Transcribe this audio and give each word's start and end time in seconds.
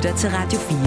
lytter 0.00 0.16
til 0.16 0.30
Radio 0.30 0.58
4. 0.58 0.78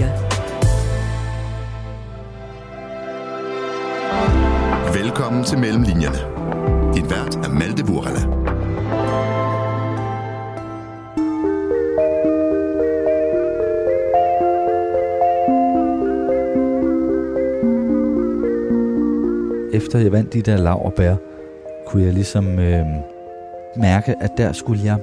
Velkommen 5.02 5.44
til 5.44 5.58
Mellemlinjerne. 5.58 6.18
Din 6.94 7.10
vært 7.10 7.36
er 7.36 7.48
Malte 7.48 7.84
Burala. 7.84 8.20
Efter 19.76 19.98
jeg 19.98 20.12
vandt 20.12 20.32
de 20.32 20.42
der 20.42 20.56
laverbær, 20.56 21.16
kunne 21.86 22.02
jeg 22.02 22.12
ligesom 22.12 22.58
øh, 22.58 22.86
mærke, 23.76 24.14
at 24.20 24.30
der 24.36 24.52
skulle 24.52 24.84
jeg 24.84 24.98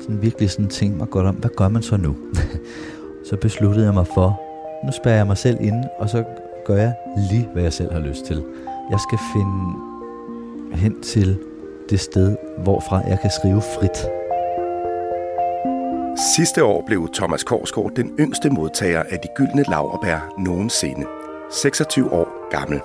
sådan 0.00 0.22
virkelig 0.22 0.50
sådan 0.50 0.68
tænke 0.68 0.96
mig 0.96 1.10
godt 1.10 1.26
om, 1.26 1.34
hvad 1.34 1.50
gør 1.56 1.68
man 1.68 1.82
så 1.82 1.96
nu? 1.96 2.16
så 3.34 3.40
besluttede 3.40 3.86
jeg 3.86 3.94
mig 3.94 4.06
for, 4.06 4.40
nu 4.84 4.92
spærer 4.92 5.16
jeg 5.16 5.26
mig 5.26 5.38
selv 5.38 5.56
inde, 5.60 5.88
og 5.98 6.08
så 6.08 6.24
gør 6.64 6.76
jeg 6.76 6.94
lige, 7.30 7.48
hvad 7.52 7.62
jeg 7.62 7.72
selv 7.72 7.92
har 7.92 8.00
lyst 8.00 8.24
til. 8.24 8.44
Jeg 8.90 9.00
skal 9.00 9.18
finde 9.32 10.76
hen 10.76 11.02
til 11.02 11.38
det 11.90 12.00
sted, 12.00 12.36
hvorfra 12.58 12.96
jeg 12.96 13.18
kan 13.20 13.30
skrive 13.40 13.60
frit. 13.60 13.98
Sidste 16.36 16.64
år 16.64 16.82
blev 16.86 17.08
Thomas 17.14 17.44
Korsgaard 17.44 17.90
den 17.96 18.12
yngste 18.20 18.50
modtager 18.50 19.02
af 19.02 19.18
de 19.18 19.28
gyldne 19.36 19.64
laverbær 19.68 20.34
nogensinde. 20.38 21.06
26 21.52 22.12
år 22.12 22.50
gammel. 22.50 22.80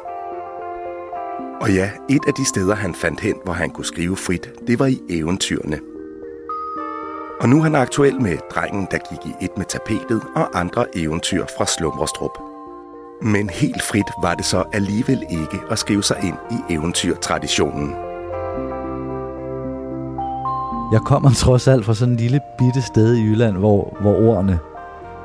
Og 1.62 1.74
ja, 1.74 1.92
et 2.10 2.22
af 2.28 2.34
de 2.34 2.46
steder, 2.46 2.76
han 2.76 2.94
fandt 2.96 3.20
hen, 3.20 3.36
hvor 3.44 3.54
han 3.54 3.70
kunne 3.70 3.86
skrive 3.86 4.18
frit, 4.18 4.50
det 4.68 4.80
var 4.80 4.86
i 4.86 5.00
eventyrene. 5.10 5.80
Og 7.40 7.50
nu 7.50 7.58
er 7.58 7.64
han 7.64 7.76
aktuel 7.76 8.22
med 8.22 8.38
drengen, 8.56 8.88
der 8.92 8.98
gik 8.98 9.26
i 9.26 9.46
et 9.46 9.58
med 9.58 9.66
tapetet 9.66 10.22
og 10.36 10.60
andre 10.60 10.86
eventyr 10.98 11.46
fra 11.58 11.66
Slumrestrup. 11.66 12.38
Men 13.22 13.50
helt 13.50 13.82
frit 13.82 14.12
var 14.22 14.34
det 14.34 14.46
så 14.46 14.64
alligevel 14.74 15.26
ikke 15.30 15.60
at 15.72 15.80
skrive 15.80 16.04
sig 16.04 16.18
ind 16.24 16.36
i 16.52 16.74
eventyrtraditionen. 16.74 17.96
Jeg 20.92 21.02
kommer 21.06 21.32
trods 21.32 21.68
alt 21.68 21.86
fra 21.86 21.94
sådan 21.94 22.14
en 22.14 22.20
lille 22.20 22.40
bitte 22.58 22.82
sted 22.82 23.16
i 23.16 23.24
Jylland, 23.24 23.58
hvor, 23.58 23.98
hvor 24.02 24.16
ordene, 24.16 24.60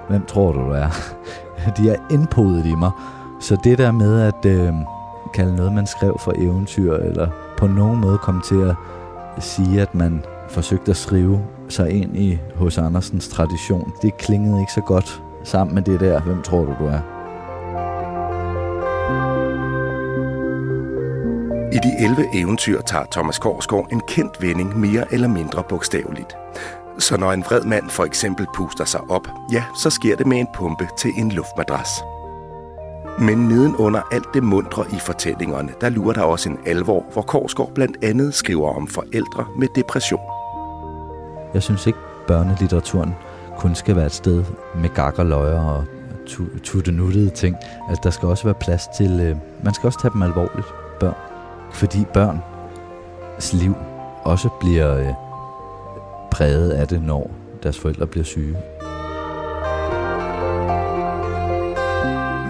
hvem 0.08 0.24
tror 0.26 0.52
du, 0.52 0.58
du 0.58 0.70
er, 0.70 0.88
de 1.76 1.90
er 1.90 1.96
indpodet 2.10 2.66
i 2.66 2.74
mig. 2.74 2.90
Så 3.40 3.56
det 3.64 3.78
der 3.78 3.92
med 3.92 4.20
at 4.20 4.46
øh, 4.46 4.72
kalde 5.34 5.56
noget, 5.56 5.72
man 5.72 5.86
skrev 5.86 6.16
for 6.20 6.32
eventyr, 6.36 6.94
eller 6.94 7.28
på 7.56 7.66
nogen 7.66 8.00
måde 8.00 8.18
komme 8.18 8.42
til 8.42 8.60
at 9.36 9.42
sige, 9.44 9.82
at 9.82 9.94
man 9.94 10.24
forsøgte 10.48 10.90
at 10.90 10.96
skrive 10.96 11.40
sig 11.68 11.90
ind 11.90 12.16
i 12.16 12.38
hos 12.54 12.78
Andersens 12.78 13.28
tradition, 13.28 13.92
det 14.02 14.16
klingede 14.16 14.60
ikke 14.60 14.72
så 14.72 14.80
godt 14.80 15.22
sammen 15.44 15.74
med 15.74 15.82
det 15.82 16.00
der, 16.00 16.20
hvem 16.20 16.42
tror 16.42 16.64
du, 16.64 16.74
du 16.80 16.86
er. 16.86 17.00
I 21.72 21.76
de 21.76 22.04
11 22.04 22.26
eventyr 22.34 22.80
tager 22.80 23.04
Thomas 23.12 23.38
Korsgaard 23.38 23.88
en 23.92 24.00
kendt 24.08 24.42
vending 24.42 24.78
mere 24.78 25.14
eller 25.14 25.28
mindre 25.28 25.62
bogstaveligt. 25.68 26.36
Så 26.98 27.16
når 27.16 27.32
en 27.32 27.42
vred 27.42 27.62
mand 27.62 27.90
for 27.90 28.04
eksempel 28.04 28.46
puster 28.54 28.84
sig 28.84 29.00
op, 29.00 29.28
ja, 29.52 29.64
så 29.76 29.90
sker 29.90 30.16
det 30.16 30.26
med 30.26 30.38
en 30.38 30.46
pumpe 30.54 30.88
til 30.98 31.10
en 31.16 31.32
luftmadras. 31.32 31.88
Men 33.18 33.38
nedenunder 33.38 34.02
alt 34.12 34.34
det 34.34 34.42
mundre 34.42 34.84
i 34.92 34.98
fortællingerne, 34.98 35.72
der 35.80 35.88
lurer 35.88 36.12
der 36.12 36.22
også 36.22 36.48
en 36.48 36.58
alvor, 36.66 37.04
hvor 37.12 37.22
Korsgaard 37.22 37.72
blandt 37.74 37.96
andet 38.04 38.34
skriver 38.34 38.76
om 38.76 38.86
forældre 38.86 39.46
med 39.58 39.68
depression. 39.76 40.33
Jeg 41.54 41.62
synes 41.62 41.86
ikke, 41.86 41.98
børnelitteraturen 42.26 43.14
kun 43.58 43.74
skal 43.74 43.96
være 43.96 44.06
et 44.06 44.12
sted 44.12 44.44
med 44.76 44.88
gakkerløjer 44.88 45.60
og 45.60 45.84
tuttenuttede 46.62 47.30
ting. 47.30 47.56
Altså, 47.88 48.00
der 48.04 48.10
skal 48.10 48.28
også 48.28 48.44
være 48.44 48.54
plads 48.54 48.82
til... 48.96 49.20
Øh, 49.20 49.36
man 49.64 49.74
skal 49.74 49.86
også 49.86 50.00
tage 50.00 50.12
dem 50.12 50.22
alvorligt, 50.22 50.66
børn. 51.00 51.14
Fordi 51.72 52.04
børns 52.14 53.52
liv 53.52 53.74
også 54.24 54.48
bliver 54.60 54.96
øh, 54.96 55.14
præget 56.32 56.70
af 56.70 56.88
det, 56.88 57.02
når 57.02 57.30
deres 57.62 57.78
forældre 57.78 58.06
bliver 58.06 58.24
syge. 58.24 58.56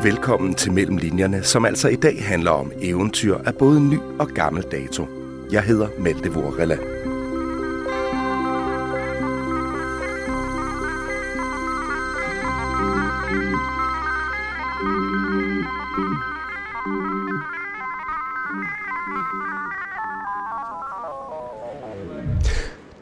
Velkommen 0.03 0.55
til 0.55 0.73
Mellemlinjerne, 0.73 1.43
som 1.43 1.65
altså 1.65 1.89
i 1.89 1.97
dag 1.97 2.25
handler 2.25 2.51
om 2.51 2.73
eventyr 2.83 3.39
af 3.47 3.55
både 3.55 3.81
ny 3.81 3.99
og 4.19 4.29
gammel 4.29 4.63
dato. 4.63 5.07
Jeg 5.53 5.63
hedder 5.63 5.89
Malte 5.99 6.33
Vorella. 6.33 6.77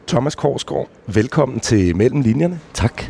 Thomas 0.07 0.35
Korsgaard, 0.35 0.87
velkommen 1.07 1.59
til 1.59 1.95
Mellemlinjerne. 1.95 2.59
Tak. 2.73 3.03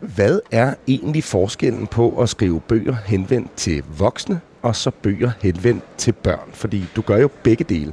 Hvad 0.00 0.40
er 0.50 0.74
egentlig 0.88 1.24
forskellen 1.24 1.86
på 1.86 2.20
at 2.20 2.28
skrive 2.28 2.60
bøger 2.60 2.96
henvendt 3.06 3.56
til 3.56 3.82
voksne, 3.98 4.40
og 4.62 4.76
så 4.76 4.90
bøger 4.90 5.30
henvendt 5.40 5.84
til 5.96 6.12
børn? 6.12 6.50
Fordi 6.52 6.84
du 6.96 7.02
gør 7.02 7.16
jo 7.16 7.28
begge 7.42 7.64
dele. 7.64 7.92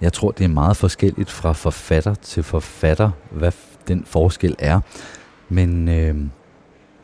Jeg 0.00 0.12
tror, 0.12 0.30
det 0.30 0.44
er 0.44 0.48
meget 0.48 0.76
forskelligt 0.76 1.30
fra 1.30 1.52
forfatter 1.52 2.14
til 2.14 2.42
forfatter, 2.42 3.10
hvad 3.30 3.52
den 3.88 4.04
forskel 4.04 4.56
er. 4.58 4.80
Men, 5.48 5.88
øh, 5.88 6.16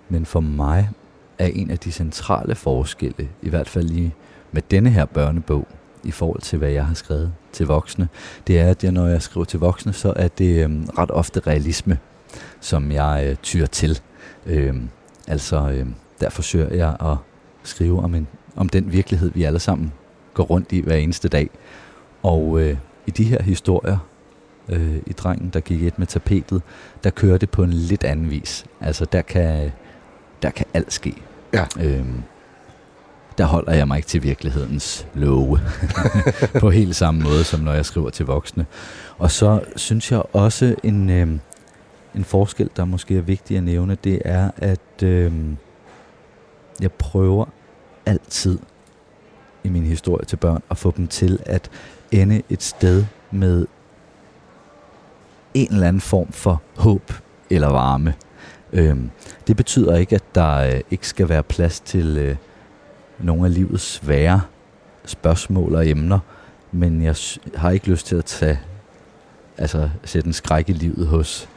men 0.09 0.27
for 0.27 0.41
mig 0.41 0.91
er 1.39 1.47
en 1.47 1.71
af 1.71 1.79
de 1.79 1.93
centrale 1.93 2.55
forskelle, 2.55 3.29
i 3.43 3.49
hvert 3.49 3.69
fald 3.69 3.89
lige 3.89 4.15
med 4.53 4.63
denne 4.71 4.91
her 4.91 5.05
børnebog, 5.05 5.67
i 6.05 6.11
forhold 6.11 6.41
til, 6.41 6.59
hvad 6.59 6.71
jeg 6.71 6.87
har 6.87 6.95
skrevet 6.95 7.33
til 7.53 7.67
voksne, 7.67 8.09
det 8.47 8.59
er, 8.59 8.71
at 8.71 8.85
jeg, 8.85 8.93
når 8.93 9.07
jeg 9.07 9.23
skriver 9.23 9.45
til 9.45 9.61
voksne, 9.61 9.93
så 9.93 10.13
er 10.17 10.29
det 10.29 10.65
øh, 10.65 10.71
ret 10.99 11.11
ofte 11.11 11.41
realisme, 11.41 11.99
som 12.61 12.93
jeg 12.93 13.25
øh, 13.27 13.37
tyrer 13.37 13.67
til. 13.67 14.01
Øh, 14.47 14.75
altså, 15.29 15.71
øh, 15.71 15.87
der 16.21 16.31
forsøger 16.31 16.75
jeg 16.75 16.97
at 17.01 17.17
skrive 17.63 18.03
om, 18.03 18.15
en, 18.15 18.27
om 18.57 18.69
den 18.69 18.93
virkelighed, 18.93 19.31
vi 19.35 19.43
alle 19.43 19.59
sammen 19.59 19.93
går 20.35 20.45
rundt 20.45 20.73
i 20.73 20.81
hver 20.81 20.97
eneste 20.97 21.29
dag. 21.29 21.51
Og 22.23 22.61
øh, 22.61 22.77
i 23.07 23.11
de 23.11 23.25
her 23.25 23.43
historier, 23.43 23.99
øh, 24.69 24.97
i 25.07 25.13
drengen, 25.13 25.51
der 25.51 25.61
gik 25.61 25.83
et 25.83 25.99
med 25.99 26.07
tapetet, 26.07 26.63
der 27.05 27.11
kører 27.11 27.39
det 27.39 27.51
på 27.51 27.63
en 27.63 27.73
lidt 27.73 28.05
anden 28.05 28.31
vis. 28.31 28.65
Altså, 28.81 29.05
der 29.05 29.23
kan, 29.23 29.73
der 30.43 30.51
kan 30.51 30.67
alt 30.75 30.93
ske. 30.93 31.15
Ja. 31.53 31.67
Øh, 31.81 32.07
der 33.39 33.45
holder 33.45 33.73
jeg 33.73 33.89
mig 33.89 33.97
ikke 33.97 34.09
til 34.09 34.23
virkelighedens 34.23 35.07
love 35.15 35.61
på 36.61 36.71
helt 36.71 36.97
samme 36.97 37.23
måde, 37.23 37.45
som 37.45 37.61
når 37.61 37.73
jeg 37.73 37.87
skriver 37.87 38.11
til 38.11 38.27
voksne. 38.27 38.67
Og 39.19 39.31
så 39.31 39.61
synes 39.77 40.13
jeg 40.13 40.23
også 40.33 40.75
en, 40.83 41.11
øh, 41.11 41.29
en 42.15 42.25
forskel, 42.25 42.71
der 42.77 42.85
måske 42.85 43.17
er 43.17 43.23
vigtig 43.23 43.57
at 43.57 43.65
nævne, 43.65 43.97
det 44.05 44.23
er, 44.25 44.51
at 44.57 45.03
øh, 45.03 45.33
jeg 46.81 46.93
prøver 46.93 47.45
altid 48.07 48.59
i 49.65 49.69
min 49.69 49.85
historie 49.85 50.25
til 50.25 50.37
børn 50.37 50.63
at 50.71 50.79
få 50.79 50.93
dem 50.97 51.07
til 51.07 51.39
at 51.47 51.71
ende 52.13 52.43
et 52.51 52.63
sted 52.63 53.05
med 53.31 53.67
en 55.55 55.73
eller 55.73 55.89
anden 55.89 56.01
form 56.01 56.33
for 56.33 56.63
håb 56.77 57.13
eller 57.51 57.69
varme. 57.69 58.15
Øh, 58.73 58.97
det 59.47 59.57
betyder 59.57 59.97
ikke, 59.97 60.15
at 60.15 60.25
der 60.35 60.57
øh, 60.57 60.81
ikke 60.91 61.09
skal 61.09 61.29
være 61.29 61.43
plads 61.43 61.81
til... 61.81 62.17
Øh, 62.19 62.37
nogle 63.19 63.47
af 63.47 63.55
livets 63.55 63.93
svære 63.93 64.41
spørgsmål 65.05 65.75
og 65.75 65.89
emner, 65.89 66.19
men 66.73 67.03
jeg 67.03 67.17
har 67.55 67.71
ikke 67.71 67.91
lyst 67.91 68.07
til 68.07 68.17
at 68.17 68.25
tage, 68.25 68.61
altså 69.59 69.91
sætte 70.05 70.27
en 70.27 70.33
skræk 70.33 70.69
i 70.69 70.73
livet 70.73 71.07
hos 71.07 71.49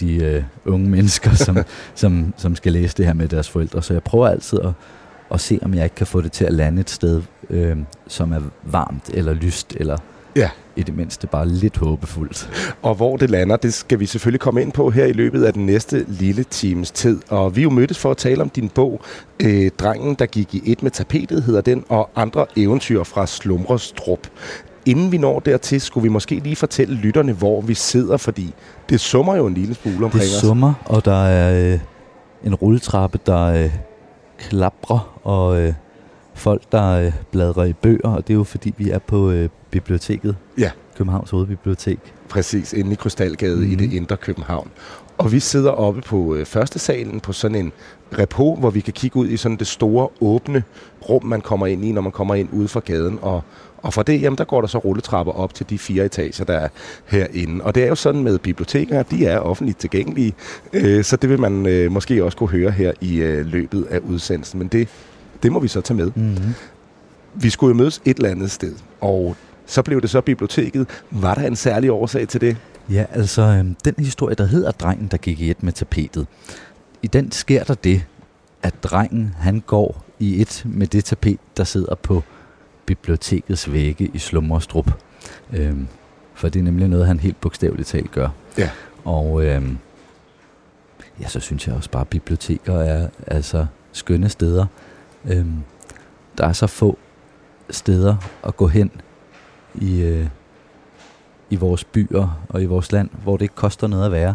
de 0.00 0.24
øh, 0.24 0.42
unge 0.64 0.90
mennesker, 0.90 1.34
som, 1.34 1.56
som, 1.94 2.34
som 2.36 2.56
skal 2.56 2.72
læse 2.72 2.96
det 2.96 3.06
her 3.06 3.12
med 3.12 3.28
deres 3.28 3.48
forældre. 3.48 3.82
Så 3.82 3.92
jeg 3.92 4.02
prøver 4.02 4.28
altid 4.28 4.60
at, 4.60 4.72
at 5.30 5.40
se, 5.40 5.58
om 5.62 5.74
jeg 5.74 5.84
ikke 5.84 5.96
kan 5.96 6.06
få 6.06 6.20
det 6.20 6.32
til 6.32 6.44
at 6.44 6.54
lande 6.54 6.80
et 6.80 6.90
sted, 6.90 7.22
øh, 7.50 7.78
som 8.06 8.32
er 8.32 8.40
varmt 8.62 9.10
eller 9.14 9.32
lyst, 9.32 9.76
eller 9.80 9.98
ja. 10.36 10.50
i 10.76 10.82
det 10.82 10.96
mindste 10.96 11.26
bare 11.26 11.48
lidt 11.48 11.76
håbefuldt. 11.76 12.50
Og 12.82 12.94
hvor 12.94 13.16
det 13.16 13.30
lander, 13.30 13.56
det 13.56 13.74
skal 13.74 14.00
vi 14.00 14.06
selvfølgelig 14.06 14.40
komme 14.40 14.62
ind 14.62 14.72
på 14.72 14.90
her 14.90 15.04
i 15.04 15.12
løbet 15.12 15.44
af 15.44 15.52
den 15.52 15.66
næste 15.66 16.04
lille 16.08 16.44
times 16.44 16.90
tid. 16.90 17.20
Og 17.28 17.56
vi 17.56 17.60
er 17.60 17.62
jo 17.62 17.70
mødtes 17.70 17.98
for 17.98 18.10
at 18.10 18.16
tale 18.16 18.42
om 18.42 18.48
din 18.48 18.68
bog, 18.68 19.00
øh, 19.42 19.70
Drengen, 19.78 20.14
der 20.14 20.26
gik 20.26 20.54
i 20.54 20.62
et 20.64 20.82
med 20.82 20.90
tapetet, 20.90 21.42
hedder 21.42 21.60
den, 21.60 21.84
og 21.88 22.10
andre 22.16 22.46
eventyr 22.56 23.02
fra 23.02 23.26
Slumrestrup. 23.26 24.26
Inden 24.86 25.12
vi 25.12 25.18
når 25.18 25.40
dertil, 25.40 25.80
skulle 25.80 26.02
vi 26.02 26.08
måske 26.08 26.34
lige 26.34 26.56
fortælle 26.56 26.94
lytterne, 26.94 27.32
hvor 27.32 27.60
vi 27.60 27.74
sidder, 27.74 28.16
fordi 28.16 28.54
det 28.88 29.00
summer 29.00 29.36
jo 29.36 29.46
en 29.46 29.54
lille 29.54 29.74
smule 29.74 30.04
omkring 30.04 30.22
os. 30.22 30.30
Det 30.30 30.40
summer, 30.40 30.72
og 30.84 31.04
der 31.04 31.24
er 31.24 31.72
øh, 31.72 31.80
en 32.44 32.54
rulletrappe, 32.54 33.18
der 33.26 33.44
øh, 33.44 33.70
klapper, 34.38 35.18
og 35.24 35.60
øh, 35.60 35.74
folk, 36.34 36.62
der 36.72 36.90
øh, 36.90 37.12
bladrer 37.32 37.64
i 37.64 37.72
bøger, 37.72 38.08
og 38.08 38.28
det 38.28 38.34
er 38.34 38.38
jo 38.38 38.44
fordi, 38.44 38.74
vi 38.78 38.90
er 38.90 38.98
på 38.98 39.30
øh, 39.30 39.48
biblioteket. 39.70 40.36
Ja. 40.58 40.70
Københavns 40.96 41.30
Hovedbibliotek. 41.30 41.98
Præcis, 42.28 42.72
inde 42.72 42.92
i 42.92 42.94
Krystalgade 42.94 43.56
mm. 43.56 43.72
i 43.72 43.74
det 43.74 43.92
indre 43.92 44.16
København. 44.16 44.70
Og 45.18 45.32
vi 45.32 45.40
sidder 45.40 45.70
oppe 45.70 46.00
på 46.02 46.34
øh, 46.34 46.46
første 46.46 46.78
salen 46.78 47.20
på 47.20 47.32
sådan 47.32 47.56
en 47.56 47.72
repo, 48.18 48.54
hvor 48.54 48.70
vi 48.70 48.80
kan 48.80 48.92
kigge 48.92 49.16
ud 49.16 49.28
i 49.28 49.36
sådan 49.36 49.56
det 49.56 49.66
store, 49.66 50.08
åbne 50.20 50.62
rum, 51.08 51.24
man 51.24 51.40
kommer 51.40 51.66
ind 51.66 51.84
i, 51.84 51.92
når 51.92 52.02
man 52.02 52.12
kommer 52.12 52.34
ind 52.34 52.48
ude 52.52 52.68
fra 52.68 52.80
gaden. 52.80 53.18
Og, 53.22 53.42
og 53.76 53.94
fra 53.94 54.02
det, 54.02 54.22
jamen, 54.22 54.38
der 54.38 54.44
går 54.44 54.60
der 54.60 54.68
så 54.68 54.78
rulletrapper 54.78 55.32
op 55.32 55.54
til 55.54 55.70
de 55.70 55.78
fire 55.78 56.04
etager, 56.04 56.44
der 56.44 56.54
er 56.54 56.68
herinde. 57.06 57.64
Og 57.64 57.74
det 57.74 57.84
er 57.84 57.88
jo 57.88 57.94
sådan 57.94 58.22
med 58.22 58.38
biblioteker, 58.38 59.02
de 59.02 59.26
er 59.26 59.38
offentligt 59.38 59.78
tilgængelige, 59.78 60.34
øh, 60.72 61.04
så 61.04 61.16
det 61.16 61.30
vil 61.30 61.40
man 61.40 61.66
øh, 61.66 61.92
måske 61.92 62.24
også 62.24 62.38
kunne 62.38 62.50
høre 62.50 62.70
her 62.70 62.92
i 63.00 63.16
øh, 63.16 63.46
løbet 63.46 63.86
af 63.90 63.98
udsendelsen. 63.98 64.58
Men 64.58 64.68
det, 64.68 64.88
det 65.42 65.52
må 65.52 65.58
vi 65.60 65.68
så 65.68 65.80
tage 65.80 65.96
med. 65.96 66.10
Mm-hmm. 66.14 66.54
Vi 67.34 67.50
skulle 67.50 67.68
jo 67.68 67.76
mødes 67.76 68.02
et 68.04 68.16
eller 68.16 68.30
andet 68.30 68.50
sted, 68.50 68.74
og 69.00 69.36
så 69.70 69.82
blev 69.82 70.00
det 70.00 70.10
så 70.10 70.20
biblioteket. 70.20 70.86
Var 71.10 71.34
der 71.34 71.46
en 71.46 71.56
særlig 71.56 71.90
årsag 71.90 72.28
til 72.28 72.40
det? 72.40 72.56
Ja, 72.90 73.04
altså 73.12 73.42
øh, 73.42 73.64
den 73.84 74.04
historie, 74.04 74.34
der 74.34 74.46
hedder 74.46 74.70
Drengen, 74.70 75.08
der 75.08 75.16
gik 75.16 75.40
i 75.40 75.50
et 75.50 75.62
med 75.62 75.72
tapetet. 75.72 76.26
I 77.02 77.06
den 77.06 77.32
sker 77.32 77.64
der 77.64 77.74
det, 77.74 78.04
at 78.62 78.74
drengen 78.82 79.34
han 79.38 79.60
går 79.60 80.04
i 80.18 80.40
et 80.40 80.62
med 80.66 80.86
det 80.86 81.04
tapet, 81.04 81.38
der 81.56 81.64
sidder 81.64 81.94
på 81.94 82.22
bibliotekets 82.86 83.72
vægge 83.72 84.10
i 84.14 84.18
Slummerstrup. 84.18 84.90
Øhm, 85.52 85.88
for 86.34 86.48
det 86.48 86.58
er 86.58 86.64
nemlig 86.64 86.88
noget, 86.88 87.06
han 87.06 87.20
helt 87.20 87.40
bogstaveligt 87.40 87.88
talt 87.88 88.10
gør. 88.10 88.28
Ja. 88.58 88.70
Og 89.04 89.44
øhm, 89.44 89.78
ja, 91.20 91.28
så 91.28 91.40
synes 91.40 91.66
jeg 91.66 91.76
også 91.76 91.90
bare, 91.90 92.00
at 92.00 92.08
biblioteker 92.08 92.74
er 92.74 93.08
altså 93.26 93.66
skønne 93.92 94.28
steder. 94.28 94.66
Øhm, 95.24 95.62
der 96.38 96.46
er 96.46 96.52
så 96.52 96.66
få 96.66 96.98
steder 97.70 98.16
at 98.44 98.56
gå 98.56 98.66
hen 98.66 98.90
i, 99.74 100.02
øh, 100.02 100.26
i 101.50 101.56
vores 101.56 101.84
byer 101.84 102.42
og 102.48 102.62
i 102.62 102.66
vores 102.66 102.92
land, 102.92 103.10
hvor 103.22 103.36
det 103.36 103.42
ikke 103.42 103.54
koster 103.54 103.86
noget 103.86 104.06
at 104.06 104.12
være. 104.12 104.34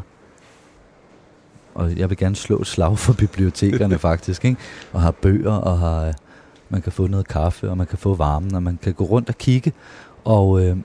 Og 1.75 1.97
jeg 1.97 2.09
vil 2.09 2.17
gerne 2.17 2.35
slå 2.35 2.61
et 2.61 2.67
slag 2.67 2.97
for 2.99 3.13
bibliotekerne 3.13 3.97
faktisk, 4.07 4.45
ikke? 4.45 4.57
og 4.93 5.01
har 5.01 5.11
bøger, 5.11 5.51
og 5.51 5.79
har, 5.79 6.13
man 6.69 6.81
kan 6.81 6.91
få 6.91 7.07
noget 7.07 7.27
kaffe, 7.27 7.69
og 7.69 7.77
man 7.77 7.87
kan 7.87 7.97
få 7.97 8.15
varmen, 8.15 8.55
og 8.55 8.63
man 8.63 8.79
kan 8.81 8.93
gå 8.93 9.03
rundt 9.03 9.29
og 9.29 9.37
kigge, 9.37 9.73
og 10.23 10.65
øh, 10.65 10.77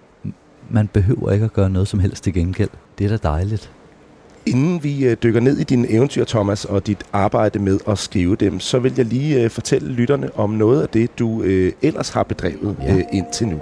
man 0.70 0.88
behøver 0.88 1.31
ikke 1.31 1.44
at 1.44 1.53
gøre 1.53 1.70
noget 1.70 1.88
som 1.88 2.00
helst 2.00 2.25
til 2.25 2.32
gengæld. 2.32 2.70
Det 2.99 3.05
er 3.05 3.08
da 3.08 3.29
dejligt. 3.29 3.73
Inden 4.46 4.85
vi 4.85 5.05
øh, 5.05 5.17
dykker 5.23 5.41
ned 5.41 5.58
i 5.58 5.64
dine 5.64 5.91
eventyr, 5.91 6.25
Thomas, 6.25 6.64
og 6.64 6.87
dit 6.87 7.05
arbejde 7.12 7.58
med 7.58 7.79
at 7.88 7.99
skrive 7.99 8.37
dem, 8.37 8.61
så 8.61 8.79
vil 8.79 8.94
jeg 8.96 9.06
lige 9.06 9.43
øh, 9.43 9.50
fortælle 9.50 9.93
lytterne 9.93 10.31
om 10.38 10.50
noget 10.50 10.82
af 10.82 10.88
det, 10.88 11.19
du 11.19 11.43
øh, 11.43 11.73
ellers 11.82 12.08
har 12.08 12.23
bedrevet 12.23 12.76
ja. 12.82 12.96
øh, 12.96 13.05
indtil 13.12 13.49
nu. 13.49 13.61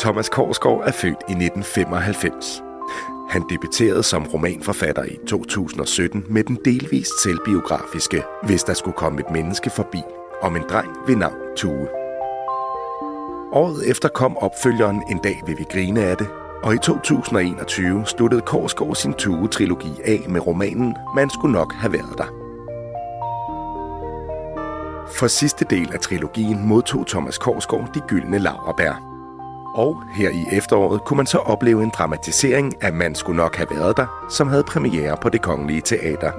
Thomas 0.00 0.28
Korsgaard 0.28 0.82
er 0.86 0.92
født 0.92 1.22
i 1.28 1.32
1995. 1.32 2.62
Han 3.30 3.42
debuterede 3.50 4.02
som 4.02 4.26
romanforfatter 4.26 5.04
i 5.04 5.18
2017 5.26 6.24
med 6.28 6.44
den 6.44 6.58
delvist 6.64 7.22
selvbiografiske 7.22 8.22
Hvis 8.42 8.62
der 8.62 8.74
skulle 8.74 8.96
komme 8.96 9.20
et 9.20 9.30
menneske 9.30 9.70
forbi, 9.70 10.02
om 10.42 10.56
en 10.56 10.62
dreng 10.70 10.88
ved 11.06 11.16
navn 11.16 11.36
Tue. 11.56 11.88
Året 13.52 13.90
efter 13.90 14.08
kom 14.08 14.36
opfølgeren 14.36 15.02
En 15.10 15.18
dag 15.18 15.42
vil 15.46 15.58
vi 15.58 15.64
grine 15.72 16.02
af 16.02 16.16
det, 16.16 16.28
og 16.62 16.74
i 16.74 16.78
2021 16.78 18.06
sluttede 18.06 18.40
Korsgaard 18.40 18.94
sin 18.94 19.14
Tue-trilogi 19.14 19.92
af 20.04 20.24
med 20.28 20.46
romanen 20.46 20.96
Man 21.14 21.30
skulle 21.30 21.52
nok 21.52 21.74
have 21.74 21.92
været 21.92 22.18
der. 22.18 22.28
For 25.14 25.26
sidste 25.26 25.64
del 25.70 25.92
af 25.92 26.00
trilogien 26.00 26.68
modtog 26.68 27.06
Thomas 27.06 27.38
Korsgaard 27.38 27.94
de 27.94 28.00
gyldne 28.08 28.38
laverbær. 28.38 29.09
Og 29.74 30.02
her 30.14 30.30
i 30.30 30.44
efteråret 30.52 31.04
kunne 31.04 31.16
man 31.16 31.26
så 31.26 31.38
opleve 31.38 31.82
en 31.82 31.90
dramatisering 31.98 32.82
af 32.82 32.92
Man 32.92 33.14
skulle 33.14 33.36
nok 33.36 33.56
have 33.56 33.68
været 33.70 33.96
der, 33.96 34.26
som 34.30 34.48
havde 34.48 34.62
premiere 34.62 35.16
på 35.22 35.28
det 35.28 35.42
kongelige 35.42 35.80
teater. 35.80 36.32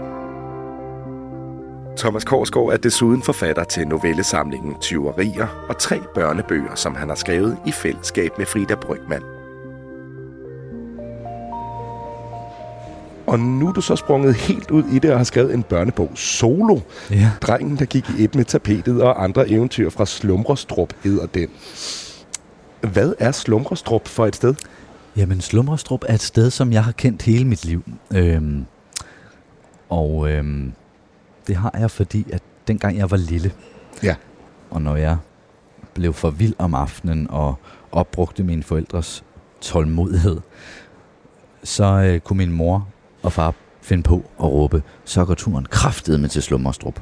Thomas 1.97 2.23
Korsgaard 2.23 2.69
er 2.73 2.77
desuden 2.77 3.21
forfatter 3.21 3.63
til 3.63 3.87
novellesamlingen 3.87 4.75
Tyverier 4.81 5.65
og 5.69 5.77
tre 5.77 5.99
børnebøger, 6.15 6.75
som 6.75 6.95
han 6.95 7.09
har 7.09 7.15
skrevet 7.15 7.57
i 7.67 7.71
fællesskab 7.71 8.37
med 8.37 8.45
Frida 8.45 8.75
Brygman. 8.75 9.21
Og 13.27 13.39
nu 13.39 13.67
er 13.67 13.71
du 13.71 13.81
så 13.81 13.95
sprunget 13.95 14.35
helt 14.35 14.71
ud 14.71 14.83
i 14.83 14.99
det 14.99 15.11
og 15.11 15.17
har 15.17 15.23
skrevet 15.23 15.53
en 15.53 15.63
børnebog 15.63 16.11
solo. 16.15 16.79
Ja. 17.11 17.31
Drengen, 17.41 17.77
der 17.77 17.85
gik 17.85 18.09
i 18.09 18.23
et 18.23 18.35
med 18.35 18.45
tapetet 18.45 19.01
og 19.01 19.23
andre 19.23 19.49
eventyr 19.49 19.89
fra 19.89 20.05
Slumrestrup 20.05 20.93
hedder 21.03 21.25
den. 21.25 21.49
Hvad 22.81 23.13
er 23.19 23.31
Slumrestrup 23.31 24.07
for 24.07 24.25
et 24.25 24.35
sted? 24.35 24.55
Jamen, 25.17 25.41
Slumrestrup 25.41 26.03
er 26.07 26.13
et 26.13 26.21
sted, 26.21 26.49
som 26.49 26.73
jeg 26.73 26.83
har 26.83 26.91
kendt 26.91 27.21
hele 27.21 27.45
mit 27.45 27.65
liv. 27.65 27.83
Øhm, 28.15 28.65
og 29.89 30.29
øhm, 30.31 30.73
det 31.47 31.55
har 31.55 31.75
jeg, 31.79 31.91
fordi 31.91 32.25
at 32.33 32.41
dengang 32.67 32.97
jeg 32.97 33.11
var 33.11 33.17
lille, 33.17 33.51
Ja. 34.03 34.15
og 34.69 34.81
når 34.81 34.95
jeg 34.95 35.17
blev 35.93 36.13
for 36.13 36.29
vild 36.29 36.53
om 36.57 36.75
aftenen 36.75 37.27
og 37.29 37.55
opbrugte 37.91 38.43
mine 38.43 38.63
forældres 38.63 39.23
tålmodighed, 39.61 40.39
så 41.63 41.83
øh, 41.85 42.19
kunne 42.19 42.37
min 42.37 42.51
mor 42.51 42.87
og 43.23 43.31
far 43.33 43.53
finde 43.81 44.03
på 44.03 44.15
at 44.39 44.45
råbe, 44.45 44.83
så 45.05 45.25
går 45.25 45.33
turen 45.33 45.65
kraftet 45.65 46.19
med 46.19 46.29
til 46.29 46.41
Slummerstrup. 46.43 46.99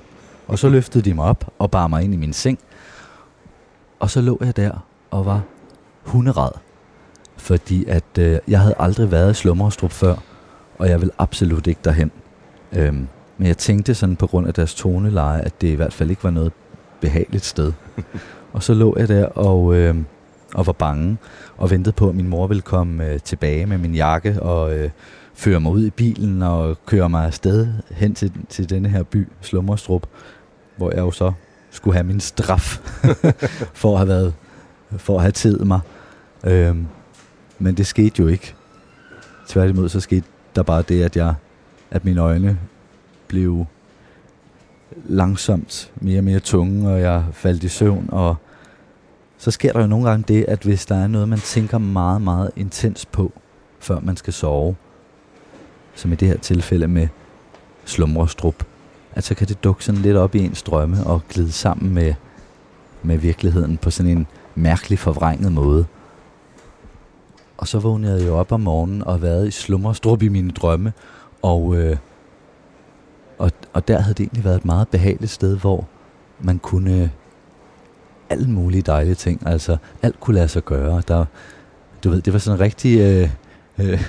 Og 0.47 0.59
så 0.59 0.69
løftede 0.69 1.03
de 1.09 1.13
mig 1.13 1.25
op 1.25 1.53
og 1.59 1.71
bar 1.71 1.87
mig 1.87 2.03
ind 2.03 2.13
i 2.13 2.17
min 2.17 2.33
seng, 2.33 2.59
og 3.99 4.09
så 4.09 4.21
lå 4.21 4.37
jeg 4.41 4.55
der 4.57 4.85
og 5.11 5.25
var 5.25 5.41
hunderad, 6.09 6.51
fordi 7.37 7.85
at 7.85 8.17
øh, 8.19 8.39
jeg 8.47 8.59
havde 8.59 8.75
aldrig 8.79 9.11
været 9.11 9.31
i 9.31 9.33
Slummerstrup 9.33 9.91
før, 9.91 10.15
og 10.79 10.89
jeg 10.89 11.01
vil 11.01 11.11
absolut 11.17 11.67
ikke 11.67 11.81
derhen. 11.83 12.11
Øhm, 12.73 13.07
men 13.37 13.47
jeg 13.47 13.57
tænkte 13.57 13.95
sådan 13.95 14.15
på 14.15 14.27
grund 14.27 14.47
af 14.47 14.53
deres 14.53 14.75
toneleje, 14.75 15.41
at 15.41 15.61
det 15.61 15.67
i 15.67 15.75
hvert 15.75 15.93
fald 15.93 16.09
ikke 16.09 16.23
var 16.23 16.29
noget 16.29 16.51
behageligt 17.01 17.45
sted. 17.45 17.73
og 18.53 18.63
så 18.63 18.73
lå 18.73 18.95
jeg 18.97 19.07
der 19.07 19.25
og, 19.25 19.75
øh, 19.75 19.95
og 20.53 20.67
var 20.67 20.73
bange, 20.73 21.17
og 21.57 21.69
ventede 21.69 21.93
på, 21.93 22.09
at 22.09 22.15
min 22.15 22.27
mor 22.27 22.47
ville 22.47 22.61
komme 22.61 23.05
øh, 23.05 23.19
tilbage 23.19 23.65
med 23.65 23.77
min 23.77 23.95
jakke 23.95 24.41
og 24.41 24.77
øh, 24.77 24.89
føre 25.33 25.59
mig 25.59 25.71
ud 25.71 25.85
i 25.85 25.89
bilen 25.89 26.41
og 26.41 26.77
køre 26.85 27.09
mig 27.09 27.25
afsted 27.25 27.67
hen 27.91 28.15
til, 28.15 28.31
til 28.49 28.69
denne 28.69 28.89
her 28.89 29.03
by, 29.03 29.27
Slummerstrup, 29.41 30.07
hvor 30.77 30.91
jeg 30.91 30.99
jo 30.99 31.11
så 31.11 31.31
skulle 31.71 31.95
have 31.95 32.03
min 32.03 32.19
straf 32.19 32.79
for 33.81 33.91
at 33.91 33.97
have 33.97 34.07
været 34.07 34.33
for 34.97 35.15
at 35.15 35.21
have 35.21 35.31
tid 35.31 35.59
mig. 35.59 35.79
Øhm, 36.43 36.87
men 37.59 37.77
det 37.77 37.87
skete 37.87 38.19
jo 38.19 38.27
ikke. 38.27 38.55
Tværtimod 39.47 39.89
så 39.89 39.99
skete 39.99 40.25
der 40.55 40.63
bare 40.63 40.81
det, 40.81 41.03
at 41.03 41.17
jeg 41.17 41.33
at 41.91 42.05
mine 42.05 42.21
øjne 42.21 42.59
blev 43.27 43.65
langsomt 45.05 45.91
mere 45.95 46.19
og 46.19 46.23
mere 46.23 46.39
tunge, 46.39 46.89
og 46.89 47.01
jeg 47.01 47.23
faldt 47.33 47.63
i 47.63 47.67
søvn, 47.67 48.09
og 48.11 48.35
så 49.37 49.51
sker 49.51 49.73
der 49.73 49.81
jo 49.81 49.87
nogle 49.87 50.09
gange 50.09 50.25
det, 50.27 50.45
at 50.47 50.63
hvis 50.63 50.85
der 50.85 50.95
er 50.95 51.07
noget, 51.07 51.29
man 51.29 51.39
tænker 51.39 51.77
meget, 51.77 52.21
meget 52.21 52.51
intens 52.55 53.05
på, 53.05 53.31
før 53.79 53.99
man 53.99 54.17
skal 54.17 54.33
sove, 54.33 54.75
som 55.95 56.11
i 56.11 56.15
det 56.15 56.27
her 56.27 56.37
tilfælde 56.37 56.87
med 56.87 57.07
slumrestrup, 57.85 58.63
at 59.11 59.23
så 59.23 59.35
kan 59.35 59.47
det 59.47 59.63
dukke 59.63 59.85
sådan 59.85 60.01
lidt 60.01 60.17
op 60.17 60.35
i 60.35 60.39
ens 60.39 60.61
drømme 60.61 61.03
og 61.03 61.21
glide 61.29 61.51
sammen 61.51 61.93
med, 61.93 62.13
med 63.03 63.17
virkeligheden 63.17 63.77
på 63.77 63.89
sådan 63.89 64.17
en 64.17 64.27
mærkelig 64.55 64.99
forvrænget 64.99 65.51
måde. 65.51 65.85
Og 67.59 67.67
så 67.67 67.79
vågnede 67.79 68.19
jeg 68.19 68.27
jo 68.27 68.37
op 68.37 68.51
om 68.51 68.59
morgenen 68.59 69.03
og 69.03 69.21
været 69.21 69.47
i 69.47 69.51
slummerstrup 69.51 70.21
i 70.21 70.27
mine 70.27 70.51
drømme, 70.51 70.93
og, 71.41 71.75
øh, 71.75 71.97
og, 73.37 73.51
og 73.73 73.87
der 73.87 73.99
havde 73.99 74.13
det 74.13 74.23
egentlig 74.23 74.43
været 74.43 74.55
et 74.55 74.65
meget 74.65 74.87
behageligt 74.87 75.31
sted, 75.31 75.57
hvor 75.57 75.87
man 76.39 76.59
kunne 76.59 77.01
øh, 77.01 77.09
alle 78.29 78.49
mulige 78.49 78.81
dejlige 78.81 79.15
ting, 79.15 79.47
altså 79.47 79.77
alt 80.01 80.19
kunne 80.19 80.35
lade 80.35 80.47
sig 80.47 80.65
gøre. 80.65 81.01
Der, 81.07 81.25
du 82.03 82.09
ved, 82.09 82.21
det 82.21 82.33
var 82.33 82.39
sådan 82.39 82.57
en 82.57 82.61
rigtig, 82.61 82.99
øh, 82.99 83.29
øh, 83.77 84.01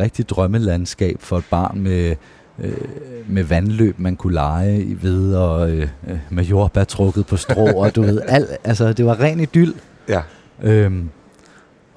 rigtig 0.00 0.28
drømmelandskab 0.28 1.16
for 1.20 1.38
et 1.38 1.44
barn 1.50 1.80
med, 1.80 2.16
øh, 2.58 2.88
med 3.28 3.44
vandløb, 3.44 3.98
man 3.98 4.16
kunne 4.16 4.34
lege 4.34 4.82
i 4.82 5.02
ved, 5.02 5.34
og 5.34 5.70
øh, 5.70 5.88
øh 6.08 6.18
med 6.30 6.44
jordbær 6.44 6.84
trukket 6.84 7.26
på 7.26 7.36
strå, 7.36 7.66
og 7.66 7.94
du 7.94 8.02
ved, 8.02 8.22
alt, 8.28 8.50
altså 8.64 8.92
det 8.92 9.06
var 9.06 9.20
ren 9.20 9.40
idyll. 9.40 9.74
Ja. 10.08 10.22
Øhm, 10.62 11.10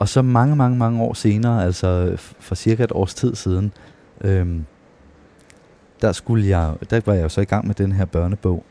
og 0.04 0.10
så 0.10 0.22
mange, 0.22 0.56
mange, 0.56 0.78
mange 0.78 1.02
år 1.02 1.14
senere, 1.14 1.66
altså 1.66 2.16
for 2.40 2.56
cirka 2.56 2.84
et 2.84 2.92
års 2.92 3.14
tid 3.14 3.36
siden, 3.36 3.72
øhm, 4.22 4.66
der, 6.02 6.12
skulle 6.12 6.48
jeg, 6.48 6.74
der 6.90 7.02
var 7.06 7.14
jeg 7.14 7.24
jo 7.24 7.30
så 7.30 7.42
i 7.42 7.46
gang 7.46 7.68
med 7.68 7.76
den 7.76 7.92
her 7.92 8.06
børnebog, 8.06 8.64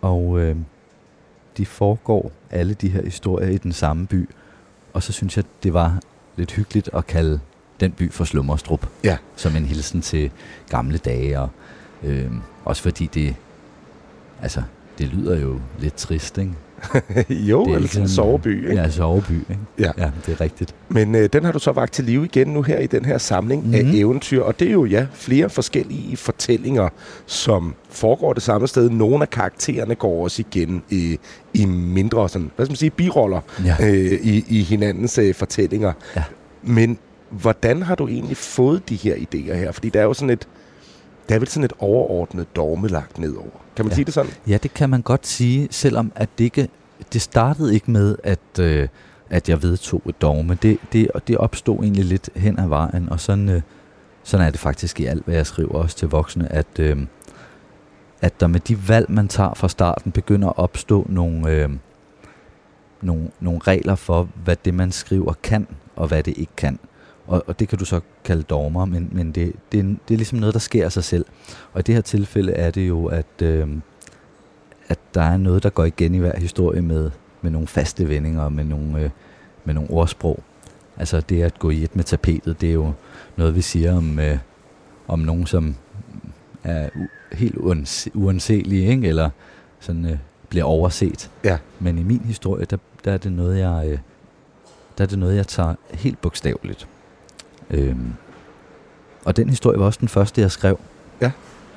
og 0.00 0.40
øhm, 0.40 0.64
de 1.56 1.66
foregår 1.66 2.32
alle 2.50 2.74
de 2.74 2.88
her 2.88 3.04
historier 3.04 3.48
i 3.48 3.58
den 3.58 3.72
samme 3.72 4.06
by, 4.06 4.28
og 4.92 5.02
så 5.02 5.12
synes 5.12 5.36
jeg, 5.36 5.44
det 5.62 5.72
var 5.74 6.00
lidt 6.36 6.52
hyggeligt 6.52 6.90
at 6.94 7.06
kalde 7.06 7.40
den 7.80 7.92
by 7.92 8.12
for 8.12 8.24
Slummerstrup, 8.24 8.86
Ja. 9.04 9.16
som 9.36 9.56
en 9.56 9.64
hilsen 9.64 10.00
til 10.00 10.30
gamle 10.68 10.98
dage, 10.98 11.40
og 11.40 11.48
øhm, 12.02 12.40
også 12.64 12.82
fordi 12.82 13.06
det, 13.14 13.34
altså, 14.42 14.62
det 14.98 15.06
lyder 15.08 15.38
jo 15.40 15.60
lidt 15.78 15.94
trist, 15.94 16.38
ikke? 16.38 16.52
jo, 17.28 17.64
Det 17.64 17.70
er 17.70 17.74
eller 17.74 17.78
ikke 17.78 17.88
sådan 17.94 18.04
en 18.04 18.08
soveby. 18.08 18.68
Ikke? 18.70 18.82
Ja, 18.82 18.90
soveby, 18.90 19.30
ikke? 19.32 19.58
Ja. 19.78 19.90
ja 19.98 20.10
det 20.26 20.32
er 20.32 20.40
rigtigt. 20.40 20.74
Men 20.88 21.14
øh, 21.14 21.28
den 21.32 21.44
har 21.44 21.52
du 21.52 21.58
så 21.58 21.72
vagt 21.72 21.92
til 21.92 22.04
live 22.04 22.24
igen 22.24 22.48
nu 22.48 22.62
her 22.62 22.78
i 22.78 22.86
den 22.86 23.04
her 23.04 23.18
samling 23.18 23.62
mm-hmm. 23.62 23.74
af 23.78 23.84
Mhm. 23.84 23.94
eventyr. 23.94 24.42
Og 24.42 24.60
det 24.60 24.68
er 24.68 24.72
jo 24.72 24.84
ja, 24.84 25.06
flere 25.12 25.50
forskellige 25.50 26.16
fortællinger, 26.16 26.88
som 27.26 27.74
foregår 27.90 28.32
det 28.32 28.42
samme 28.42 28.68
sted. 28.68 28.90
Nogle 28.90 29.22
af 29.22 29.30
karaktererne 29.30 29.94
går 29.94 30.22
også 30.24 30.42
igen 30.50 30.82
i, 30.90 31.18
i 31.54 31.64
mindre 31.66 32.28
sådan, 32.28 32.50
hvad 32.56 32.66
skal 32.66 32.70
man 32.72 32.76
sige, 32.76 32.90
biroller 32.90 33.40
Ja. 33.64 33.76
øh, 33.82 34.12
i, 34.22 34.44
i 34.48 34.62
hinandens 34.62 35.18
øh, 35.18 35.34
fortællinger. 35.34 35.92
Ja. 36.16 36.22
Men 36.62 36.98
hvordan 37.30 37.82
har 37.82 37.94
du 37.94 38.08
egentlig 38.08 38.36
fået 38.36 38.88
de 38.88 38.94
her 38.96 39.14
idéer 39.14 39.54
her? 39.54 39.72
Fordi 39.72 39.88
der 39.88 40.00
er 40.00 40.04
jo 40.04 40.14
sådan 40.14 40.30
et, 40.30 40.48
der 41.28 41.34
er 41.34 41.38
vel 41.38 41.48
sådan 41.48 41.64
et 41.64 41.72
overordnet 41.78 42.56
dogme 42.56 42.88
lagt 42.88 43.18
nedover. 43.18 43.50
Kan 43.76 43.84
man 43.84 43.90
Ja. 43.90 43.94
sige 43.94 44.04
det 44.04 44.14
sådan? 44.14 44.30
Ja, 44.46 44.58
det 44.62 44.74
kan 44.74 44.90
man 44.90 45.02
godt 45.02 45.26
sige, 45.26 45.68
selvom 45.70 46.12
at 46.14 46.28
det 46.38 46.44
ikke... 46.44 46.68
Det 47.12 47.22
startede 47.22 47.74
ikke 47.74 47.90
med, 47.90 48.16
at, 48.24 48.58
øh, 48.60 48.88
at 49.30 49.48
jeg 49.48 49.62
vedtog 49.62 50.02
et 50.08 50.22
dogme. 50.22 50.58
Det, 50.62 50.78
det, 50.92 51.10
og 51.10 51.28
det 51.28 51.36
opstod 51.38 51.78
egentlig 51.82 52.04
lidt 52.04 52.30
hen 52.36 52.58
ad 52.58 52.68
vejen, 52.68 53.08
og 53.08 53.20
sådan, 53.20 53.48
øh, 53.48 53.62
sådan 54.22 54.46
er 54.46 54.50
det 54.50 54.60
faktisk 54.60 55.00
i 55.00 55.04
alt, 55.04 55.24
hvad 55.24 55.34
jeg 55.34 55.46
skriver 55.46 55.72
også 55.74 55.96
til 55.96 56.08
voksne, 56.08 56.52
at, 56.52 56.66
øh, 56.78 56.96
at 58.20 58.40
der 58.40 58.46
med 58.46 58.60
de 58.60 58.88
valg, 58.88 59.10
man 59.10 59.28
tager 59.28 59.54
fra 59.54 59.68
starten, 59.68 60.12
begynder 60.12 60.48
at 60.48 60.58
opstå 60.58 61.06
nogle, 61.08 61.50
øh, 61.50 61.70
nogle, 63.02 63.30
nogle 63.40 63.60
regler 63.66 63.94
for, 63.94 64.28
hvad 64.44 64.56
det, 64.64 64.74
man 64.74 64.92
skriver, 64.92 65.32
kan, 65.42 65.66
og 65.96 66.08
hvad 66.08 66.22
det 66.22 66.38
ikke 66.38 66.52
kan. 66.56 66.78
Og, 67.28 67.44
og 67.46 67.58
det 67.58 67.68
kan 67.68 67.78
du 67.78 67.84
så 67.84 68.00
kalde 68.24 68.42
dogmer, 68.42 68.84
men, 68.84 69.08
men 69.12 69.32
det, 69.32 69.52
det, 69.72 69.80
er, 69.80 69.84
det 69.84 70.14
er 70.14 70.16
ligesom 70.16 70.38
noget, 70.38 70.54
der 70.54 70.60
sker 70.60 70.84
af 70.84 70.92
sig 70.92 71.04
selv. 71.04 71.24
Og 71.72 71.80
i 71.80 71.82
det 71.82 71.94
her 71.94 72.02
tilfælde 72.02 72.52
er 72.52 72.70
det 72.70 72.88
jo, 72.88 73.06
at, 73.06 73.42
øh, 73.42 73.68
at 74.88 74.98
der 75.14 75.22
er 75.22 75.36
noget, 75.36 75.62
der 75.62 75.70
går 75.70 75.84
igen 75.84 76.14
i 76.14 76.18
hver 76.18 76.38
historie 76.38 76.82
med, 76.82 77.10
med 77.42 77.50
nogle 77.50 77.66
faste 77.66 78.08
vendinger 78.08 78.42
og 78.42 78.52
med 78.52 78.64
nogle, 78.64 79.00
øh, 79.00 79.10
med 79.64 79.74
nogle 79.74 79.90
ordsprog. 79.90 80.42
Altså 80.96 81.20
det 81.20 81.42
at 81.42 81.58
gå 81.58 81.70
i 81.70 81.82
et 81.82 81.96
med 81.96 82.04
tapetet, 82.04 82.60
det 82.60 82.68
er 82.68 82.74
jo 82.74 82.92
noget, 83.36 83.54
vi 83.54 83.60
siger 83.60 83.96
om, 83.96 84.18
øh, 84.18 84.38
om 85.08 85.18
nogen, 85.18 85.46
som 85.46 85.76
er 86.64 86.88
helt 87.32 87.56
uans- 87.56 88.08
uanselige, 88.14 88.88
ikke? 88.90 89.08
eller 89.08 89.30
sådan, 89.80 90.04
øh, 90.04 90.18
bliver 90.48 90.64
overset. 90.64 91.30
Ja. 91.44 91.58
Men 91.80 91.98
i 91.98 92.02
min 92.02 92.20
historie, 92.20 92.64
der, 92.64 92.76
der, 93.04 93.12
er 93.12 93.18
det 93.18 93.32
noget, 93.32 93.58
jeg, 93.58 93.84
øh, 93.88 93.98
der 94.98 95.04
er 95.04 95.08
det 95.08 95.18
noget, 95.18 95.36
jeg 95.36 95.46
tager 95.46 95.74
helt 95.90 96.20
bogstaveligt. 96.20 96.88
Øhm, 97.70 98.12
og 99.24 99.36
den 99.36 99.48
historie 99.48 99.78
var 99.78 99.86
også 99.86 100.00
den 100.00 100.08
første, 100.08 100.40
jeg 100.40 100.50
skrev. 100.50 100.80
Ja. 101.20 101.30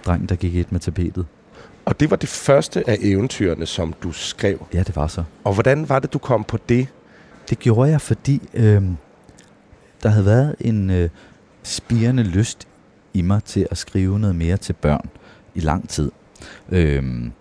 Drengen, 0.05 0.29
der 0.29 0.36
gik 0.36 0.55
et 0.55 0.71
med 0.71 0.79
tapetet. 0.79 1.25
Og 1.86 2.00
det 2.00 2.10
var 2.10 2.15
det 2.15 2.29
første 2.29 2.89
af 2.89 2.98
eventyrene, 3.01 3.65
som 3.65 3.93
du 4.03 4.12
skrev. 4.12 4.67
Ja, 4.74 4.83
det 4.83 4.95
var 4.95 5.07
så. 5.07 5.24
Og 5.43 5.53
hvordan 5.53 5.89
var 5.89 6.00
det, 6.00 6.13
du 6.13 6.19
kom 6.19 6.43
på 6.43 6.57
det? 6.69 6.88
Det 7.50 7.60
gjorde 7.60 7.89
jeg, 7.91 8.01
fordi 8.01 8.41
øh, 8.53 8.83
der 10.03 10.10
havde 10.10 10.25
været 10.25 10.55
en 10.60 10.89
øh, 10.89 11.10
spirende 11.63 12.24
lyst 12.24 12.67
i 13.13 13.21
mig 13.21 13.43
til 13.43 13.67
at 13.71 13.77
skrive 13.77 14.19
noget 14.19 14.36
mere 14.36 14.57
til 14.57 14.74
børn 14.74 15.10
i 15.55 15.60
lang 15.60 15.89
tid. 15.89 16.12
Øh, 16.69 17.31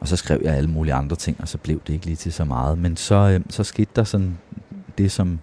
og 0.00 0.08
så 0.08 0.16
skrev 0.16 0.40
jeg 0.44 0.54
alle 0.54 0.70
mulige 0.70 0.94
andre 0.94 1.16
ting, 1.16 1.36
og 1.40 1.48
så 1.48 1.58
blev 1.58 1.80
det 1.86 1.92
ikke 1.92 2.06
lige 2.06 2.16
til 2.16 2.32
så 2.32 2.44
meget. 2.44 2.78
Men 2.78 2.96
så, 2.96 3.14
øh, 3.14 3.40
så 3.50 3.64
skete 3.64 3.90
der 3.96 4.04
sådan 4.04 4.38
det, 4.98 5.12
som, 5.12 5.38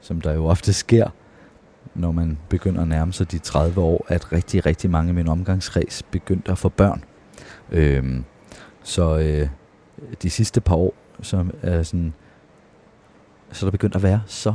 som 0.00 0.20
der 0.20 0.32
jo 0.32 0.46
ofte 0.46 0.72
sker, 0.72 1.08
når 1.94 2.12
man 2.12 2.38
begynder 2.48 2.82
at 2.82 2.88
nærme 2.88 3.12
sig 3.12 3.30
de 3.32 3.38
30 3.38 3.80
år, 3.80 4.06
at 4.08 4.32
rigtig, 4.32 4.66
rigtig 4.66 4.90
mange 4.90 5.10
i 5.10 5.14
min 5.14 5.28
omgangskreds 5.28 6.02
begyndte 6.02 6.52
at 6.52 6.58
få 6.58 6.68
børn. 6.68 7.04
Øh, 7.72 8.20
så 8.82 9.18
øh, 9.18 9.48
de 10.22 10.30
sidste 10.30 10.60
par 10.60 10.74
år, 10.76 10.94
som 11.22 11.50
er 11.62 11.82
sådan, 11.82 12.12
så 13.52 13.66
er 13.66 13.68
der 13.68 13.70
begyndt 13.70 13.96
at 13.96 14.02
være 14.02 14.20
så 14.26 14.54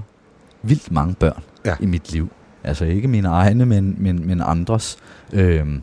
vildt 0.61 0.91
mange 0.91 1.13
børn 1.15 1.43
Ja. 1.65 1.75
i 1.79 1.85
mit 1.85 2.11
liv. 2.11 2.29
Altså 2.63 2.85
ikke 2.85 3.07
mine 3.07 3.27
egne, 3.27 3.65
men, 3.65 3.95
men, 3.99 4.27
men 4.27 4.41
andres. 4.41 4.97
Øhm, 5.33 5.81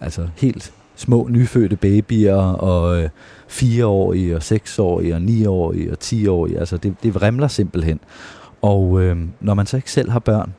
altså 0.00 0.28
helt 0.36 0.72
små 0.96 1.28
nyfødte 1.30 1.76
babyer, 1.76 2.36
og 2.36 3.02
øh, 3.02 3.08
fireårige, 3.48 4.36
og 4.36 4.42
seksårige, 4.42 5.14
og 5.14 5.22
niårige, 5.22 5.92
og 5.92 5.98
tiårige. 5.98 6.58
Altså 6.58 6.76
det, 6.76 6.94
det 7.02 7.14
vrimler 7.14 7.48
simpelthen. 7.48 8.00
Og 8.64 9.02
øh, 9.02 9.16
når 9.40 9.54
man 9.54 9.66
så 9.66 9.76
ikke 9.76 9.90
selv 9.90 10.10
har 10.10 10.18
børn, 10.18 10.54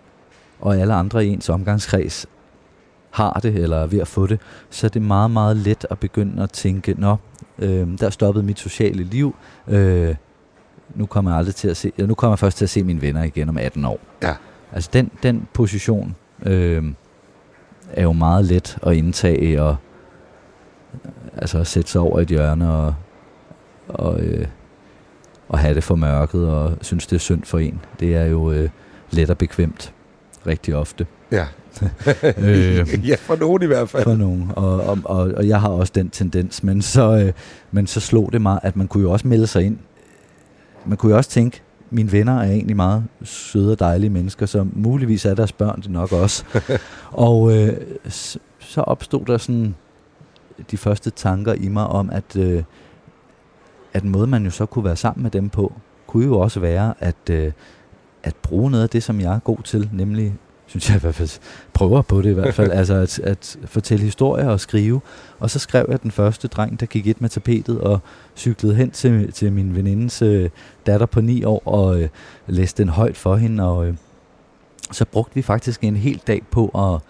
og 0.60 0.78
alle 0.78 0.94
andre 0.94 1.26
i 1.26 1.30
ens 1.30 1.50
omgangskreds 1.50 2.26
har 3.12 3.40
det, 3.44 3.56
eller 3.56 3.78
er 3.78 3.88
ved 3.88 4.00
at 4.00 4.08
få 4.08 4.28
det, 4.28 4.40
så 4.70 4.88
er 4.88 4.90
det 4.90 5.02
meget, 5.02 5.32
meget 5.32 5.58
let 5.58 5.86
at 5.90 6.00
begynde 6.00 6.44
at 6.44 6.50
tænke, 6.50 6.96
nå, 6.98 7.16
øh, 7.60 7.88
der 8.00 8.10
stoppede 8.10 8.46
mit 8.46 8.60
sociale 8.60 9.04
liv, 9.04 9.36
øh, 9.68 10.16
nu 10.96 11.06
kommer 11.06 11.32
jeg 11.32 11.38
aldrig 11.38 11.56
til 11.56 11.68
at 11.68 11.78
se, 11.78 11.92
ja, 11.98 12.06
nu 12.06 12.14
kommer 12.14 12.32
jeg 12.32 12.40
først 12.40 12.58
til 12.58 12.66
at 12.66 12.70
se 12.70 12.84
mine 12.84 13.02
venner 13.02 13.24
igen 13.24 13.50
om 13.50 13.58
18 13.58 13.86
år. 13.86 14.00
Ja. 14.24 14.36
Altså 14.72 14.90
den, 14.94 15.12
den 15.24 15.48
position 15.54 16.16
øh, 16.46 16.84
er 17.92 18.04
jo 18.04 18.12
meget 18.12 18.46
let 18.46 18.78
at 18.84 18.94
indtage 18.94 19.62
og 19.62 19.76
øh, 20.94 21.12
altså 21.38 21.60
at 21.60 21.68
sætte 21.68 21.92
sig 21.92 22.02
over 22.02 22.20
et 22.20 22.28
hjørne 22.28 22.72
og, 22.72 22.96
og, 23.88 24.20
øh, 24.20 24.48
og 25.50 25.60
have 25.60 25.76
det 25.76 25.84
for 25.84 25.96
mørket 25.96 26.50
og 26.50 26.78
synes 26.82 27.08
det 27.08 27.16
er 27.16 27.20
synd 27.20 27.44
for 27.44 27.60
en. 27.60 27.80
Det 28.00 28.16
er 28.16 28.26
jo 28.26 28.52
øh, 28.52 28.70
let 29.12 29.30
og 29.30 29.38
bekvemt 29.38 29.94
rigtig 30.48 30.76
ofte. 30.76 31.06
Ja. 31.32 31.46
Øh. 32.38 33.10
ja, 33.10 33.16
for 33.16 33.36
nogen 33.36 33.64
i 33.64 33.66
hvert 33.66 33.90
fald. 33.90 34.04
for 34.04 34.16
nogen, 34.16 34.52
og, 34.56 34.82
og, 34.82 35.00
og, 35.04 35.32
og 35.38 35.48
jeg 35.48 35.62
har 35.62 35.70
også 35.70 35.92
den 35.96 36.10
tendens, 36.10 36.64
men 36.64 36.82
så, 36.82 37.18
øh, 37.18 37.34
men 37.72 37.88
så 37.88 38.00
slog 38.00 38.34
det 38.34 38.42
mig, 38.42 38.60
at 38.64 38.76
man 38.76 38.88
kunne 38.88 39.04
jo 39.04 39.12
også 39.12 39.28
melde 39.28 39.48
sig 39.48 39.64
ind. 39.64 39.78
Man 40.86 40.98
kunne 40.98 41.12
jo 41.12 41.18
også 41.18 41.30
tænke, 41.30 41.62
mine 41.90 42.12
venner 42.12 42.40
er 42.40 42.52
egentlig 42.52 42.76
meget 42.76 43.04
søde 43.24 43.72
og 43.72 43.80
dejlige 43.80 44.10
mennesker, 44.10 44.46
så 44.46 44.66
muligvis 44.74 45.26
er 45.26 45.34
deres 45.34 45.52
børn 45.52 45.82
det 45.82 45.92
nok 45.92 46.12
også. 46.12 46.44
og 47.12 47.58
øh, 47.58 47.74
så 48.60 48.82
opstod 48.82 49.26
der 49.26 49.38
sådan 49.38 49.76
de 50.72 50.78
første 50.78 51.10
tanker 51.10 51.54
i 51.54 51.68
mig 51.68 51.88
om, 51.88 52.10
at, 52.10 52.36
øh, 52.36 52.64
at 53.96 54.04
en 54.04 54.10
måde, 54.10 54.28
man 54.28 54.46
jo 54.46 54.52
så 54.52 54.66
kunne 54.66 54.86
være 54.86 54.96
sammen 54.96 55.24
med 55.24 55.32
dem 55.32 55.50
på, 55.50 55.74
kunne 56.08 56.26
jo 56.26 56.40
også 56.40 56.60
være 56.60 56.94
at, 57.00 57.30
øh, 57.32 57.52
at 58.24 58.36
bruge 58.36 58.72
noget 58.72 58.84
af 58.84 58.90
det, 58.90 59.04
som 59.04 59.20
jeg 59.20 59.36
er 59.36 59.40
god 59.40 59.58
til, 59.64 59.90
nemlig 59.94 60.36
synes 60.68 60.90
jeg 60.90 60.98
i 60.98 61.00
hvert 61.00 61.16
fald, 61.16 61.40
prøver 61.74 62.02
på 62.02 62.22
det 62.22 62.30
i 62.30 62.34
hvert 62.34 62.54
fald, 62.54 62.72
altså 62.82 62.94
at, 62.94 63.20
at 63.20 63.58
fortælle 63.66 64.06
historier 64.06 64.48
og 64.48 64.60
skrive. 64.60 65.02
Og 65.40 65.50
så 65.50 65.60
skrev 65.60 65.86
jeg 65.90 66.04
den 66.04 66.12
første 66.12 66.48
dreng, 66.48 66.80
der 66.80 66.86
gik 66.86 67.08
et 67.08 67.22
med 67.22 67.30
tapetet 67.30 67.82
og 67.82 68.00
cyklede 68.38 68.76
hen 68.76 68.92
til, 68.92 69.32
til 69.32 69.54
min 69.54 69.76
venindes 69.76 70.22
øh, 70.22 70.50
datter 70.86 71.06
på 71.06 71.22
ni 71.22 71.44
år 71.44 71.62
og 71.68 72.02
øh, 72.02 72.10
læste 72.48 72.84
den 72.84 72.90
højt 72.90 73.18
for 73.18 73.36
hende. 73.36 73.64
Og 73.64 73.88
øh, 73.88 73.96
så 74.92 75.06
brugte 75.06 75.36
vi 75.36 75.42
faktisk 75.42 75.84
en 75.84 75.96
hel 75.96 76.22
dag 76.28 76.42
på 76.52 76.68
at, 76.68 77.02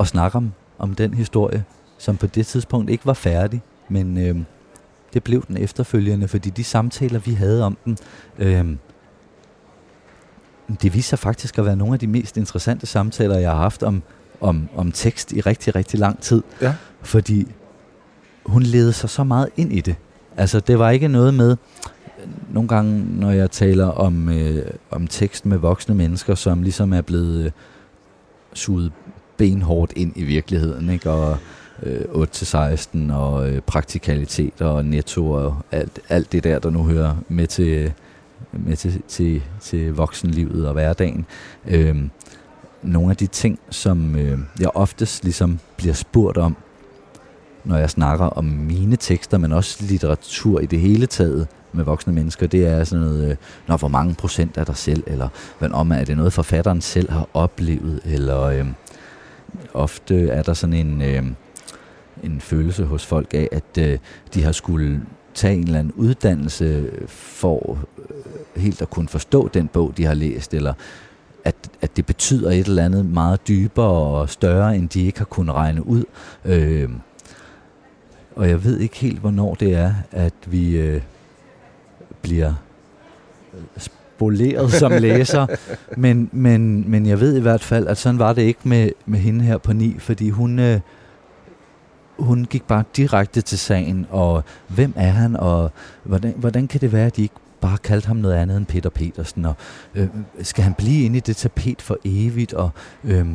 at 0.00 0.06
snakke 0.06 0.36
om, 0.36 0.52
om 0.78 0.94
den 0.94 1.14
historie, 1.14 1.64
som 1.98 2.16
på 2.16 2.26
det 2.26 2.46
tidspunkt 2.46 2.90
ikke 2.90 3.06
var 3.06 3.14
færdig, 3.14 3.62
men 3.88 4.18
øh, 4.18 4.36
det 5.14 5.24
blev 5.24 5.44
den 5.48 5.56
efterfølgende, 5.56 6.28
fordi 6.28 6.50
de 6.50 6.64
samtaler, 6.64 7.18
vi 7.18 7.32
havde 7.32 7.64
om 7.64 7.76
den, 7.84 7.98
øh, 8.38 8.76
det 10.82 10.94
viste 10.94 11.08
sig 11.08 11.18
faktisk 11.18 11.58
at 11.58 11.64
være 11.64 11.76
nogle 11.76 11.94
af 11.94 11.98
de 11.98 12.06
mest 12.06 12.36
interessante 12.36 12.86
samtaler, 12.86 13.38
jeg 13.38 13.50
har 13.50 13.56
haft 13.56 13.82
om, 13.82 14.02
om, 14.40 14.68
om 14.76 14.92
tekst 14.92 15.32
i 15.32 15.40
rigtig, 15.40 15.74
rigtig 15.74 16.00
lang 16.00 16.20
tid. 16.20 16.42
Ja. 16.62 16.74
Fordi 17.02 17.46
hun 18.46 18.62
levede 18.62 18.92
sig 18.92 19.10
så 19.10 19.24
meget 19.24 19.48
ind 19.56 19.72
i 19.72 19.80
det. 19.80 19.96
Altså, 20.36 20.60
det 20.60 20.78
var 20.78 20.90
ikke 20.90 21.08
noget 21.08 21.34
med, 21.34 21.56
nogle 22.50 22.68
gange, 22.68 23.06
når 23.20 23.30
jeg 23.30 23.50
taler 23.50 23.86
om, 23.86 24.28
øh, 24.28 24.66
om 24.90 25.06
tekst 25.06 25.46
med 25.46 25.58
voksne 25.58 25.94
mennesker, 25.94 26.34
som 26.34 26.62
ligesom 26.62 26.92
er 26.92 27.00
blevet 27.00 27.44
øh, 27.44 27.50
suget 28.52 28.92
benhårdt 29.36 29.92
ind 29.96 30.12
i 30.16 30.24
virkeligheden, 30.24 30.90
ikke? 30.90 31.10
Og 31.10 31.38
øh, 31.82 32.00
8-16 32.00 33.12
og 33.12 33.50
øh, 33.50 33.60
praktikalitet 33.60 34.60
og 34.60 34.84
netto 34.84 35.30
og 35.30 35.56
alt, 35.72 36.00
alt 36.08 36.32
det 36.32 36.44
der, 36.44 36.58
der 36.58 36.70
nu 36.70 36.84
hører 36.84 37.16
med 37.28 37.46
til, 37.46 37.92
med 38.52 38.76
til, 38.76 39.02
til, 39.08 39.42
til 39.60 39.94
voksenlivet 39.94 40.66
og 40.66 40.72
hverdagen. 40.72 41.26
Øh, 41.66 41.96
nogle 42.82 43.10
af 43.10 43.16
de 43.16 43.26
ting, 43.26 43.58
som 43.70 44.16
øh, 44.16 44.38
jeg 44.60 44.70
oftest 44.74 45.24
ligesom 45.24 45.58
bliver 45.76 45.94
spurgt 45.94 46.38
om, 46.38 46.56
når 47.64 47.76
jeg 47.76 47.90
snakker 47.90 48.26
om 48.26 48.44
mine 48.44 48.96
tekster, 48.96 49.38
men 49.38 49.52
også 49.52 49.84
litteratur 49.84 50.60
i 50.60 50.66
det 50.66 50.80
hele 50.80 51.06
taget 51.06 51.48
med 51.72 51.84
voksne 51.84 52.12
mennesker, 52.12 52.46
det 52.46 52.66
er 52.66 52.84
sådan 52.84 53.04
noget, 53.04 53.30
øh, 53.30 53.36
når 53.66 53.76
hvor 53.76 53.88
mange 53.88 54.14
procent 54.14 54.56
er 54.56 54.64
der 54.64 54.72
selv, 54.72 55.02
eller 55.06 55.28
hvad 55.58 55.70
om 55.70 55.92
er 55.92 56.04
det 56.04 56.16
noget, 56.16 56.32
forfatteren 56.32 56.80
selv 56.80 57.10
har 57.10 57.28
oplevet, 57.34 58.00
eller 58.04 58.42
øh, 58.42 58.66
ofte 59.74 60.28
er 60.28 60.42
der 60.42 60.54
sådan 60.54 60.74
en, 60.74 61.02
øh, 61.02 61.24
en 62.24 62.40
følelse 62.40 62.84
hos 62.84 63.06
folk 63.06 63.34
af, 63.34 63.48
at 63.52 63.78
øh, 63.78 63.98
de 64.34 64.42
har 64.42 64.52
skulle 64.52 65.02
tage 65.34 65.54
en 65.54 65.64
eller 65.64 65.78
anden 65.78 65.92
uddannelse 65.96 66.90
for 67.08 67.78
øh, 67.98 68.62
helt 68.62 68.82
at 68.82 68.90
kunne 68.90 69.08
forstå 69.08 69.48
den 69.48 69.68
bog, 69.68 69.92
de 69.96 70.04
har 70.04 70.14
læst, 70.14 70.54
eller 70.54 70.74
at, 71.44 71.54
at 71.80 71.96
det 71.96 72.06
betyder 72.06 72.50
et 72.50 72.66
eller 72.66 72.84
andet 72.84 73.06
meget 73.06 73.48
dybere 73.48 74.18
og 74.20 74.30
større, 74.30 74.76
end 74.76 74.88
de 74.88 75.06
ikke 75.06 75.18
har 75.18 75.24
kunnet 75.24 75.54
regne 75.54 75.86
ud. 75.86 76.04
Øh, 76.44 76.88
og 78.36 78.48
jeg 78.48 78.64
ved 78.64 78.78
ikke 78.78 78.96
helt, 78.96 79.18
hvornår 79.18 79.54
det 79.54 79.74
er, 79.74 79.94
at 80.12 80.34
vi 80.46 80.76
øh, 80.76 81.02
bliver 82.22 82.54
spoleret 83.76 84.72
som 84.72 84.92
læser, 85.06 85.46
men, 85.96 86.30
men, 86.32 86.90
men 86.90 87.06
jeg 87.06 87.20
ved 87.20 87.36
i 87.36 87.40
hvert 87.40 87.62
fald, 87.62 87.86
at 87.86 87.98
sådan 87.98 88.18
var 88.18 88.32
det 88.32 88.42
ikke 88.42 88.68
med, 88.68 88.90
med 89.06 89.18
hende 89.18 89.44
her 89.44 89.58
på 89.58 89.72
ni, 89.72 89.96
fordi 89.98 90.30
hun, 90.30 90.58
øh, 90.58 90.80
hun 92.20 92.44
gik 92.44 92.62
bare 92.66 92.84
direkte 92.96 93.40
til 93.40 93.58
sagen, 93.58 94.06
og 94.10 94.44
hvem 94.68 94.92
er 94.96 95.10
han, 95.10 95.36
og 95.36 95.70
hvordan, 96.04 96.34
hvordan 96.36 96.68
kan 96.68 96.80
det 96.80 96.92
være, 96.92 97.06
at 97.06 97.16
de 97.16 97.22
ikke 97.22 97.34
bare 97.60 97.78
kaldte 97.78 98.06
ham 98.08 98.16
noget 98.16 98.34
andet 98.34 98.56
end 98.56 98.66
Peter 98.66 98.90
Petersen, 98.90 99.44
og 99.44 99.54
øh, 99.94 100.08
skal 100.42 100.64
han 100.64 100.74
blive 100.74 101.04
inde 101.04 101.16
i 101.16 101.20
det 101.20 101.36
tapet 101.36 101.82
for 101.82 101.96
evigt, 102.04 102.52
og 102.52 102.70
øh, 103.04 103.26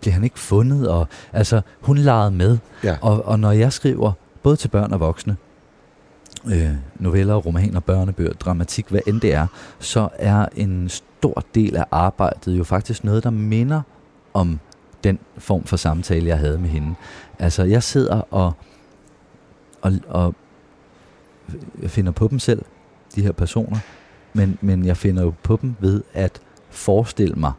bliver 0.00 0.12
han 0.14 0.24
ikke 0.24 0.38
fundet, 0.38 0.88
og 0.88 1.08
altså, 1.32 1.60
hun 1.80 1.98
legede 1.98 2.30
med, 2.30 2.58
Ja. 2.84 2.96
og, 3.00 3.24
og 3.24 3.40
når 3.40 3.50
jeg 3.52 3.72
skriver, 3.72 4.12
både 4.42 4.56
til 4.56 4.68
børn 4.68 4.92
og 4.92 5.00
voksne, 5.00 5.36
øh, 6.46 6.70
noveller, 6.96 7.34
romaner, 7.34 7.80
børnebøger, 7.80 8.32
dramatik, 8.32 8.86
hvad 8.88 9.00
end 9.06 9.20
det 9.20 9.34
er, 9.34 9.46
så 9.78 10.08
er 10.18 10.46
en 10.56 10.88
stor 10.88 11.42
del 11.54 11.76
af 11.76 11.84
arbejdet 11.90 12.58
jo 12.58 12.64
faktisk 12.64 13.04
noget, 13.04 13.24
der 13.24 13.30
minder 13.30 13.82
om 14.34 14.60
den 15.04 15.18
form 15.38 15.64
for 15.64 15.76
samtale, 15.76 16.26
jeg 16.26 16.38
havde 16.38 16.58
med 16.58 16.68
hende. 16.68 16.94
Altså, 17.38 17.62
jeg 17.64 17.82
sidder 17.82 18.20
og, 18.30 18.52
og, 19.82 19.92
og 20.08 20.34
jeg 21.82 21.90
finder 21.90 22.12
på 22.12 22.28
dem 22.28 22.38
selv, 22.38 22.62
de 23.14 23.22
her 23.22 23.32
personer, 23.32 23.78
men, 24.32 24.58
men 24.60 24.84
jeg 24.84 24.96
finder 24.96 25.22
jo 25.22 25.32
på 25.42 25.58
dem 25.62 25.74
ved 25.80 26.02
at 26.12 26.40
forestille 26.70 27.34
mig 27.34 27.52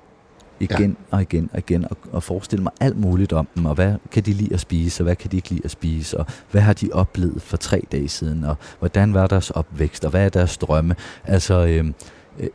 igen 0.59 0.89
ja. 1.11 1.15
og 1.15 1.21
igen 1.21 1.49
og 1.53 1.59
igen, 1.59 1.85
og, 1.91 1.97
og 2.11 2.23
forestille 2.23 2.63
mig 2.63 2.71
alt 2.79 2.97
muligt 2.97 3.33
om 3.33 3.47
dem, 3.55 3.65
og 3.65 3.75
hvad 3.75 3.95
kan 4.11 4.23
de 4.23 4.33
lide 4.33 4.53
at 4.53 4.59
spise, 4.59 5.03
og 5.03 5.03
hvad 5.03 5.15
kan 5.15 5.31
de 5.31 5.35
ikke 5.35 5.49
lide 5.49 5.61
at 5.63 5.71
spise, 5.71 6.17
og 6.17 6.25
hvad 6.51 6.61
har 6.61 6.73
de 6.73 6.89
oplevet 6.93 7.41
for 7.41 7.57
tre 7.57 7.81
dage 7.91 8.09
siden, 8.09 8.43
og 8.43 8.57
hvordan 8.79 9.13
var 9.13 9.27
deres 9.27 9.49
opvækst, 9.51 10.05
og 10.05 10.11
hvad 10.11 10.25
er 10.25 10.29
deres 10.29 10.57
drømme. 10.57 10.95
Altså, 11.25 11.65
øh, 11.65 11.85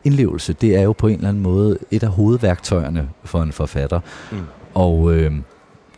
indlevelse, 0.05 0.53
det 0.53 0.77
er 0.77 0.83
jo 0.83 0.93
på 0.93 1.07
en 1.09 1.15
eller 1.15 1.29
anden 1.29 1.43
måde 1.43 1.79
et 1.91 2.03
af 2.03 2.09
hovedværktøjerne 2.09 3.09
for 3.25 3.43
en 3.43 3.53
forfatter, 3.53 4.01
Mm. 4.33 4.39
Og 4.75 5.15
øh, 5.15 5.33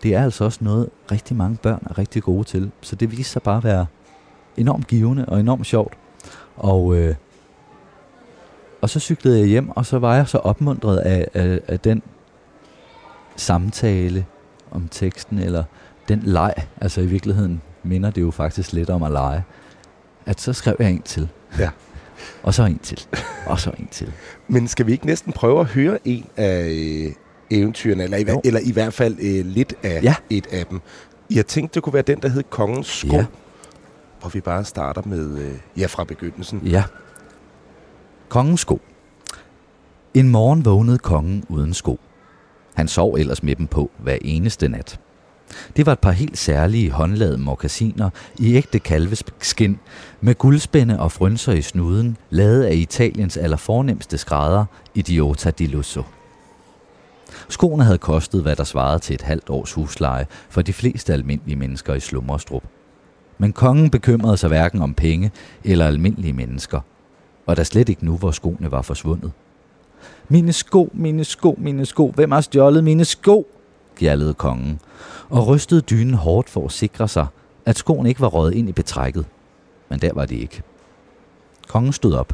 det 0.03 0.15
er 0.15 0.25
altså 0.25 0.45
også 0.45 0.59
noget, 0.63 0.91
rigtig 1.11 1.37
mange 1.37 1.57
børn 1.63 1.87
er 1.91 1.99
rigtig 1.99 2.23
gode 2.23 2.45
til, 2.45 2.71
så 2.81 2.97
det 2.97 3.11
viser 3.11 3.31
sig 3.31 3.43
bare 3.43 3.57
at 3.57 3.65
være 3.65 3.87
enormt 4.57 4.87
givende 4.87 5.27
og 5.27 5.41
enormt 5.41 5.67
sjovt. 5.67 5.93
Og, 6.57 6.97
øh, 6.97 7.15
og 8.81 8.91
så 8.91 9.01
cyklede 9.01 9.39
jeg 9.39 9.47
hjem, 9.47 9.71
og 9.71 9.87
så 9.87 9.99
var 9.99 10.17
jeg 10.17 10.29
så 10.29 10.39
opmuntret 10.39 10.99
af, 10.99 11.29
af, 11.35 11.61
af 11.69 11.81
den 11.81 12.03
samtale 13.37 14.27
om 14.71 14.89
teksten, 14.91 15.39
eller 15.39 15.65
den 16.09 16.23
leg, 16.23 16.55
altså 16.81 17.01
i 17.01 17.07
virkeligheden 17.07 17.63
minder 17.83 18.11
det 18.11 18.21
jo 18.21 18.31
faktisk 18.31 18.73
lidt 18.73 18.91
om 18.91 19.03
at 19.03 19.11
lege, 19.11 19.45
at 20.27 20.41
så 20.41 20.53
skrev 20.53 20.77
jeg 20.79 20.91
en 20.91 21.03
til. 21.03 21.29
Ja. 21.59 21.71
Og 22.43 22.55
så 22.55 22.65
en 22.65 22.79
til. 22.79 23.07
Og 23.47 23.61
så 23.61 23.71
en 23.79 23.89
til. 23.91 24.13
Men 24.49 24.69
skal 24.69 24.87
vi 24.87 24.93
ikke 24.93 25.07
næsten 25.07 25.33
prøve 25.33 25.61
at 25.61 25.67
høre 25.67 25.99
en 26.05 26.27
af 26.37 27.15
eventyrene, 27.51 28.05
eller 28.05 28.17
i, 28.19 28.25
Jo. 28.29 28.41
eller 28.45 28.61
i 28.65 28.71
hvert 28.73 28.95
fald 28.95 29.17
øh, 29.21 29.47
lidt 29.47 29.75
af 29.83 30.01
Ja. 30.03 30.15
et 30.31 30.47
af 30.47 30.67
dem? 30.67 30.81
Jeg 31.31 31.47
tænkte, 31.47 31.75
det 31.75 31.83
kunne 31.83 31.93
være 31.93 32.03
den, 32.03 32.19
der 32.23 32.29
hed 32.29 32.43
Kongens 32.51 32.87
Sko, 32.87 33.17
Ja. 33.17 33.25
hvor 34.21 34.29
vi 34.29 34.41
bare 34.41 34.65
starter 34.65 35.03
med, 35.07 35.39
øh, 35.39 35.53
ja, 35.79 35.87
fra 35.87 36.05
begyndelsen. 36.05 36.61
Ja. 36.65 36.85
Kongens 38.29 38.61
sko. 38.61 38.81
En 40.15 40.29
morgen 40.29 40.65
vågnede 40.65 40.99
kongen 40.99 41.45
uden 41.49 41.75
sko. 41.75 42.01
Han 42.75 42.89
sov 42.89 43.15
ellers 43.15 43.43
med 43.43 43.57
dem 43.57 43.67
på 43.67 43.91
hver 43.99 44.19
eneste 44.23 44.69
nat. 44.69 45.01
Det 45.77 45.87
var 45.87 45.93
et 45.93 45.99
par 45.99 46.11
helt 46.11 46.39
særlige 46.39 46.91
håndlavede 46.91 47.39
mokassiner 47.39 48.11
i 48.39 48.55
ægte 48.55 48.79
kalveskin 48.79 49.79
med 50.21 50.35
guldspænde 50.35 51.01
og 51.01 51.13
frynser 51.13 51.53
i 51.53 51.63
snuden, 51.63 52.17
lavet 52.31 52.63
af 52.65 52.75
Italiens 52.75 53.37
allerfornemmeste 53.37 54.19
skrædder, 54.19 54.65
Idiota 54.95 55.51
di 55.51 55.67
Lusso. 55.67 56.03
Skoene 57.49 57.85
havde 57.85 57.99
kostet, 57.99 58.43
hvad 58.43 58.57
der 58.57 58.65
svarede 58.65 58.99
til 58.99 59.15
et 59.15 59.23
halvt 59.23 59.51
års 59.51 59.73
husleje 59.73 60.27
for 60.49 60.63
de 60.63 60.73
fleste 60.73 61.13
almindelige 61.13 61.57
mennesker 61.57 61.95
i 61.95 62.01
Slummerstrup. 62.01 62.63
Men 63.39 63.53
kongen 63.53 63.91
bekymrede 63.91 64.37
sig 64.37 64.49
hverken 64.49 64.83
om 64.83 64.95
penge 64.95 65.31
eller 65.65 65.87
almindelige 65.87 66.33
mennesker, 66.33 66.81
og 67.47 67.57
der 67.57 67.65
slet 67.65 67.89
ikke 67.89 68.05
nu, 68.05 68.17
hvor 68.17 68.31
skoene 68.31 68.71
var 68.71 68.83
forsvundet. 68.83 69.33
Mine 70.29 70.53
sko, 70.53 70.91
mine 70.93 71.25
sko, 71.25 71.55
mine 71.59 71.87
sko, 71.87 72.13
hvem 72.15 72.31
har 72.31 72.41
stjålet 72.41 72.85
mine 72.85 73.05
sko? 73.05 73.47
gjaldede 73.97 74.35
kongen, 74.35 74.81
og 75.29 75.47
rystede 75.47 75.81
dynen 75.81 76.15
hårdt 76.15 76.51
for 76.51 76.65
at 76.65 76.73
sikre 76.73 77.09
sig, 77.09 77.27
at 77.67 77.79
skoen 77.79 78.07
ikke 78.07 78.21
var 78.21 78.29
røget 78.29 78.55
ind 78.55 78.69
i 78.69 78.73
betrækket. 78.73 79.27
Men 79.89 79.99
der 79.99 80.15
var 80.15 80.27
det 80.27 80.37
ikke. 80.37 80.63
Kongen 81.69 81.93
stod 81.93 82.15
op, 82.15 82.33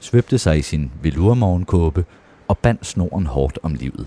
svøbte 0.00 0.38
sig 0.38 0.58
i 0.58 0.62
sin 0.62 0.90
velurmorgenkåbe 1.02 2.04
og 2.48 2.58
bandt 2.58 2.86
snoren 2.86 3.26
hårdt 3.26 3.58
om 3.62 3.74
livet. 3.74 4.06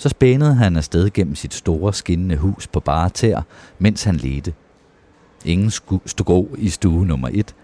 Så 0.00 0.08
spænede 0.08 0.54
han 0.54 0.76
afsted 0.76 1.10
gennem 1.10 1.34
sit 1.34 1.54
store 1.54 1.94
skinnende 1.94 2.36
hus 2.36 2.66
på 2.66 2.80
bare 2.80 3.08
tær, 3.08 3.42
mens 3.78 4.04
han 4.04 4.16
ledte. 4.16 4.54
Ingen 5.44 5.70
stod 5.70 6.24
god 6.24 6.46
i 6.58 6.68
stue 6.68 7.06
nummer 7.06 7.28
1, 7.32 7.54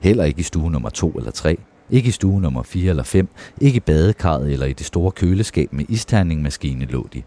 heller 0.00 0.24
ikke 0.24 0.40
i 0.40 0.42
stue 0.42 0.70
nummer 0.70 0.88
2 0.88 1.10
eller 1.10 1.30
3, 1.30 1.58
ikke 1.90 2.08
i 2.08 2.10
stue 2.10 2.40
nummer 2.40 2.62
4 2.62 2.90
eller 2.90 3.02
5, 3.02 3.28
ikke 3.60 3.76
i 3.76 3.80
badekarret 3.80 4.52
eller 4.52 4.66
i 4.66 4.72
det 4.72 4.86
store 4.86 5.10
køleskab 5.10 5.72
med 5.72 5.84
isterningmaskine 5.88 6.84
lå 6.84 7.08
de. 7.12 7.22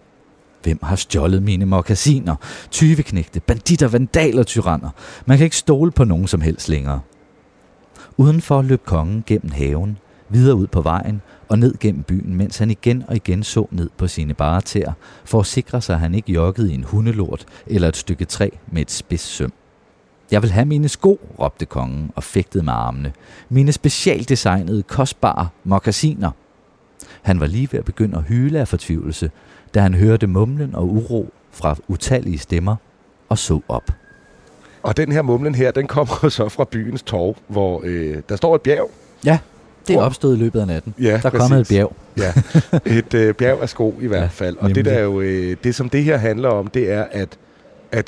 Hvem 0.64 0.80
har 0.84 0.96
stjålet 0.96 1.44
mine 1.44 1.66
mokassiner? 1.66 2.36
Tyveknægte, 2.72 3.40
banditter, 3.40 3.88
vandaler, 3.88 4.44
tyranner. 4.44 4.90
Man 5.26 5.38
kan 5.38 5.44
ikke 5.44 5.58
stole 5.58 5.92
på 5.92 6.04
nogen 6.04 6.28
som 6.28 6.42
helst 6.42 6.70
længere. 6.70 7.02
Udenfor 8.18 8.62
løb 8.62 8.86
kongen 8.86 9.24
gennem 9.28 9.52
haven, 9.52 9.98
videre 10.30 10.56
ud 10.56 10.68
på 10.68 10.82
vejen 10.82 11.22
og 11.50 11.60
ned 11.60 11.76
gennem 11.80 12.04
byen, 12.04 12.36
mens 12.36 12.58
han 12.58 12.72
igen 12.72 13.04
og 13.08 13.16
igen 13.16 13.44
så 13.44 13.68
ned 13.72 13.90
på 13.98 14.08
sine 14.08 14.34
bare 14.34 14.62
tæer, 14.62 14.94
for 15.26 15.40
at 15.40 15.46
sikre 15.46 15.82
sig, 15.82 15.94
at 15.94 16.00
han 16.00 16.16
ikke 16.16 16.32
joggede 16.32 16.72
i 16.72 16.76
en 16.76 16.84
hundelort 16.84 17.46
eller 17.68 17.88
et 17.88 17.98
stykke 17.98 18.26
træ 18.26 18.50
med 18.72 18.82
et 18.82 18.92
spids 18.92 19.22
søm. 19.22 19.54
Jeg 20.32 20.42
vil 20.42 20.52
have 20.52 20.66
mine 20.66 20.90
sko, 20.90 21.20
råbte 21.40 21.66
kongen 21.66 22.12
og 22.16 22.24
fægtede 22.24 22.64
med 22.64 22.74
armene. 22.74 23.14
Mine 23.50 23.72
specialdesignede, 23.72 24.84
kostbare 24.84 25.48
mokassiner. 25.64 26.32
Han 27.22 27.40
var 27.40 27.48
lige 27.48 27.70
ved 27.72 27.80
at 27.80 27.86
begynde 27.86 28.18
at 28.18 28.24
hyle 28.24 28.60
af 28.60 28.68
fortvivlelse, 28.68 29.32
da 29.74 29.80
han 29.80 29.94
hørte 29.94 30.28
mumlen 30.28 30.76
og 30.76 30.94
uro 30.94 31.34
fra 31.52 31.76
utallige 31.88 32.38
stemmer 32.38 32.76
og 33.30 33.38
så 33.38 33.62
op. 33.68 33.92
Og 34.84 34.98
den 34.98 35.12
her 35.12 35.22
mumlen 35.22 35.56
her, 35.56 35.72
den 35.72 35.88
kommer 35.88 36.30
så 36.30 36.50
fra 36.50 36.66
byens 36.72 37.04
torv, 37.04 37.36
hvor 37.48 37.82
øh, 37.84 38.22
der 38.30 38.36
står 38.36 38.56
et 38.56 38.62
bjerg. 38.62 38.92
Ja, 39.26 39.40
det 39.88 39.96
er 39.96 40.00
opstået 40.02 40.36
i 40.36 40.40
løbet 40.40 40.60
af 40.60 40.68
natten. 40.68 40.94
Ja, 41.02 41.20
Der 41.24 41.30
er 41.30 41.30
kommet 41.30 41.60
et 41.60 41.68
præcis. 41.68 41.78
bjerg. 41.78 41.96
Ja, 42.18 42.34
et 42.98 43.14
øh, 43.14 43.34
bjerg 43.36 43.62
af 43.62 43.70
sko 43.70 43.96
i 44.02 44.08
hvert 44.08 44.22
Ja, 44.22 44.28
fald. 44.28 44.58
Og 44.58 44.70
det, 44.70 44.76
der 44.86 44.92
nemlig. 44.92 45.00
er 45.00 45.04
jo, 45.04 45.22
øh, 45.22 45.58
det, 45.64 45.76
som 45.76 45.90
det 45.90 46.04
her 46.04 46.18
handler 46.18 46.50
om, 46.50 46.68
det 46.68 46.92
er, 46.92 47.06
at, 47.12 47.38
at 47.92 48.08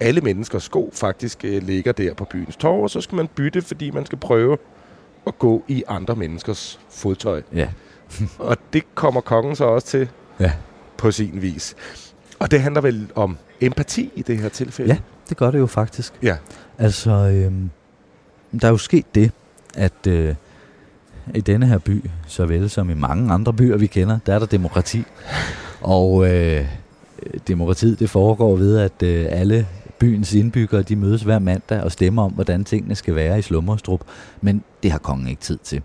alle 0.00 0.20
menneskers 0.20 0.62
sko 0.62 0.90
faktisk 0.94 1.44
øh, 1.44 1.62
ligger 1.62 1.92
der 1.92 2.14
på 2.14 2.24
byens 2.24 2.56
torv, 2.56 2.82
og 2.82 2.90
så 2.90 3.00
skal 3.00 3.16
man 3.16 3.28
bytte, 3.34 3.62
fordi 3.62 3.90
man 3.90 4.06
skal 4.06 4.18
prøve 4.18 4.56
at 5.26 5.38
gå 5.38 5.62
i 5.68 5.84
andre 5.88 6.16
menneskers 6.16 6.80
fodtøj. 6.90 7.42
Ja. 7.54 7.68
Og 8.38 8.56
det 8.72 8.94
kommer 8.94 9.20
kongen 9.20 9.56
så 9.56 9.64
også 9.64 9.86
til 9.86 10.08
Ja. 10.40 10.52
på 10.96 11.10
sin 11.10 11.42
vis. 11.42 11.74
Og 12.38 12.50
det 12.50 12.60
handler 12.60 12.80
vel 12.80 13.06
om 13.14 13.36
empati 13.60 14.10
i 14.14 14.22
det 14.22 14.38
her 14.38 14.48
tilfælde? 14.48 14.92
Ja, 14.92 14.98
det 15.28 15.36
gør 15.36 15.50
det 15.50 15.58
jo 15.58 15.66
faktisk. 15.66 16.12
Ja. 16.22 16.36
Altså, 16.78 17.10
øhm, 17.10 17.70
der 18.60 18.66
er 18.66 18.70
jo 18.72 18.76
sket 18.76 19.14
det, 19.14 19.30
at 19.76 20.06
øh, 20.08 20.34
i 21.34 21.40
denne 21.40 21.66
her 21.66 21.78
by, 21.78 22.04
såvel 22.26 22.70
som 22.70 22.90
i 22.90 22.94
mange 22.94 23.32
andre 23.32 23.52
byer, 23.52 23.76
vi 23.76 23.86
kender, 23.86 24.18
der 24.26 24.34
er 24.34 24.38
der 24.38 24.46
demokrati. 24.46 25.04
Og 25.80 26.30
øh, 26.34 26.64
demokratiet, 27.48 27.98
det 28.00 28.10
foregår 28.10 28.56
ved, 28.56 28.78
at 28.78 29.02
øh, 29.02 29.26
alle 29.28 29.66
byens 29.98 30.34
indbyggere, 30.34 30.82
de 30.82 30.96
mødes 30.96 31.22
hver 31.22 31.38
mandag 31.38 31.82
og 31.82 31.92
stemmer 31.92 32.22
om, 32.22 32.32
hvordan 32.32 32.64
tingene 32.64 32.94
skal 32.94 33.14
være 33.14 33.38
i 33.38 33.42
Slummerstrup. 33.42 34.00
Men 34.40 34.62
det 34.82 34.90
har 34.90 34.98
kongen 34.98 35.28
ikke 35.28 35.42
tid 35.42 35.58
til. 35.64 35.82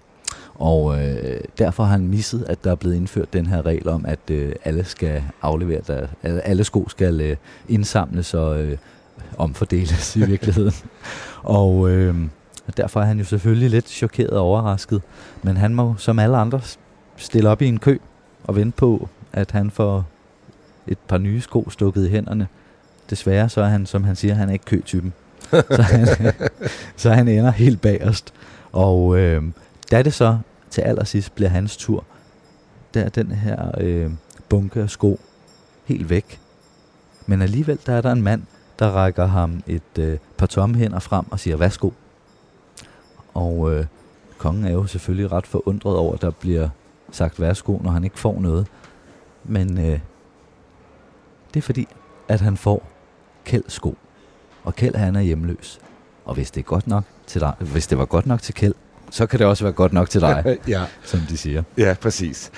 Og 0.55 1.03
øh, 1.03 1.39
derfor 1.57 1.83
har 1.83 1.91
han 1.91 2.07
misset, 2.07 2.45
at 2.49 2.63
der 2.63 2.71
er 2.71 2.75
blevet 2.75 2.95
indført 2.95 3.33
den 3.33 3.45
her 3.45 3.65
regel 3.65 3.87
om, 3.89 4.05
at 4.07 4.19
øh, 4.31 4.51
alle 4.65 4.83
skal 4.83 5.23
aflevere 5.41 5.81
der, 5.87 6.07
alle- 6.23 6.63
sko 6.63 6.89
skal 6.89 7.21
øh, 7.21 7.35
indsamles 7.69 8.33
og 8.33 8.61
øh, 8.63 8.77
omfordeles 9.37 10.15
i 10.15 10.25
virkeligheden. 10.25 10.73
og 11.43 11.89
øh, 11.89 12.15
derfor 12.77 13.01
er 13.01 13.05
han 13.05 13.17
jo 13.17 13.25
selvfølgelig 13.25 13.69
lidt 13.69 13.89
chokeret 13.89 14.29
og 14.29 14.41
overrasket. 14.41 15.01
Men 15.43 15.57
han 15.57 15.75
må 15.75 15.95
som 15.97 16.19
alle 16.19 16.37
andre 16.37 16.61
stille 17.17 17.49
op 17.49 17.61
i 17.61 17.65
en 17.65 17.79
kø 17.79 17.97
og 18.43 18.55
vente 18.55 18.77
på, 18.77 19.09
at 19.33 19.51
han 19.51 19.71
får 19.71 20.05
et 20.87 20.97
par 21.07 21.17
nye 21.17 21.41
sko 21.41 21.69
stukket 21.69 22.07
i 22.07 22.09
hænderne. 22.09 22.47
Desværre 23.09 23.49
så 23.49 23.61
er 23.61 23.67
han, 23.67 23.85
som 23.85 24.03
han 24.03 24.15
siger, 24.15 24.33
han 24.33 24.49
er 24.49 24.53
ikke 24.53 24.65
køtypen. 24.65 25.13
så, 25.51 25.81
han, 25.81 26.07
så 26.97 27.09
han 27.11 27.27
ender 27.27 27.51
helt 27.51 27.81
bagerst. 27.81 28.33
Og 28.71 29.17
øh, 29.17 29.43
da 29.91 30.01
det 30.01 30.13
så 30.13 30.37
til 30.69 30.81
allersidst 30.81 31.35
bliver 31.35 31.49
hans 31.49 31.77
tur, 31.77 32.03
der 32.93 33.01
er 33.01 33.09
den 33.09 33.31
her 33.31 33.71
øh, 33.77 34.11
bunke 34.49 34.81
af 34.81 34.89
sko 34.89 35.19
helt 35.85 36.09
væk. 36.09 36.39
Men 37.25 37.41
alligevel 37.41 37.79
der 37.85 37.93
er 37.93 38.01
der 38.01 38.11
en 38.11 38.21
mand, 38.21 38.41
der 38.79 38.91
rækker 38.91 39.25
ham 39.25 39.63
et 39.67 39.99
øh, 39.99 40.17
par 40.37 40.45
tomme 40.45 40.75
hænder 40.75 40.99
frem 40.99 41.31
og 41.31 41.39
siger, 41.39 41.57
værsgo. 41.57 41.89
Og 43.35 43.73
øh, 43.73 43.85
kongen 44.37 44.65
er 44.65 44.71
jo 44.71 44.85
selvfølgelig 44.85 45.31
ret 45.31 45.47
forundret 45.47 45.95
over, 45.95 46.13
at 46.13 46.21
der 46.21 46.31
bliver 46.31 46.69
sagt 47.11 47.41
værsgo, 47.41 47.77
når 47.83 47.91
han 47.91 48.03
ikke 48.03 48.19
får 48.19 48.39
noget. 48.39 48.67
Men 49.43 49.77
øh, 49.77 49.99
det 51.53 51.59
er 51.59 51.61
fordi, 51.61 51.87
at 52.27 52.41
han 52.41 52.57
får 52.57 52.91
Kjeld 53.45 53.63
sko. 53.67 53.97
Og 54.63 54.75
Kjeld 54.75 54.95
han 54.95 55.15
er 55.15 55.21
hjemløs. 55.21 55.79
Og 56.25 56.33
hvis 56.33 56.51
det 56.51 56.61
er 56.61 56.65
godt 56.65 56.87
nok 56.87 57.03
til 57.27 57.41
dig, 57.41 57.53
hvis 57.59 57.87
det 57.87 57.97
var 57.97 58.05
godt 58.05 58.25
nok 58.25 58.41
til 58.41 58.53
Kjeld, 58.53 58.73
så 59.09 59.25
kan 59.25 59.39
det 59.39 59.47
også 59.47 59.63
være 59.63 59.73
godt 59.73 59.93
nok 59.93 60.09
til 60.09 60.21
dig, 60.21 60.57
ja. 60.67 60.85
som 61.03 61.19
de 61.19 61.37
siger. 61.37 61.63
Ja, 61.77 61.95
præcis. 62.01 62.51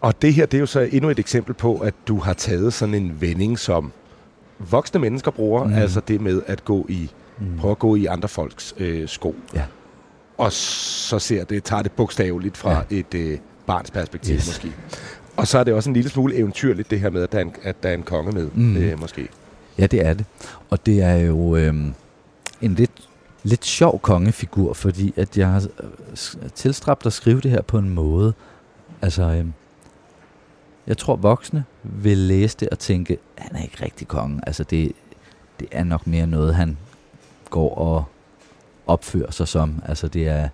Og 0.00 0.22
det 0.22 0.34
her, 0.34 0.46
det 0.46 0.58
er 0.58 0.60
jo 0.60 0.66
så 0.66 0.80
endnu 0.80 1.10
et 1.10 1.18
eksempel 1.18 1.54
på, 1.54 1.78
at 1.78 1.94
du 2.08 2.18
har 2.18 2.32
taget 2.32 2.72
sådan 2.72 2.94
en 2.94 3.20
vending, 3.20 3.58
som 3.58 3.92
voksne 4.58 5.00
mennesker 5.00 5.30
bruger, 5.30 5.64
mm. 5.64 5.74
altså 5.74 6.00
det 6.00 6.20
med 6.20 6.42
at 6.46 6.64
gå 6.64 6.86
i, 6.88 7.10
mm. 7.38 7.58
prøve 7.58 7.70
at 7.70 7.78
gå 7.78 7.94
i 7.94 8.06
andre 8.06 8.28
folks 8.28 8.74
øh, 8.78 9.08
sko. 9.08 9.34
Ja. 9.54 9.64
Og 10.38 10.52
så 10.52 11.18
ser 11.18 11.44
det, 11.44 11.64
tager 11.64 11.82
det 11.82 11.92
bogstaveligt 11.92 12.56
fra 12.56 12.72
ja. 12.72 12.80
et 12.90 13.14
øh, 13.14 13.38
barns 13.66 13.90
perspektiv 13.90 14.34
yes. 14.34 14.46
måske. 14.46 14.72
Og 15.36 15.46
så 15.46 15.58
er 15.58 15.64
det 15.64 15.74
også 15.74 15.90
en 15.90 15.94
lille 15.94 16.10
smule 16.10 16.34
eventyrligt, 16.34 16.90
det 16.90 17.00
her 17.00 17.10
med, 17.10 17.22
at 17.22 17.32
der 17.32 17.38
er 17.38 17.42
en, 17.42 17.54
at 17.62 17.82
der 17.82 17.88
er 17.88 17.94
en 17.94 18.02
konge 18.02 18.32
med, 18.32 18.50
mm. 18.54 18.76
øh, 18.76 19.00
måske. 19.00 19.28
Ja, 19.78 19.86
det 19.86 20.06
er 20.06 20.14
det. 20.14 20.26
Og 20.70 20.86
det 20.86 21.02
er 21.02 21.14
jo 21.14 21.56
øh, 21.56 21.74
en 22.60 22.74
lidt, 22.74 23.08
lidt 23.42 23.64
sjov 23.64 24.00
kongefigur, 24.00 24.72
fordi 24.72 25.14
at 25.16 25.38
jeg 25.38 25.48
har 25.48 25.66
øh, 25.80 26.50
tilstræbt 26.54 27.06
at 27.06 27.12
skrive 27.12 27.40
det 27.40 27.50
her 27.50 27.62
på 27.62 27.78
en 27.78 27.90
måde. 27.90 28.32
Altså, 29.02 29.22
øh, 29.22 29.46
jeg 30.86 30.98
tror 30.98 31.16
voksne 31.16 31.64
vil 31.82 32.18
læse 32.18 32.56
det 32.60 32.68
og 32.68 32.78
tænke, 32.78 33.18
han 33.38 33.56
er 33.56 33.62
ikke 33.62 33.84
rigtig 33.84 34.08
konge. 34.08 34.40
Altså, 34.46 34.64
det, 34.64 34.92
det 35.60 35.68
er 35.70 35.84
nok 35.84 36.06
mere 36.06 36.26
noget, 36.26 36.54
han 36.54 36.78
går 37.50 37.74
og 37.74 38.04
opfører 38.86 39.30
sig 39.30 39.48
som. 39.48 39.82
Altså, 39.86 40.08
det 40.08 40.28
er, 40.28 40.48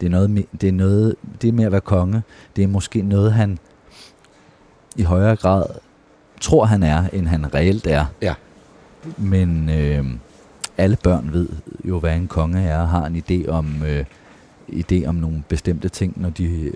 det 0.00 0.06
er 0.06 0.10
noget, 0.10 0.46
det 0.60 0.68
er 0.68 0.72
noget, 0.72 1.14
det 1.42 1.48
er 1.48 1.52
med 1.52 1.64
at 1.64 1.72
være 1.72 1.80
konge. 1.80 2.22
Det 2.56 2.64
er 2.64 2.68
måske 2.68 3.02
noget, 3.02 3.32
han 3.32 3.58
i 4.96 5.02
højere 5.02 5.36
grad 5.36 5.64
tror, 6.40 6.64
han 6.64 6.82
er, 6.82 7.08
end 7.12 7.26
han 7.26 7.54
reelt 7.54 7.86
er. 7.86 8.06
Ja. 8.22 8.34
Men 9.16 9.70
øh, 9.70 10.04
alle 10.78 10.96
børn 11.02 11.32
ved 11.32 11.48
jo, 11.84 11.98
hvad 11.98 12.16
en 12.16 12.28
konge 12.28 12.62
er, 12.62 12.80
og 12.80 12.88
har 12.88 13.06
en 13.06 13.16
idé 13.28 13.48
om, 13.48 13.82
øh, 13.82 14.04
idé 14.68 15.06
om 15.06 15.14
nogle 15.14 15.42
bestemte 15.48 15.88
ting, 15.88 16.20
når 16.20 16.30
de 16.30 16.44
øh, 16.44 16.72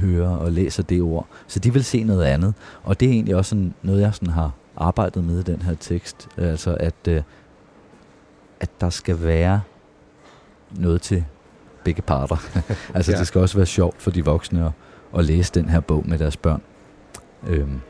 hører 0.00 0.28
og 0.28 0.52
læser 0.52 0.82
det 0.82 1.02
ord. 1.02 1.26
Så 1.46 1.58
de 1.58 1.72
vil 1.72 1.84
se 1.84 2.04
noget 2.04 2.24
andet. 2.24 2.54
Og 2.82 3.00
det 3.00 3.08
er 3.08 3.12
egentlig 3.12 3.36
også 3.36 3.48
sådan 3.48 3.74
noget, 3.82 4.00
jeg 4.00 4.14
sådan 4.14 4.34
har 4.34 4.50
arbejdet 4.76 5.24
med 5.24 5.40
i 5.40 5.42
den 5.42 5.62
her 5.62 5.74
tekst. 5.74 6.28
Altså, 6.36 6.76
at, 6.80 7.08
øh, 7.08 7.22
at 8.60 8.70
der 8.80 8.90
skal 8.90 9.22
være 9.22 9.60
noget 10.78 11.02
til 11.02 11.24
begge 11.84 12.02
parter. 12.02 12.36
altså, 12.94 13.12
ja. 13.12 13.18
det 13.18 13.26
skal 13.26 13.40
også 13.40 13.56
være 13.56 13.66
sjovt 13.66 14.02
for 14.02 14.10
de 14.10 14.24
voksne 14.24 14.64
at, 14.64 14.72
at 15.18 15.24
læse 15.24 15.52
den 15.54 15.68
her 15.68 15.80
bog 15.80 16.04
med 16.08 16.18
deres 16.18 16.36
børn. 16.36 16.62
Øhm, 17.46 17.80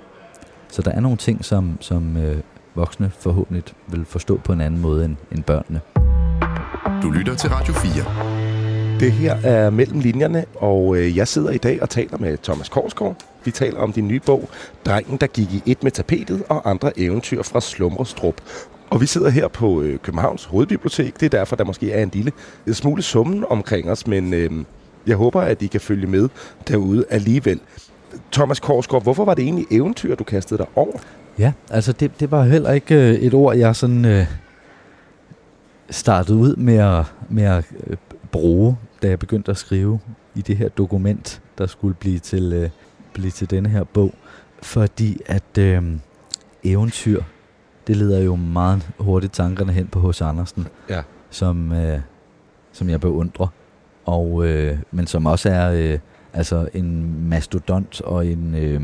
så 0.69 0.83
der 0.83 0.91
er 0.91 1.01
nogle 1.01 1.17
ting, 1.17 1.45
som, 1.45 1.79
som 1.81 2.17
øh, 2.17 2.37
voksne 2.75 3.11
forhåbentlig 3.19 3.65
vil 3.89 4.05
forstå 4.05 4.41
på 4.45 4.53
en 4.53 4.61
anden 4.61 4.81
måde 4.81 5.05
end, 5.05 5.17
end 5.33 5.43
børnene. 5.43 5.81
Du 7.03 7.11
lytter 7.11 7.35
til 7.35 7.51
Radio 7.51 7.75
4. 7.75 9.01
Det 9.01 9.13
her 9.13 9.37
er 9.45 9.71
Mellem 9.71 10.01
Linjerne, 10.01 10.45
og 10.55 10.97
øh, 10.97 11.17
jeg 11.17 11.29
sidder 11.29 11.51
i 11.51 11.59
dag 11.59 11.83
og 11.83 11.91
taler 11.91 12.19
med 12.19 12.39
Thomas 12.43 12.69
Korsgaard. 12.69 13.17
Vi 13.45 13.51
taler 13.51 13.81
om 13.81 13.93
din 13.93 14.09
nye 14.09 14.21
bog, 14.21 14.49
Drengen, 14.87 15.17
der 15.17 15.27
gik 15.27 15.53
i 15.53 15.63
et 15.67 15.83
med 15.83 15.91
tapetet 15.91 16.43
og 16.49 16.71
andre 16.71 16.99
eventyr 16.99 17.43
fra 17.43 17.61
Slumrestrup. 17.61 18.41
Og 18.91 19.01
vi 19.01 19.07
sidder 19.07 19.31
her 19.31 19.49
på 19.49 19.83
øh, 19.83 19.99
Københavns 19.99 20.45
Hovedbibliotek. 20.45 21.21
Det 21.21 21.27
er 21.27 21.39
derfor, 21.39 21.57
der 21.57 21.65
måske 21.65 21.93
er 21.93 22.03
en 22.03 22.11
lille 22.13 22.33
en 22.67 22.75
smule 22.75 23.03
summen 23.03 23.45
omkring 23.51 23.91
os, 23.91 24.07
men 24.07 24.35
øh, 24.35 24.51
jeg 25.07 25.17
håber, 25.17 25.41
at 25.41 25.63
I 25.63 25.67
kan 25.67 25.81
følge 25.81 26.07
med 26.07 26.29
derude 26.69 27.05
alligevel. 27.11 27.61
Thomas 28.33 28.61
Korsgaard, 28.61 29.03
hvorfor 29.03 29.25
var 29.25 29.35
det 29.35 29.45
egentlig 29.45 29.67
eventyr, 29.71 30.15
du 30.15 30.25
kastede 30.25 30.59
dig 30.59 30.67
over? 30.75 30.99
Ja, 31.39 31.53
altså 31.71 31.93
det, 31.93 32.21
det 32.21 32.31
var 32.31 32.45
heller 32.45 32.73
ikke 32.73 32.95
øh, 32.95 33.15
et 33.15 33.35
ord, 33.35 33.57
jeg 33.57 33.77
sådan 33.77 34.05
øh, 34.05 34.27
startede 35.91 36.39
ud 36.39 36.57
med 36.57 36.77
at, 36.77 37.05
med 37.29 37.45
at 37.45 37.65
øh, 37.87 37.97
bruge, 38.33 38.77
da 39.03 39.09
jeg 39.09 39.19
begyndte 39.19 39.51
at 39.51 39.57
skrive 39.57 40.01
i 40.35 40.43
det 40.43 40.57
her 40.57 40.69
dokument, 40.69 41.43
der 41.59 41.67
skulle 41.67 41.95
blive 41.95 42.19
til, 42.19 42.53
øh, 42.53 42.71
blive 43.13 43.31
til 43.31 43.51
denne 43.51 43.69
her 43.69 43.85
bog. 43.85 44.15
Fordi 44.63 45.21
at 45.27 45.59
øh, 45.59 45.83
eventyr, 46.65 47.23
det 47.87 47.97
leder 47.97 48.21
jo 48.21 48.37
meget 48.37 48.91
hurtigt 48.99 49.33
tankerne 49.33 49.73
hen 49.73 49.87
på 49.87 50.01
hos 50.01 50.21
Andersen, 50.21 50.67
ja. 50.91 51.03
som, 51.31 51.73
øh, 51.73 52.01
som 52.73 52.89
jeg 52.89 53.01
beundrer. 53.01 53.47
Og, 54.05 54.47
øh, 54.47 54.79
men 54.91 55.07
som 55.07 55.27
også 55.27 55.51
er... 55.51 55.73
Øh, 55.73 55.99
Altså 56.37 56.69
en 56.75 57.17
mastodont 57.29 58.01
og 58.01 58.27
en... 58.27 58.55
Øh, 58.55 58.81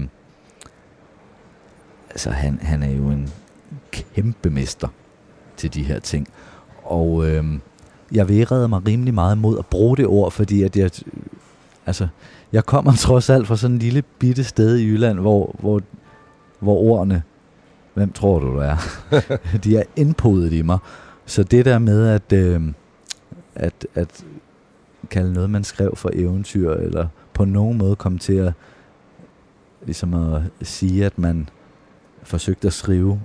altså 2.10 2.30
han, 2.30 2.58
han 2.62 2.82
er 2.82 2.90
jo 2.90 3.10
en 3.10 3.30
kæmpe 3.90 4.50
mester 4.50 4.88
til 5.56 5.74
de 5.74 5.82
her 5.82 5.98
ting. 5.98 6.28
Og 6.84 7.30
øh, 7.30 7.44
jeg 8.12 8.28
værede 8.28 8.68
mig 8.68 8.86
rimelig 8.86 9.14
meget 9.14 9.38
mod 9.38 9.58
at 9.58 9.66
bruge 9.66 9.96
det 9.96 10.06
ord, 10.06 10.30
fordi 10.30 10.62
at 10.62 10.76
jeg... 10.76 10.90
Altså, 11.86 12.08
jeg 12.52 12.64
kommer 12.64 12.92
trods 13.06 13.30
alt 13.30 13.46
fra 13.46 13.56
sådan 13.56 13.74
en 13.74 13.78
lille 13.78 14.02
bitte 14.02 14.44
sted 14.44 14.76
i 14.76 14.86
Jylland, 14.86 15.18
hvor, 15.18 15.56
hvor, 15.58 15.80
hvor 16.60 16.76
ordene, 16.76 17.22
hvem 17.94 18.12
tror 18.12 18.38
du, 18.38 18.46
du 18.46 18.58
er? 18.58 18.76
de 19.64 19.76
er 19.76 19.82
indpodet 19.96 20.52
i 20.52 20.62
mig. 20.62 20.78
Så 21.26 21.42
det 21.42 21.64
der 21.64 21.78
med 21.78 22.08
at, 22.08 22.32
øh, 22.32 22.60
at, 23.54 23.86
at 23.94 24.24
kalde 25.10 25.32
noget, 25.32 25.50
man 25.50 25.64
skrev 25.64 25.96
for 25.96 26.10
eventyr, 26.12 26.70
eller 26.70 27.06
på 27.34 27.44
nogen 27.44 27.78
måde 27.78 27.96
komme 27.96 28.18
til 28.18 28.34
at, 28.34 28.52
ligesom 29.84 30.14
at 30.14 30.42
sige, 30.62 31.06
at 31.06 31.18
man 31.18 31.48
forsøgte 32.22 32.66
at 32.66 32.72
skrive 32.72 33.20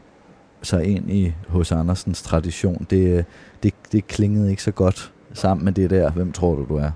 sig 0.61 0.85
ind 0.85 1.11
i 1.11 1.33
hos 1.47 1.71
Andersens 1.71 2.21
tradition. 2.21 2.87
Det, 2.89 3.25
det, 3.63 3.73
det 3.91 4.07
klingede 4.07 4.49
ikke 4.49 4.63
så 4.63 4.71
godt 4.71 5.13
sammen 5.33 5.65
med 5.65 5.73
det 5.73 5.89
der, 5.89 6.11
hvem 6.11 6.31
tror 6.31 6.55
du, 6.55 6.65
du 6.69 6.75
er? 6.75 6.91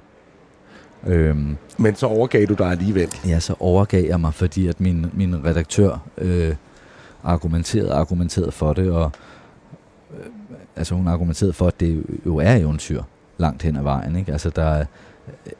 Øhm, 1.07 1.57
Men 1.77 1.95
så 1.95 2.05
overgav 2.05 2.45
du 2.45 2.53
dig 2.53 2.67
alligevel? 2.67 3.09
Ja, 3.27 3.39
så 3.39 3.55
overgav 3.59 4.05
jeg 4.05 4.19
mig, 4.19 4.33
fordi 4.33 4.67
at 4.67 4.79
min, 4.81 5.05
min 5.13 5.45
redaktør 5.45 5.97
øh, 6.17 6.55
argumenteret 7.23 7.89
og 7.89 7.99
argumenteret 7.99 8.53
for 8.53 8.73
det, 8.73 8.91
og 8.91 9.11
øh, 10.13 10.25
altså 10.75 10.95
hun 10.95 11.07
argumenterede 11.07 11.53
for, 11.53 11.67
at 11.67 11.79
det 11.79 12.03
jo 12.25 12.37
er 12.37 12.55
eventyr 12.55 13.03
langt 13.37 13.63
hen 13.63 13.75
ad 13.75 13.83
vejen. 13.83 14.15
Ikke? 14.15 14.31
Altså 14.31 14.49
der, 14.49 14.85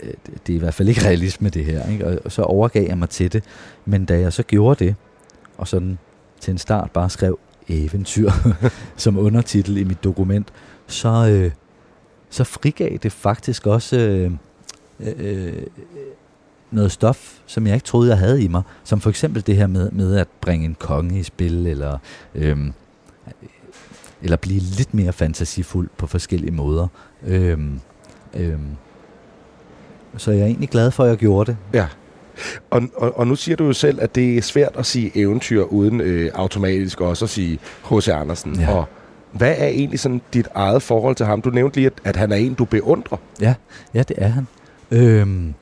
Øh, 0.04 0.13
det 0.47 0.54
er 0.54 0.58
i 0.58 0.60
hvert 0.60 0.74
fald 0.74 0.89
ikke 0.89 1.06
realisme 1.06 1.50
det 1.50 1.65
her, 1.65 1.89
ikke? 1.89 2.19
og 2.26 2.32
så 2.32 2.41
overgav 2.41 2.88
jeg 2.88 2.97
mig 2.97 3.10
til 3.10 3.34
det. 3.34 3.43
Men 3.86 4.06
da 4.06 4.19
jeg 4.19 4.34
så 4.34 4.43
gjorde 4.43 4.86
det, 4.86 4.95
og 5.58 5.67
sådan 5.67 5.97
til 6.39 6.52
en 6.52 6.58
start 6.58 6.91
bare 6.91 7.10
skrev 7.10 7.39
eventyr 7.67 8.32
som 8.95 9.17
undertitel 9.17 9.78
i 9.78 9.84
mit 9.84 10.04
dokument, 10.04 10.54
så, 10.88 11.28
øh, 11.30 11.52
så 12.30 12.43
frigav 12.43 12.97
det 13.04 13.12
faktisk 13.12 13.67
også 13.67 13.97
øh, 14.00 14.32
øh, 15.00 15.13
øh 15.19 15.63
noget 16.72 16.92
stof, 16.92 17.40
som 17.46 17.68
jeg 17.68 17.74
ikke 17.74 17.86
troede, 17.86 18.10
jeg 18.10 18.18
havde 18.18 18.44
i 18.44 18.48
mig. 18.48 18.62
Som 18.84 19.02
for 19.02 19.10
eksempel 19.10 19.48
det 19.48 19.56
her 19.56 19.68
med, 19.68 19.92
med 19.92 20.18
at 20.18 20.28
bringe 20.42 20.66
en 20.66 20.76
konge 20.80 21.20
i 21.20 21.24
spil, 21.24 21.68
eller, 21.68 21.98
øh, 22.36 22.58
eller 24.22 24.38
blive 24.38 24.60
lidt 24.60 24.94
mere 24.94 25.14
fantasifuld 25.14 25.90
på 25.98 26.08
forskellige 26.08 26.52
måder. 26.52 26.88
Øh, 27.28 27.60
øh, 28.34 28.60
så 30.18 30.32
jeg 30.32 30.42
er 30.42 30.46
egentlig 30.46 30.70
glad 30.70 30.92
for, 30.92 31.04
at 31.04 31.10
jeg 31.10 31.18
gjorde 31.18 31.52
det. 31.52 31.58
Ja. 31.74 31.88
Og, 32.70 32.82
og, 32.96 33.18
og 33.18 33.28
nu 33.28 33.36
siger 33.36 33.56
du 33.56 33.66
jo 33.66 33.74
selv, 33.74 34.02
at 34.02 34.16
det 34.16 34.38
er 34.38 34.42
svært 34.42 34.72
at 34.76 34.86
sige 34.86 35.12
eventyr, 35.16 35.64
uden 35.64 36.02
øh, 36.02 36.32
automatisk 36.34 37.02
også 37.02 37.26
at 37.26 37.30
sige 37.30 37.60
H.C. 37.90 38.08
Andersen. 38.08 38.60
Ja. 38.60 38.72
Og 38.72 38.86
hvad 39.32 39.56
er 39.58 39.68
egentlig 39.68 40.00
sådan 40.00 40.22
dit 40.34 40.48
eget 40.56 40.82
forhold 40.82 41.16
til 41.16 41.26
ham? 41.26 41.42
Du 41.42 41.50
nævnte 41.50 41.78
lige, 41.78 41.86
at, 41.88 41.94
at 42.04 42.16
han 42.16 42.32
er 42.32 42.36
en, 42.36 42.54
du 42.54 42.66
beundrer. 42.66 43.18
Ja, 43.42 43.54
ja 43.94 44.04
det 44.04 44.16
er 44.18 44.28
han. 44.28 44.48
Øhm, 44.92 45.54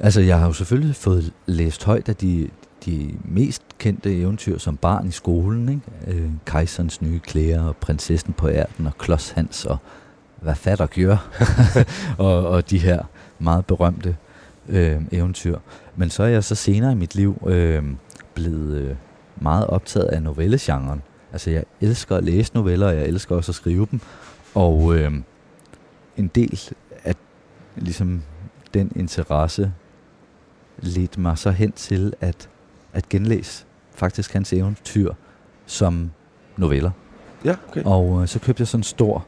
altså, 0.00 0.20
jeg 0.20 0.38
har 0.38 0.46
jo 0.46 0.52
selvfølgelig 0.52 0.96
fået 0.96 1.32
læst 1.46 1.84
højt 1.84 2.08
af 2.08 2.16
de, 2.16 2.48
de 2.86 3.14
mest 3.24 3.62
kendte 3.78 4.20
eventyr 4.20 4.58
som 4.58 4.76
barn 4.76 5.06
i 5.06 5.10
skolen. 5.10 5.68
Ikke? 5.68 6.20
Øh, 6.20 6.30
Kejserens 6.44 7.02
nye 7.02 7.18
klæder, 7.18 7.62
og 7.62 7.76
Prinsessen 7.76 8.32
på 8.32 8.48
ærten, 8.48 8.86
og 8.86 8.98
Klods 8.98 9.30
Hans, 9.30 9.64
og 9.64 9.76
hvad 10.40 10.54
fatter 10.54 10.86
gør, 10.86 11.28
og, 12.26 12.48
og 12.48 12.70
de 12.70 12.78
her 12.78 13.02
meget 13.38 13.66
berømte 13.66 14.16
øh, 14.68 15.00
eventyr. 15.12 15.58
Men 15.96 16.10
så 16.10 16.22
er 16.22 16.28
jeg 16.28 16.44
så 16.44 16.54
senere 16.54 16.92
i 16.92 16.94
mit 16.94 17.14
liv 17.14 17.42
øh, 17.46 17.84
blevet 18.34 18.76
øh, 18.76 18.96
meget 19.40 19.66
optaget 19.66 20.06
af 20.06 20.22
novellegenren. 20.22 21.02
Altså 21.32 21.50
jeg 21.50 21.64
elsker 21.80 22.16
at 22.16 22.24
læse 22.24 22.54
noveller, 22.54 22.86
og 22.86 22.96
jeg 22.96 23.06
elsker 23.06 23.36
også 23.36 23.50
at 23.50 23.56
skrive 23.56 23.86
dem. 23.90 24.00
Og 24.54 24.96
øh, 24.96 25.12
en 26.16 26.26
del 26.34 26.60
af 27.04 27.14
ligesom 27.76 28.22
den 28.74 28.92
interesse 28.96 29.72
ledte 30.82 31.20
mig 31.20 31.38
så 31.38 31.50
hen 31.50 31.72
til 31.72 32.12
at, 32.20 32.48
at 32.92 33.08
genlæse 33.08 33.64
faktisk 33.94 34.32
hans 34.32 34.52
eventyr 34.52 35.12
som 35.66 36.10
noveller. 36.56 36.90
Ja, 37.44 37.56
okay. 37.68 37.82
Og 37.84 38.22
øh, 38.22 38.28
så 38.28 38.38
købte 38.38 38.60
jeg 38.60 38.68
sådan 38.68 38.80
en 38.80 38.84
stor 38.84 39.26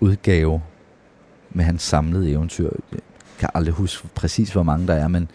udgave 0.00 0.62
med 1.50 1.64
hans 1.64 1.82
samlede 1.82 2.30
eventyr. 2.30 2.70
Jeg 2.92 3.00
kan 3.38 3.48
aldrig 3.54 3.74
huske 3.74 4.08
præcis, 4.14 4.52
hvor 4.52 4.62
mange 4.62 4.86
der 4.86 4.94
er, 4.94 5.08
men 5.08 5.30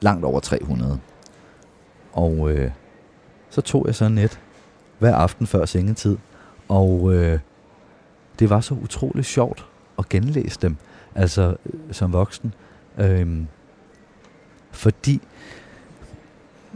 langt 0.00 0.24
over 0.24 0.40
300. 0.40 1.00
Og 2.12 2.50
øh, 2.50 2.70
så 3.50 3.60
tog 3.60 3.86
jeg 3.86 3.94
så 3.94 4.08
net 4.08 4.40
hver 4.98 5.14
aften 5.14 5.46
før 5.46 5.64
sengetid, 5.64 6.16
og 6.68 7.14
øh, 7.14 7.38
det 8.38 8.50
var 8.50 8.60
så 8.60 8.74
utroligt 8.74 9.26
sjovt 9.26 9.66
at 9.98 10.08
genlæse 10.08 10.58
dem, 10.62 10.76
altså 11.14 11.56
øh, 11.66 11.80
som 11.94 12.12
voksen. 12.12 12.54
Øh, 12.98 13.42
fordi, 14.74 15.20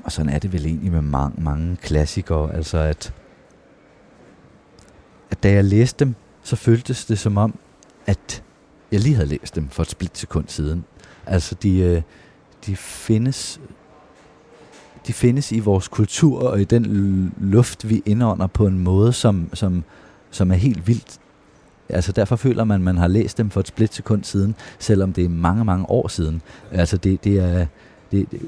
og 0.05 0.13
sådan 0.13 0.33
er 0.33 0.39
det 0.39 0.53
vel 0.53 0.67
egentlig 0.67 0.93
med 0.93 1.03
mange, 1.03 1.43
mange 1.43 1.77
klassikere, 1.77 2.55
altså 2.55 2.79
at, 2.79 3.13
at 5.31 5.43
da 5.43 5.53
jeg 5.53 5.65
læste 5.65 6.05
dem, 6.05 6.15
så 6.43 6.57
føltes 6.57 7.05
det 7.05 7.19
som 7.19 7.37
om, 7.37 7.59
at 8.07 8.43
jeg 8.93 9.01
lige 9.01 9.15
havde 9.15 9.29
læst 9.29 9.55
dem 9.55 9.69
for 9.69 9.83
et 9.83 9.91
splitsekund 9.91 10.49
siden. 10.49 10.85
Altså 11.27 11.55
de, 11.55 11.79
øh, 11.79 12.03
de 12.67 12.77
findes 12.77 13.61
de 15.07 15.13
findes 15.13 15.53
i 15.53 15.59
vores 15.59 15.89
kultur 15.89 16.43
og 16.43 16.61
i 16.61 16.65
den 16.65 17.33
luft, 17.41 17.89
vi 17.89 18.03
indånder 18.07 18.47
på 18.47 18.67
en 18.67 18.79
måde, 18.79 19.13
som, 19.13 19.51
som, 19.55 19.85
som 20.31 20.51
er 20.51 20.55
helt 20.55 20.87
vildt. 20.87 21.19
Altså 21.89 22.13
derfor 22.13 22.37
føler 22.37 22.65
man, 22.65 22.75
at 22.75 22.81
man 22.81 22.97
har 22.97 23.07
læst 23.07 23.39
dem 23.39 23.51
for 23.51 23.61
et 23.61 23.69
splitsekund 23.69 24.25
siden, 24.25 24.55
selvom 24.79 25.13
det 25.13 25.25
er 25.25 25.29
mange, 25.29 25.65
mange 25.65 25.91
år 25.91 26.09
siden. 26.09 26.43
Altså 26.73 26.97
det, 26.97 27.25
det 27.25 27.39
er... 27.39 27.67
Det, 28.13 28.31
det, 28.31 28.41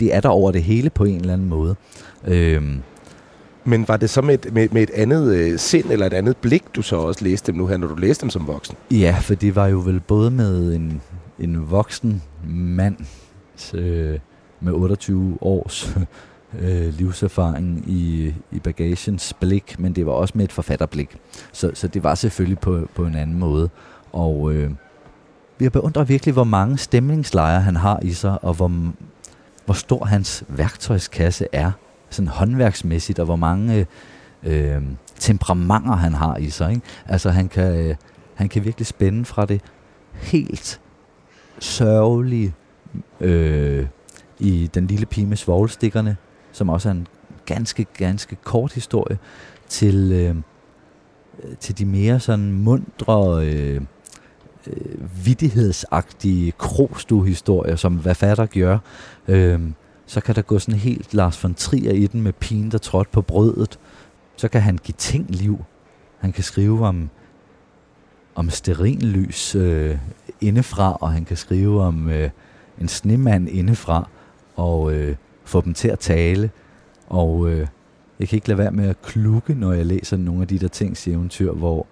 det 0.00 0.14
er 0.14 0.20
der 0.20 0.28
over 0.28 0.50
det 0.50 0.62
hele 0.62 0.90
på 0.90 1.04
en 1.04 1.20
eller 1.20 1.32
anden 1.32 1.48
måde. 1.48 1.76
Øhm. 2.26 2.82
Men 3.64 3.88
var 3.88 3.96
det 3.96 4.10
så 4.10 4.22
med 4.22 4.34
et, 4.34 4.52
med, 4.52 4.68
med 4.72 4.82
et 4.82 4.90
andet 4.90 5.34
øh, 5.34 5.58
sind 5.58 5.90
eller 5.90 6.06
et 6.06 6.12
andet 6.12 6.36
blik, 6.36 6.64
du 6.74 6.82
så 6.82 6.96
også 6.96 7.24
læste 7.24 7.52
dem 7.52 7.58
nu 7.58 7.66
her, 7.66 7.76
når 7.76 7.86
du 7.86 7.94
læste 7.94 8.22
dem 8.22 8.30
som 8.30 8.46
voksen? 8.46 8.76
Ja, 8.90 9.16
for 9.20 9.34
det 9.34 9.56
var 9.56 9.66
jo 9.66 9.78
vel 9.78 10.00
både 10.00 10.30
med 10.30 10.74
en, 10.74 11.02
en 11.38 11.70
voksen 11.70 12.22
mand 12.48 12.96
øh, 13.74 14.18
med 14.60 14.72
28 14.72 15.38
års 15.40 15.96
øh, 16.60 16.94
livserfaring 16.94 17.84
i, 17.86 18.34
i 18.52 18.58
bagagens 18.58 19.34
blik, 19.40 19.78
men 19.78 19.92
det 19.92 20.06
var 20.06 20.12
også 20.12 20.32
med 20.36 20.44
et 20.44 20.52
forfatterblik. 20.52 21.16
Så, 21.52 21.70
så 21.74 21.88
det 21.88 22.02
var 22.02 22.14
selvfølgelig 22.14 22.58
på, 22.58 22.88
på 22.94 23.04
en 23.04 23.14
anden 23.14 23.38
måde. 23.38 23.70
Og 24.12 24.52
øh, 24.52 24.70
jeg 25.60 25.72
beundrer 25.72 26.04
virkelig, 26.04 26.32
hvor 26.32 26.44
mange 26.44 26.78
stemningslejre 26.78 27.60
han 27.60 27.76
har 27.76 28.00
i 28.02 28.12
sig, 28.12 28.44
og 28.44 28.54
hvor, 28.54 28.72
hvor 29.64 29.74
stor 29.74 30.04
hans 30.04 30.44
værktøjskasse 30.48 31.46
er, 31.52 31.72
sådan 32.10 32.28
håndværksmæssigt, 32.28 33.18
og 33.18 33.24
hvor 33.24 33.36
mange 33.36 33.86
øh, 34.42 34.82
temperamenter 35.18 35.96
han 35.96 36.14
har 36.14 36.36
i 36.36 36.50
sig. 36.50 36.70
Ikke? 36.70 36.82
Altså 37.06 37.30
han 37.30 37.48
kan, 37.48 37.74
øh, 37.74 37.94
han 38.34 38.48
kan 38.48 38.64
virkelig 38.64 38.86
spænde 38.86 39.24
fra 39.24 39.46
det 39.46 39.60
helt 40.12 40.80
sørgelige 41.58 42.54
øh, 43.20 43.86
i 44.38 44.70
Den 44.74 44.86
lille 44.86 45.06
pige 45.06 45.26
med 45.26 45.36
svoglstikkerne, 45.36 46.16
som 46.52 46.68
også 46.68 46.88
er 46.88 46.92
en 46.92 47.06
ganske, 47.46 47.84
ganske 47.84 48.36
kort 48.36 48.72
historie, 48.72 49.18
til, 49.68 50.12
øh, 50.12 50.36
til 51.60 51.78
de 51.78 51.84
mere 51.84 52.20
sådan 52.20 52.52
mundre, 52.52 53.46
øh, 53.46 53.80
øh, 54.68 55.24
vidtighedsagtige 55.24 56.52
krogstuehistorier, 56.52 57.76
som 57.76 57.94
hvad 57.94 58.14
fatter 58.14 58.46
gør. 58.46 58.78
Øh, 59.28 59.60
så 60.06 60.20
kan 60.20 60.34
der 60.34 60.42
gå 60.42 60.58
sådan 60.58 60.80
helt 60.80 61.14
Lars 61.14 61.44
von 61.44 61.54
Trier 61.54 61.92
i 61.92 62.06
den 62.06 62.22
med 62.22 62.32
pigen, 62.32 62.70
der 62.70 62.78
trådte 62.78 63.10
på 63.10 63.22
brødet. 63.22 63.78
Så 64.36 64.48
kan 64.48 64.60
han 64.60 64.78
give 64.78 64.94
ting 64.98 65.26
liv. 65.28 65.64
Han 66.18 66.32
kan 66.32 66.44
skrive 66.44 66.86
om, 66.86 67.10
om 68.34 68.50
sterinlys 68.50 69.54
øh, 69.54 69.98
indefra, 70.40 70.96
og 71.00 71.12
han 71.12 71.24
kan 71.24 71.36
skrive 71.36 71.82
om 71.82 72.10
øh, 72.10 72.30
en 72.80 72.88
snemand 72.88 73.48
indefra 73.48 74.08
og 74.56 74.92
øh, 74.92 75.16
få 75.44 75.60
dem 75.60 75.74
til 75.74 75.88
at 75.88 75.98
tale. 75.98 76.50
Og 77.08 77.50
øh, 77.50 77.66
jeg 78.20 78.28
kan 78.28 78.36
ikke 78.36 78.48
lade 78.48 78.58
være 78.58 78.70
med 78.70 78.88
at 78.88 79.02
klukke, 79.02 79.54
når 79.54 79.72
jeg 79.72 79.86
læser 79.86 80.16
nogle 80.16 80.42
af 80.42 80.48
de 80.48 80.58
der 80.58 80.68
tings 80.68 81.08
eventyr, 81.08 81.52
hvor 81.52 81.86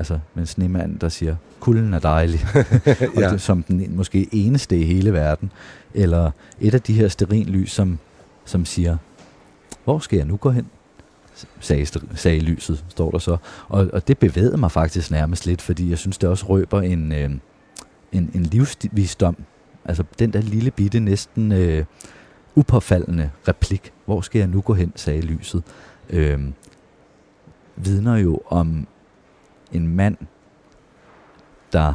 altså 0.00 0.18
med 0.34 0.42
en 0.42 0.46
snemand, 0.46 0.98
der 0.98 1.08
siger, 1.08 1.36
kulden 1.60 1.94
er 1.94 1.98
dejlig, 1.98 2.40
og 3.16 3.20
ja. 3.22 3.32
det, 3.32 3.40
som 3.40 3.62
den 3.62 3.96
måske 3.96 4.28
eneste 4.32 4.78
i 4.78 4.84
hele 4.84 5.12
verden. 5.12 5.52
Eller 5.94 6.30
et 6.60 6.74
af 6.74 6.82
de 6.82 6.92
her 6.92 7.08
sterinlys, 7.08 7.72
som, 7.72 7.98
som 8.44 8.64
siger, 8.64 8.96
hvor 9.84 9.98
skal 9.98 10.16
jeg 10.16 10.26
nu 10.26 10.36
gå 10.36 10.50
hen? 10.50 10.66
Sagde, 11.60 11.86
sagde 12.14 12.40
lyset, 12.40 12.84
står 12.88 13.10
der 13.10 13.18
så. 13.18 13.36
Og, 13.68 13.90
og 13.92 14.08
det 14.08 14.18
bevægede 14.18 14.56
mig 14.56 14.72
faktisk 14.72 15.10
nærmest 15.10 15.46
lidt, 15.46 15.62
fordi 15.62 15.90
jeg 15.90 15.98
synes, 15.98 16.18
det 16.18 16.28
også 16.28 16.46
røber 16.46 16.80
en, 16.80 17.12
øh, 17.12 17.30
en, 18.12 18.30
en 18.34 18.42
livsvisdom, 18.42 19.36
Altså 19.84 20.04
den 20.18 20.32
der 20.32 20.40
lille 20.40 20.70
bitte, 20.70 21.00
næsten 21.00 21.52
øh, 21.52 21.84
upåfaldende 22.54 23.30
replik, 23.48 23.92
hvor 24.04 24.20
skal 24.20 24.38
jeg 24.38 24.48
nu 24.48 24.60
gå 24.60 24.74
hen, 24.74 24.92
sagde 24.96 25.20
lyset, 25.20 25.62
øh, 26.10 26.40
vidner 27.76 28.16
jo 28.16 28.40
om 28.46 28.86
en 29.72 29.96
mand, 29.96 30.16
der 31.72 31.94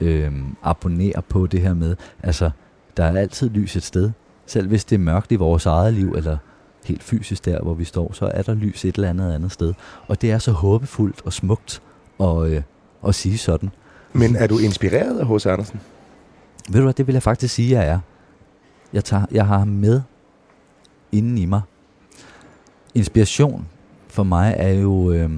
øh, 0.00 0.32
abonnerer 0.62 1.20
på 1.20 1.46
det 1.46 1.60
her 1.60 1.74
med, 1.74 1.96
altså 2.22 2.50
der 2.96 3.04
er 3.04 3.18
altid 3.18 3.50
lys 3.50 3.76
et 3.76 3.82
sted, 3.82 4.10
selv 4.46 4.68
hvis 4.68 4.84
det 4.84 4.96
er 4.96 5.00
mørkt 5.00 5.32
i 5.32 5.36
vores 5.36 5.66
eget 5.66 5.94
liv, 5.94 6.12
eller 6.12 6.36
helt 6.84 7.02
fysisk 7.02 7.44
der, 7.44 7.62
hvor 7.62 7.74
vi 7.74 7.84
står, 7.84 8.12
så 8.12 8.30
er 8.34 8.42
der 8.42 8.54
lys 8.54 8.84
et 8.84 8.94
eller 8.94 9.10
andet 9.10 9.32
andet 9.32 9.52
sted. 9.52 9.74
Og 10.06 10.22
det 10.22 10.30
er 10.30 10.38
så 10.38 10.52
håbefuldt 10.52 11.22
og 11.24 11.32
smukt 11.32 11.82
at, 12.20 12.42
øh, 12.46 12.62
at 13.06 13.14
sige 13.14 13.38
sådan. 13.38 13.70
Men 14.12 14.36
er 14.36 14.46
du 14.46 14.58
inspireret 14.58 15.18
af 15.18 15.26
H.C. 15.26 15.46
Andersen? 15.46 15.80
Ved 16.68 16.80
du 16.80 16.82
hvad, 16.82 16.94
det 16.94 17.06
vil 17.06 17.12
jeg 17.12 17.22
faktisk 17.22 17.54
sige, 17.54 17.80
jeg 17.80 17.88
er. 17.88 17.98
Jeg, 18.92 19.04
tager, 19.04 19.26
jeg 19.30 19.46
har 19.46 19.58
ham 19.58 19.68
med 19.68 20.02
inden 21.12 21.38
i 21.38 21.46
mig. 21.46 21.60
Inspiration 22.94 23.68
for 24.08 24.22
mig 24.22 24.54
er 24.56 24.72
jo... 24.72 25.12
Øh, 25.12 25.30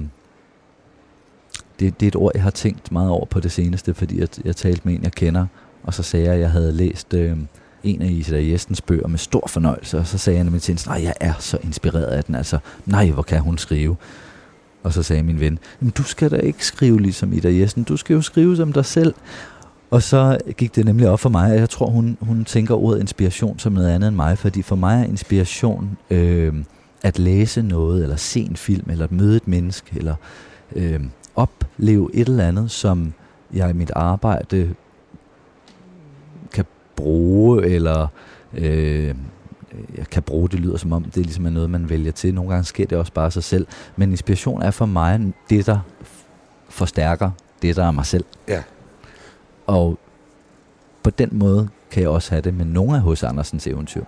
det, 1.79 1.99
det 1.99 2.05
er 2.05 2.07
et 2.07 2.15
ord, 2.15 2.31
jeg 2.35 2.43
har 2.43 2.49
tænkt 2.49 2.91
meget 2.91 3.09
over 3.09 3.25
på 3.25 3.39
det 3.39 3.51
seneste, 3.51 3.93
fordi 3.93 4.19
jeg, 4.19 4.27
jeg 4.45 4.55
talte 4.55 4.81
med 4.83 4.93
en, 4.93 5.03
jeg 5.03 5.11
kender, 5.11 5.45
og 5.83 5.93
så 5.93 6.03
sagde 6.03 6.25
jeg, 6.25 6.33
at 6.33 6.39
jeg 6.39 6.51
havde 6.51 6.71
læst 6.71 7.13
øh, 7.13 7.37
en 7.83 8.01
af 8.01 8.09
Isla 8.09 8.37
Jestens 8.37 8.81
bøger 8.81 9.07
med 9.07 9.19
stor 9.19 9.47
fornøjelse, 9.47 9.97
og 9.97 10.07
så 10.07 10.17
sagde 10.17 10.37
jeg 10.37 10.43
nemlig 10.43 10.61
til 10.61 10.71
hende, 10.71 10.89
nej, 10.89 11.03
jeg 11.03 11.13
er 11.19 11.33
så 11.39 11.57
inspireret 11.63 12.05
af 12.05 12.23
den, 12.23 12.35
altså, 12.35 12.57
nej, 12.85 13.11
hvor 13.11 13.23
kan 13.23 13.39
hun 13.39 13.57
skrive? 13.57 13.95
Og 14.83 14.93
så 14.93 15.03
sagde 15.03 15.23
min 15.23 15.39
ven, 15.39 15.59
men 15.79 15.89
du 15.89 16.03
skal 16.03 16.31
da 16.31 16.35
ikke 16.35 16.65
skrive 16.65 17.01
ligesom 17.01 17.33
Ida 17.33 17.59
Jessen, 17.59 17.83
du 17.83 17.97
skal 17.97 18.13
jo 18.13 18.21
skrive 18.21 18.55
som 18.55 18.73
dig 18.73 18.85
selv. 18.85 19.13
Og 19.91 20.03
så 20.03 20.37
gik 20.57 20.75
det 20.75 20.85
nemlig 20.85 21.09
op 21.09 21.19
for 21.19 21.29
mig, 21.29 21.53
at 21.53 21.59
jeg 21.59 21.69
tror, 21.69 21.87
hun, 21.87 22.17
hun 22.21 22.45
tænker 22.45 22.75
ordet 22.75 22.99
inspiration 22.99 23.59
som 23.59 23.73
noget 23.73 23.89
andet 23.89 24.07
end 24.07 24.15
mig, 24.15 24.37
fordi 24.37 24.61
for 24.61 24.75
mig 24.75 25.01
er 25.01 25.05
inspiration 25.05 25.97
øh, 26.09 26.53
at 27.03 27.19
læse 27.19 27.61
noget, 27.61 28.03
eller 28.03 28.15
se 28.15 28.39
en 28.39 28.55
film, 28.55 28.89
eller 28.89 29.07
møde 29.09 29.35
et 29.35 29.47
menneske, 29.47 29.91
eller 29.95 30.15
øh, 30.75 30.99
opleve 31.37 32.09
et 32.13 32.27
eller 32.27 32.47
andet, 32.47 32.71
som 32.71 33.13
jeg 33.53 33.69
i 33.69 33.73
mit 33.73 33.91
arbejde 33.95 34.75
kan 36.51 36.65
bruge, 36.95 37.65
eller 37.65 38.07
øh, 38.53 39.15
jeg 39.97 40.07
kan 40.11 40.23
bruge, 40.23 40.49
det 40.49 40.59
lyder 40.59 40.77
som 40.77 40.91
om, 40.91 41.03
det 41.03 41.17
er 41.17 41.23
ligesom 41.23 41.43
noget, 41.43 41.69
man 41.69 41.89
vælger 41.89 42.11
til. 42.11 42.33
Nogle 42.33 42.49
gange 42.49 42.63
sker 42.63 42.85
det 42.85 42.97
også 42.97 43.13
bare 43.13 43.31
sig 43.31 43.43
selv. 43.43 43.67
Men 43.95 44.11
inspiration 44.11 44.61
er 44.61 44.71
for 44.71 44.85
mig 44.85 45.33
det, 45.49 45.65
der 45.65 45.79
forstærker 46.69 47.31
det, 47.61 47.75
der 47.75 47.85
er 47.85 47.91
mig 47.91 48.05
selv. 48.05 48.25
Ja. 48.47 48.63
Og 49.65 49.99
på 51.03 51.09
den 51.09 51.29
måde 51.31 51.69
kan 51.91 52.01
jeg 52.01 52.09
også 52.09 52.31
have 52.31 52.41
det 52.41 52.53
med 52.53 52.65
nogle 52.65 52.97
af 52.97 53.11
H.C. 53.11 53.23
Andersens 53.23 53.67
eventyr. 53.67 54.03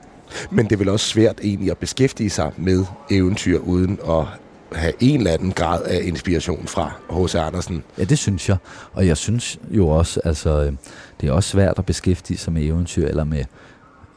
Men 0.52 0.65
det 0.65 0.72
er 0.72 0.78
vel 0.78 0.89
også 0.89 1.06
svært 1.06 1.39
egentlig 1.44 1.72
at 1.72 1.78
beskæftige 1.78 2.30
sig 2.30 2.52
med 2.58 2.86
eventyr 3.12 3.60
uden 3.60 4.00
at 4.10 4.26
have 4.71 4.93
en 4.99 5.17
eller 5.17 5.32
anden 5.32 5.51
grad 5.51 5.84
af 5.84 5.99
inspiration 6.03 6.67
fra 6.67 6.91
H.C. 7.10 7.36
Andersen. 7.36 7.84
Ja, 7.97 8.03
det 8.03 8.17
synes 8.17 8.49
jeg. 8.49 8.58
Og 8.93 9.08
jeg 9.08 9.17
synes 9.17 9.60
jo 9.69 9.88
også, 9.88 10.19
altså, 10.23 10.63
øh, 10.63 10.73
det 11.21 11.29
er 11.29 11.34
også 11.34 11.49
svært 11.49 11.79
at 11.79 11.86
beskæftige 11.86 12.38
sig 12.38 12.53
med 12.53 12.63
eventyr, 12.63 13.08
eller 13.08 13.23
med 13.23 13.43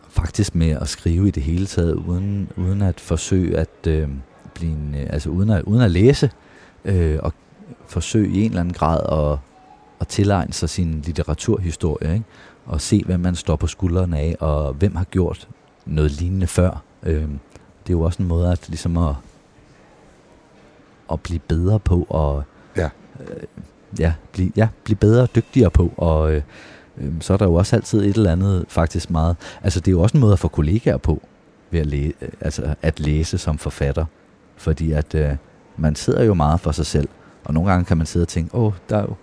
faktisk 0.08 0.54
med 0.54 0.70
at 0.70 0.88
skrive 0.88 1.28
i 1.28 1.30
det 1.30 1.42
hele 1.42 1.66
taget, 1.66 1.94
uden, 1.94 2.48
uden 2.56 2.82
at 2.82 3.00
forsøge 3.00 3.58
at 3.58 3.86
øh, 3.86 4.08
blive 4.54 4.72
en, 4.72 4.94
øh, 4.98 5.06
altså 5.10 5.30
uden 5.30 5.50
at, 5.50 5.62
uden 5.62 5.82
at 5.82 5.90
læse, 5.90 6.30
øh, 6.84 7.18
og 7.22 7.32
forsøge 7.86 8.28
i 8.28 8.40
en 8.40 8.50
eller 8.50 8.60
anden 8.60 8.74
grad 8.74 9.32
at 9.32 9.38
at 10.02 10.08
tilegne 10.08 10.52
sig 10.52 10.70
sin 10.70 11.02
litteraturhistorie, 11.06 12.12
ikke? 12.12 12.24
og 12.66 12.80
se, 12.80 13.02
hvem 13.06 13.20
man 13.20 13.34
står 13.34 13.56
på 13.56 13.66
skuldrene 13.66 14.18
af, 14.18 14.36
og 14.40 14.72
hvem 14.72 14.96
har 14.96 15.04
gjort 15.04 15.48
noget 15.86 16.10
lignende 16.10 16.46
før. 16.46 16.82
Øh, 17.02 17.22
det 17.22 17.88
er 17.88 17.90
jo 17.90 18.00
også 18.00 18.22
en 18.22 18.28
måde 18.28 18.52
at, 18.52 18.68
ligesom 18.68 18.96
at, 18.96 19.14
at 21.12 21.20
blive 21.20 21.38
bedre 21.38 21.78
på, 21.78 22.06
og 22.10 22.42
ja. 22.76 22.88
Øh, 23.20 23.42
ja, 23.98 24.12
blive, 24.32 24.52
ja, 24.56 24.68
blive 24.84 24.96
bedre 24.96 25.22
og 25.22 25.34
dygtigere 25.34 25.70
på, 25.70 25.92
og 25.96 26.32
øh, 26.32 26.42
så 27.20 27.32
er 27.32 27.36
der 27.36 27.46
jo 27.46 27.54
også 27.54 27.76
altid 27.76 28.02
et 28.02 28.16
eller 28.16 28.32
andet 28.32 28.64
faktisk 28.68 29.10
meget, 29.10 29.36
altså 29.62 29.80
det 29.80 29.88
er 29.88 29.92
jo 29.92 30.00
også 30.00 30.16
en 30.16 30.20
måde 30.20 30.32
at 30.32 30.38
få 30.38 30.48
kollegaer 30.48 30.96
på, 30.96 31.22
ved 31.70 31.80
at, 31.80 31.86
læ- 31.86 32.10
altså 32.40 32.74
at 32.82 33.00
læse 33.00 33.38
som 33.38 33.58
forfatter. 33.58 34.04
Fordi 34.56 34.92
at 34.92 35.14
øh, 35.14 35.30
man 35.76 35.94
sidder 35.94 36.24
jo 36.24 36.34
meget 36.34 36.60
for 36.60 36.72
sig 36.72 36.86
selv, 36.86 37.08
og 37.44 37.54
nogle 37.54 37.70
gange 37.70 37.84
kan 37.84 37.96
man 37.96 38.06
sidde 38.06 38.24
og 38.24 38.28
tænke, 38.28 38.54
åh, 38.54 38.72
der 38.88 38.96
er 38.96 39.02
jo 39.02 39.14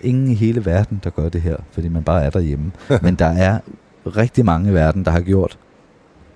ingen 0.00 0.30
i 0.30 0.34
hele 0.34 0.64
verden, 0.64 1.00
der 1.04 1.10
gør 1.10 1.28
det 1.28 1.42
her, 1.42 1.56
fordi 1.72 1.88
man 1.88 2.02
bare 2.02 2.22
er 2.24 2.30
derhjemme. 2.30 2.72
Men 3.02 3.14
der 3.14 3.26
er 3.26 3.58
rigtig 4.06 4.44
mange 4.44 4.70
i 4.70 4.74
verden, 4.74 5.04
der 5.04 5.10
har 5.10 5.20
gjort 5.20 5.58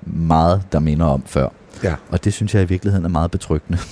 meget, 0.07 0.63
der 0.73 0.79
minder 0.79 1.07
om 1.07 1.23
før. 1.27 1.49
Ja. 1.83 1.95
Og 2.11 2.25
det 2.25 2.33
synes 2.33 2.55
jeg 2.55 2.63
i 2.63 2.67
virkeligheden 2.67 3.05
er 3.05 3.09
meget 3.09 3.31
betryggende. 3.31 3.79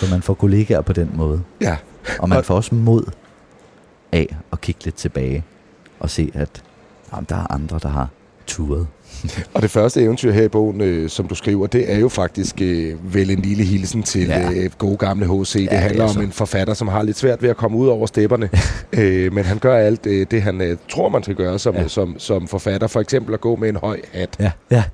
For 0.00 0.10
man 0.10 0.22
får 0.22 0.34
kollegaer 0.34 0.80
på 0.80 0.92
den 0.92 1.10
måde. 1.14 1.42
Ja. 1.60 1.76
Og 2.18 2.28
man 2.28 2.44
får 2.44 2.54
også 2.54 2.74
mod 2.74 3.04
af 4.12 4.36
at 4.52 4.60
kigge 4.60 4.84
lidt 4.84 4.94
tilbage 4.96 5.44
og 6.00 6.10
se, 6.10 6.30
at 6.34 6.62
jamen, 7.12 7.26
der 7.28 7.36
er 7.36 7.52
andre, 7.52 7.78
der 7.82 7.88
har 7.88 8.08
turet. 8.46 8.86
Og 9.54 9.62
det 9.62 9.70
første 9.70 10.02
eventyr 10.02 10.32
her 10.32 10.42
i 10.42 10.48
bogen, 10.48 10.80
øh, 10.80 11.08
som 11.10 11.26
du 11.28 11.34
skriver, 11.34 11.66
det 11.66 11.92
er 11.92 11.98
jo 11.98 12.08
faktisk 12.08 12.60
øh, 12.62 13.14
vel 13.14 13.30
en 13.30 13.38
lille 13.38 13.64
hilsen 13.64 14.02
til 14.02 14.26
Ja. 14.26 14.50
øh, 14.52 14.70
gode 14.78 14.96
gamle 14.96 15.26
H.C. 15.40 15.52
Det 15.52 15.64
Ja, 15.72 15.76
handler 15.76 16.02
altså. 16.04 16.18
om 16.18 16.24
en 16.24 16.32
forfatter, 16.32 16.74
som 16.74 16.88
har 16.88 17.02
lidt 17.02 17.16
svært 17.16 17.42
ved 17.42 17.50
at 17.50 17.56
komme 17.56 17.76
ud 17.78 17.86
over 17.88 18.06
stepperne. 18.06 18.50
øh, 18.98 19.32
men 19.32 19.44
han 19.44 19.58
gør 19.58 19.76
alt 19.76 20.06
øh, 20.06 20.26
det, 20.30 20.42
han 20.42 20.60
øh, 20.60 20.76
tror, 20.90 21.08
man 21.08 21.22
skal 21.22 21.34
gøre 21.34 21.58
som, 21.58 21.74
Ja. 21.74 21.80
ja. 21.82 21.88
som, 21.88 22.18
som 22.18 22.48
forfatter. 22.48 22.86
For 22.86 23.00
eksempel 23.00 23.34
at 23.34 23.40
gå 23.40 23.56
med 23.56 23.68
en 23.68 23.76
høj 23.76 24.00
hat. 24.12 24.36
Ja, 24.40 24.50
ja. 24.70 24.84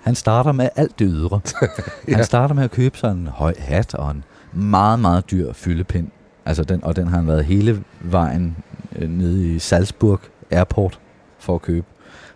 Han 0.00 0.14
starter 0.14 0.52
med 0.52 0.68
alt 0.76 0.98
det 0.98 1.08
ydre. 1.10 1.40
Han 1.60 1.68
Ja. 2.08 2.22
starter 2.22 2.54
med 2.54 2.64
at 2.64 2.70
købe 2.70 2.98
sig 2.98 3.10
en 3.12 3.28
høj 3.32 3.54
hat 3.58 3.94
og 3.94 4.10
en 4.10 4.24
meget, 4.56 4.98
meget 5.00 5.30
dyr 5.30 5.52
fyldepind. 5.52 6.08
Altså 6.46 6.64
den, 6.64 6.84
og 6.84 6.96
den 6.96 7.08
har 7.08 7.16
han 7.16 7.26
været 7.26 7.44
hele 7.44 7.82
vejen 8.00 8.56
øh, 8.96 9.10
nede 9.10 9.54
i 9.54 9.58
Salzburg 9.58 10.20
Airport 10.50 11.00
for 11.38 11.54
at 11.54 11.62
købe. 11.62 11.86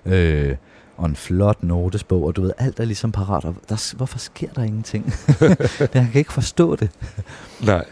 Øh, 0.07 0.57
og 0.97 1.07
en 1.07 1.17
flot 1.17 1.63
notesbog, 1.63 2.25
og 2.25 2.37
du 2.37 2.43
ved, 2.43 2.53
alt 2.59 2.81
er 2.81 2.85
ligesom 2.85 3.13
parat. 3.13 3.45
Og 3.45 3.55
der, 3.69 3.95
hvorfor 3.97 4.19
sker 4.19 4.49
der 4.53 4.63
ingenting? 4.63 5.05
det, 5.81 5.91
kan 5.91 6.11
ikke 6.15 6.33
forstå 6.33 6.77
det. 6.77 6.91
Nej. 7.67 7.85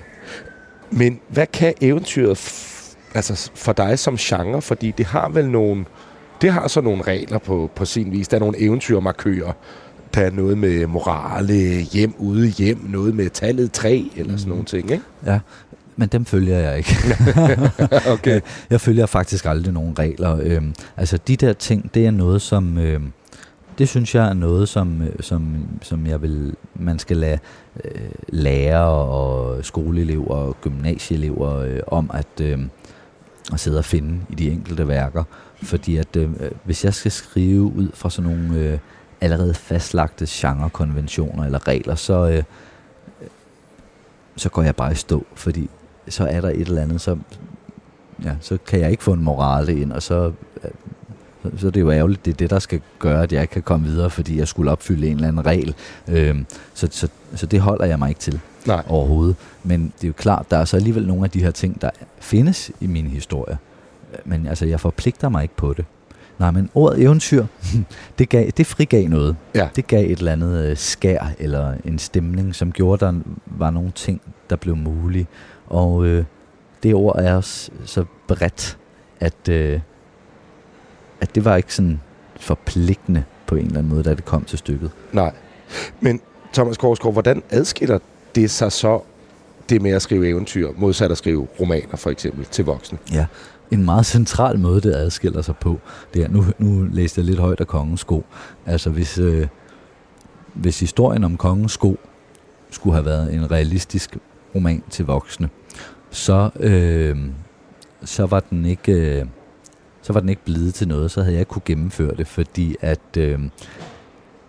Men 0.90 1.20
hvad 1.28 1.46
kan 1.46 1.74
eventyret 1.80 2.38
f- 2.38 2.96
altså 3.14 3.50
for 3.54 3.72
dig 3.72 3.98
som 3.98 4.16
genre? 4.16 4.62
Fordi 4.62 4.90
det 4.90 5.06
har 5.06 5.28
vel 5.28 5.50
nogle... 5.50 5.84
Det 6.40 6.52
har 6.52 6.68
så 6.68 6.80
nogle 6.80 7.02
regler 7.02 7.38
på, 7.38 7.70
på 7.74 7.84
sin 7.84 8.12
vis. 8.12 8.28
Der 8.28 8.36
er 8.36 8.40
nogle 8.40 8.60
eventyrmarkører. 8.60 9.52
Der 10.14 10.20
er 10.20 10.30
noget 10.30 10.58
med 10.58 10.86
morale, 10.86 11.54
hjem 11.82 12.14
ude 12.18 12.48
hjem, 12.48 12.78
noget 12.88 13.14
med 13.14 13.30
tallet 13.30 13.72
3, 13.72 14.10
eller 14.16 14.36
sådan 14.36 14.42
Mhm. 14.42 14.48
nogle 14.50 14.64
ting, 14.64 14.90
ikke? 14.90 15.04
Ja, 15.26 15.38
men 15.96 16.08
dem 16.08 16.24
følger 16.24 16.58
jeg 16.58 16.76
ikke. 16.78 16.96
okay. 18.14 18.40
Jeg 18.70 18.80
følger 18.80 19.06
faktisk 19.06 19.44
aldrig 19.46 19.72
nogen 19.74 19.98
regler. 19.98 20.38
Øhm, 20.42 20.74
altså 20.96 21.18
de 21.28 21.36
der 21.36 21.52
ting, 21.52 21.94
det 21.94 22.06
er 22.06 22.10
noget, 22.10 22.42
som... 22.42 22.78
Øhm, 22.78 23.12
det 23.78 23.88
synes 23.88 24.14
jeg 24.14 24.28
er 24.28 24.32
noget, 24.34 24.68
som, 24.68 25.02
øh, 25.02 25.08
som, 25.20 25.56
som 25.82 26.06
jeg 26.06 26.22
vil, 26.22 26.54
man 26.74 26.98
skal 26.98 27.16
lade 27.16 27.38
øh, 27.84 28.00
lærere 28.28 28.88
og 29.08 29.64
skoleelever 29.64 30.28
og 30.28 30.56
gymnasieelever 30.60 31.56
øh, 31.56 31.80
om 31.86 32.10
at, 32.14 32.40
øh, 32.42 32.58
at 33.52 33.60
sidde 33.60 33.78
og 33.78 33.84
finde 33.84 34.20
i 34.28 34.34
de 34.34 34.50
enkelte 34.50 34.88
værker. 34.88 35.24
Fordi 35.62 35.96
at 35.96 36.16
øh, 36.16 36.30
hvis 36.64 36.84
jeg 36.84 36.94
skal 36.94 37.10
skrive 37.12 37.62
ud 37.62 37.88
fra 37.94 38.10
sådan 38.10 38.30
nogle 38.30 38.58
øh, 38.60 38.78
allerede 39.20 39.54
fastlagte 39.54 40.26
genrekonventioner 40.28 41.44
eller 41.44 41.68
regler, 41.68 41.94
så, 41.94 42.28
øh, 42.28 42.42
så 44.36 44.48
går 44.48 44.62
jeg 44.62 44.76
bare 44.76 44.92
i 44.92 44.94
stå, 44.94 45.26
fordi 45.34 45.70
så 46.08 46.26
er 46.26 46.40
der 46.40 46.48
et 46.48 46.60
eller 46.60 46.82
andet, 46.82 47.00
så, 47.00 47.18
ja, 48.24 48.34
så 48.40 48.58
kan 48.66 48.80
jeg 48.80 48.90
ikke 48.90 49.02
få 49.02 49.12
en 49.12 49.24
morale 49.24 49.80
ind, 49.80 49.92
og 49.92 50.02
så, 50.02 50.32
øh, 50.64 50.70
så, 51.42 51.50
så 51.58 51.66
er 51.66 51.70
det 51.70 51.80
jo 51.80 51.90
ærgerligt, 51.90 52.24
det 52.24 52.30
er 52.30 52.36
det, 52.36 52.50
der 52.50 52.58
skal 52.58 52.80
gøre, 52.98 53.22
at 53.22 53.32
jeg 53.32 53.42
ikke 53.42 53.52
kan 53.52 53.62
komme 53.62 53.86
videre, 53.86 54.10
fordi 54.10 54.38
jeg 54.38 54.48
skulle 54.48 54.70
opfylde 54.70 55.06
en 55.08 55.14
eller 55.14 55.28
anden 55.28 55.46
regel. 55.46 55.74
Øhm, 56.08 56.46
så, 56.74 56.88
så, 56.90 57.08
så 57.34 57.46
det 57.46 57.60
holder 57.60 57.84
jeg 57.84 57.98
mig 57.98 58.08
ikke 58.08 58.20
til 58.20 58.40
Nej. 58.66 58.82
overhovedet. 58.88 59.36
Men 59.64 59.92
det 59.96 60.04
er 60.04 60.08
jo 60.08 60.14
klart, 60.16 60.50
der 60.50 60.56
er 60.56 60.64
så 60.64 60.76
alligevel 60.76 61.06
nogle 61.06 61.24
af 61.24 61.30
de 61.30 61.42
her 61.42 61.50
ting, 61.50 61.80
der 61.80 61.90
findes 62.18 62.70
i 62.80 62.86
min 62.86 63.06
historie. 63.06 63.58
Men 64.24 64.46
altså, 64.46 64.66
jeg 64.66 64.80
forpligter 64.80 65.28
mig 65.28 65.42
ikke 65.42 65.56
på 65.56 65.72
det. 65.72 65.84
Nej, 66.38 66.50
men 66.50 66.70
ordet 66.74 67.02
eventyr, 67.02 67.46
det, 68.18 68.28
gav, 68.28 68.50
det 68.56 68.66
frigav 68.66 69.08
noget. 69.08 69.36
Ja. 69.54 69.68
Det 69.76 69.86
gav 69.86 70.04
et 70.04 70.18
eller 70.18 70.32
andet 70.32 70.64
øh, 70.64 70.76
skær 70.76 71.30
eller 71.38 71.74
en 71.84 71.98
stemning, 71.98 72.54
som 72.54 72.72
gjorde, 72.72 73.06
at 73.06 73.14
der 73.14 73.20
var 73.46 73.70
nogle 73.70 73.90
ting, 73.90 74.20
der 74.50 74.56
blev 74.56 74.76
mulige. 74.76 75.26
Og 75.66 76.06
øh, 76.06 76.24
det 76.82 76.94
ord 76.94 77.18
er 77.18 77.34
også 77.34 77.70
så 77.84 78.04
bredt, 78.28 78.78
at, 79.20 79.48
øh, 79.48 79.80
at 81.20 81.34
det 81.34 81.44
var 81.44 81.56
ikke 81.56 81.74
sådan 81.74 82.00
forpligtende 82.40 83.24
på 83.46 83.54
en 83.54 83.66
eller 83.66 83.78
anden 83.78 83.92
måde, 83.92 84.02
da 84.02 84.14
det 84.14 84.24
kom 84.24 84.44
til 84.44 84.58
stykket. 84.58 84.90
Nej. 85.12 85.32
Men 86.00 86.20
Thomas 86.52 86.76
Korsgaard, 86.76 87.12
hvordan 87.12 87.42
adskiller 87.50 87.98
det 88.34 88.50
sig 88.50 88.72
så 88.72 89.00
det 89.68 89.82
med 89.82 89.90
at 89.90 90.02
skrive 90.02 90.28
eventyr, 90.28 90.68
modsat 90.76 91.10
at 91.10 91.18
skrive 91.18 91.48
romaner 91.60 91.96
for 91.96 92.10
eksempel 92.10 92.44
til 92.44 92.64
voksne? 92.64 92.98
Ja, 93.12 93.26
en 93.70 93.84
meget 93.84 94.06
central 94.06 94.58
måde, 94.58 94.80
det 94.80 94.94
adskiller 94.94 95.42
sig 95.42 95.56
på. 95.56 95.78
Det 96.14 96.22
er, 96.22 96.28
nu, 96.28 96.44
nu 96.58 96.88
læste 96.92 97.18
jeg 97.18 97.24
lidt 97.24 97.38
højt 97.38 97.60
af 97.60 97.66
kongens 97.66 98.00
sko. 98.00 98.24
Altså 98.66 98.90
hvis, 98.90 99.18
øh, 99.18 99.46
hvis 100.54 100.80
historien 100.80 101.24
om 101.24 101.36
kongens 101.36 101.72
sko 101.72 101.98
skulle 102.70 102.94
have 102.94 103.04
været 103.04 103.34
en 103.34 103.50
realistisk 103.50 104.16
roman 104.54 104.82
til 104.90 105.04
voksne, 105.04 105.48
så, 106.10 106.50
øh, 106.60 107.16
så 108.04 108.26
var 108.26 108.40
den 108.40 108.64
ikke... 108.64 108.92
Øh, 108.92 109.26
så 110.02 110.12
var 110.12 110.20
den 110.20 110.28
ikke 110.28 110.44
blevet 110.44 110.74
til 110.74 110.88
noget, 110.88 111.10
så 111.10 111.20
havde 111.20 111.32
jeg 111.32 111.40
ikke 111.40 111.50
kunne 111.50 111.62
gennemføre 111.64 112.16
det, 112.16 112.26
fordi 112.26 112.76
at 112.80 113.16
øh, 113.18 113.40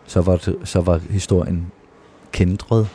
så, 0.06 0.22
var 0.22 0.38
det, 0.38 0.56
så 0.64 0.82
var 0.82 1.02
historien 1.10 1.72
kendret. 2.32 2.88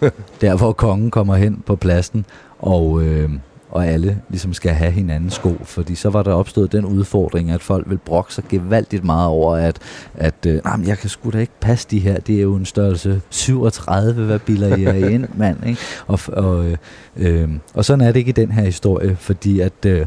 der 0.40 0.56
hvor 0.56 0.72
kongen 0.72 1.10
kommer 1.10 1.34
hen 1.36 1.62
på 1.66 1.76
pladsen, 1.76 2.26
og, 2.58 3.02
øh, 3.02 3.30
og 3.74 3.86
alle 3.86 4.20
ligesom 4.28 4.54
skal 4.54 4.72
have 4.72 4.90
hinandens 4.90 5.34
sko, 5.34 5.56
fordi 5.64 5.94
så 5.94 6.10
var 6.10 6.22
der 6.22 6.32
opstået 6.32 6.72
den 6.72 6.84
udfordring, 6.84 7.50
at 7.50 7.62
folk 7.62 7.90
vil 7.90 7.98
brokke 7.98 8.34
sig 8.34 8.44
gevaldigt 8.48 9.04
meget 9.04 9.28
over, 9.28 9.56
at, 9.56 9.78
at 10.14 10.46
øh, 10.46 10.60
men 10.78 10.86
jeg 10.86 10.98
kan 10.98 11.10
sgu 11.10 11.30
da 11.30 11.38
ikke 11.38 11.52
passe 11.60 11.88
de 11.90 11.98
her, 11.98 12.20
det 12.20 12.36
er 12.36 12.42
jo 12.42 12.54
en 12.54 12.64
størrelse 12.64 13.20
37, 13.30 14.24
hvad 14.24 14.38
bilder 14.38 14.76
I 14.76 14.82
jer 14.82 15.08
ind, 15.08 15.28
mand, 15.36 15.66
ikke? 15.66 15.80
Og, 16.06 16.20
og, 16.28 16.66
øh, 16.66 16.76
øh, 17.16 17.48
og 17.74 17.84
sådan 17.84 18.00
er 18.00 18.12
det 18.12 18.16
ikke 18.16 18.28
i 18.28 18.32
den 18.32 18.50
her 18.50 18.64
historie, 18.64 19.16
fordi 19.16 19.60
at 19.60 19.86
øh, 19.86 20.06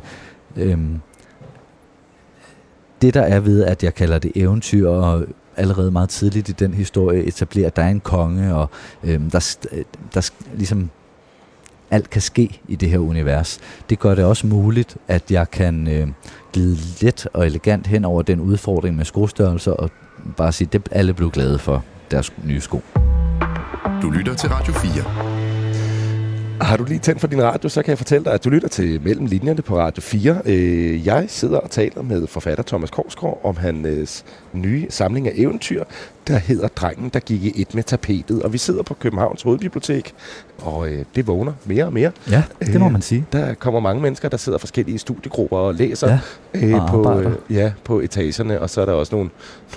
øh, 0.55 0.77
det 3.01 3.13
der 3.13 3.21
er 3.21 3.39
ved, 3.39 3.63
at 3.63 3.83
jeg 3.83 3.95
kalder 3.95 4.19
det 4.19 4.31
eventyr, 4.35 4.89
og 4.89 5.25
allerede 5.57 5.91
meget 5.91 6.09
tidligt 6.09 6.49
i 6.49 6.51
den 6.51 6.73
historie 6.73 7.23
etablerer, 7.23 7.67
at 7.67 7.75
der 7.75 7.83
er 7.83 7.89
en 7.89 7.99
konge, 7.99 8.55
og 8.55 8.69
øhm, 9.03 9.29
der, 9.29 9.39
st- 9.39 9.83
der 10.13 10.31
ligesom 10.55 10.89
alt 11.91 12.09
kan 12.09 12.21
ske 12.21 12.61
i 12.67 12.75
det 12.75 12.89
her 12.89 12.97
univers. 12.97 13.59
Det 13.89 13.99
gør 13.99 14.15
det 14.15 14.25
også 14.25 14.47
muligt, 14.47 14.97
at 15.07 15.31
jeg 15.31 15.51
kan 15.51 15.87
øh, 15.87 16.07
glide 16.53 16.77
let 17.01 17.27
og 17.33 17.45
elegant 17.45 17.87
hen 17.87 18.05
over 18.05 18.21
den 18.21 18.39
udfordring 18.39 18.95
med 18.95 19.05
skostørrelser, 19.05 19.71
og 19.71 19.91
bare 20.37 20.51
sige, 20.51 20.69
at 20.73 20.81
alle 20.91 21.13
blev 21.13 21.31
glade 21.31 21.59
for 21.59 21.83
deres 22.11 22.33
nye 22.43 22.61
sko. 22.61 22.81
Du 24.01 24.09
lytter 24.09 24.33
til 24.33 24.49
Radio 24.49 24.73
4. 24.73 25.37
Har 26.61 26.77
du 26.77 26.83
lige 26.83 26.99
tændt 26.99 27.21
for 27.21 27.27
din 27.27 27.43
radio, 27.43 27.69
så 27.69 27.81
kan 27.81 27.89
jeg 27.89 27.97
fortælle 27.97 28.25
dig, 28.25 28.33
at 28.33 28.43
du 28.43 28.49
lytter 28.49 28.67
til 28.67 29.01
Mellem 29.01 29.25
Linjerne 29.25 29.61
på 29.61 29.77
Radio 29.77 30.01
4. 30.01 30.41
Øh, 30.45 31.07
jeg 31.07 31.25
sidder 31.27 31.57
og 31.57 31.71
taler 31.71 32.01
med 32.01 32.27
forfatter 32.27 32.63
Thomas 32.63 32.89
Korsgaard 32.89 33.41
om 33.43 33.57
hans 33.57 34.25
øh, 34.53 34.61
nye 34.61 34.87
samling 34.89 35.27
af 35.27 35.31
eventyr, 35.35 35.83
der 36.27 36.37
hedder 36.37 36.67
Drengen, 36.67 37.09
der 37.09 37.19
gik 37.19 37.43
i 37.43 37.61
et 37.61 37.75
med 37.75 37.83
tapetet. 37.83 38.43
Og 38.43 38.53
vi 38.53 38.57
sidder 38.57 38.83
på 38.83 38.93
Københavns 38.93 39.41
Hovedbibliotek, 39.41 40.13
og 40.61 40.89
øh, 40.89 41.05
det 41.15 41.27
vågner 41.27 41.53
mere 41.65 41.85
og 41.85 41.93
mere. 41.93 42.11
Ja, 42.29 42.43
det 42.59 42.79
må 42.79 42.85
Øh, 42.85 42.91
man 42.91 43.01
sige. 43.01 43.25
Der 43.31 43.53
kommer 43.53 43.79
mange 43.79 44.01
mennesker, 44.01 44.29
der 44.29 44.37
sidder 44.37 44.57
forskellige 44.57 44.97
studiegrupper 44.99 45.57
og 45.57 45.75
læser 45.75 46.07
Ja, 46.07 46.19
øh, 46.67 46.81
og 46.83 46.89
på, 46.89 47.03
arbejder. 47.09 47.31
øh, 47.49 47.55
ja, 47.55 47.71
på 47.83 47.99
etagerne. 47.99 48.61
Og 48.61 48.69
så 48.69 48.81
er 48.81 48.85
der 48.85 48.93
også 48.93 49.15
nogle, 49.15 49.29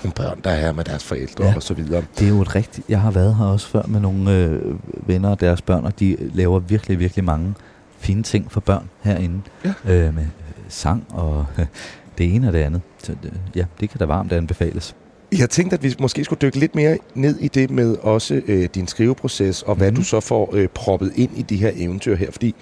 nogle 0.03 0.13
børn, 0.15 0.39
der 0.43 0.49
er 0.49 0.59
her 0.61 0.71
med 0.71 0.83
deres 0.83 1.03
forældre 1.03 1.45
Ja. 1.45 1.55
og 1.55 1.63
så 1.63 1.73
videre. 1.73 2.03
Det 2.19 2.25
er 2.25 2.29
jo 2.29 2.41
et 2.41 2.55
rigtigt... 2.55 2.89
Jeg 2.89 3.01
har 3.01 3.11
været 3.11 3.35
her 3.35 3.45
også 3.45 3.67
før 3.67 3.83
med 3.87 3.99
nogle 3.99 4.35
øh, 4.37 4.61
venner 5.07 5.29
og 5.29 5.39
deres 5.39 5.61
børn, 5.61 5.85
og 5.85 5.99
de 5.99 6.17
laver 6.33 6.59
virkelig, 6.59 6.99
virkelig 6.99 7.25
mange 7.25 7.53
fine 7.99 8.23
ting 8.23 8.51
for 8.51 8.59
børn 8.59 8.89
herinde. 9.01 9.41
Ja. 9.65 9.73
Øh, 9.93 10.15
med 10.15 10.25
sang 10.69 11.05
og 11.09 11.45
det 12.17 12.35
ene 12.35 12.47
og 12.47 12.53
det 12.53 12.59
andet. 12.59 12.81
Så 13.03 13.11
det, 13.23 13.33
ja, 13.55 13.65
det 13.79 13.89
kan 13.89 13.99
da 13.99 14.05
varmt 14.05 14.31
anbefales. 14.31 14.95
Jeg 15.37 15.49
tænkte, 15.49 15.73
at 15.73 15.83
vi 15.83 15.95
måske 15.99 16.23
skulle 16.23 16.39
dykke 16.41 16.59
lidt 16.59 16.75
mere 16.75 16.97
ned 17.15 17.39
i 17.39 17.47
det 17.47 17.71
med 17.71 17.95
også 18.01 18.41
øh, 18.47 18.69
din 18.75 18.87
skriveproces, 18.87 19.61
og 19.61 19.75
hvad 19.75 19.91
Mhm. 19.91 19.95
du 19.95 20.03
så 20.03 20.19
får 20.19 20.49
øh, 20.53 20.67
proppet 20.67 21.11
ind 21.15 21.31
i 21.37 21.41
de 21.41 21.55
her 21.57 21.71
eventyr 21.75 22.15
her, 22.15 22.31
fordi 22.31 22.55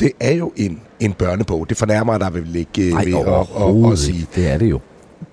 det 0.00 0.12
er 0.20 0.32
jo 0.32 0.52
en, 0.56 0.80
en 1.00 1.12
børnebog. 1.12 1.68
Det 1.68 1.76
fornærmer 1.76 2.18
dig 2.18 2.34
vel 2.34 2.56
ikke 2.56 2.86
øh, 2.86 2.92
Nej, 2.92 3.04
ved 3.04 3.14
at, 3.14 3.86
at, 3.86 3.92
at, 3.92 3.98
sige. 3.98 4.26
Det 4.34 4.50
er 4.52 4.58
det 4.58 4.70
jo. 4.70 4.80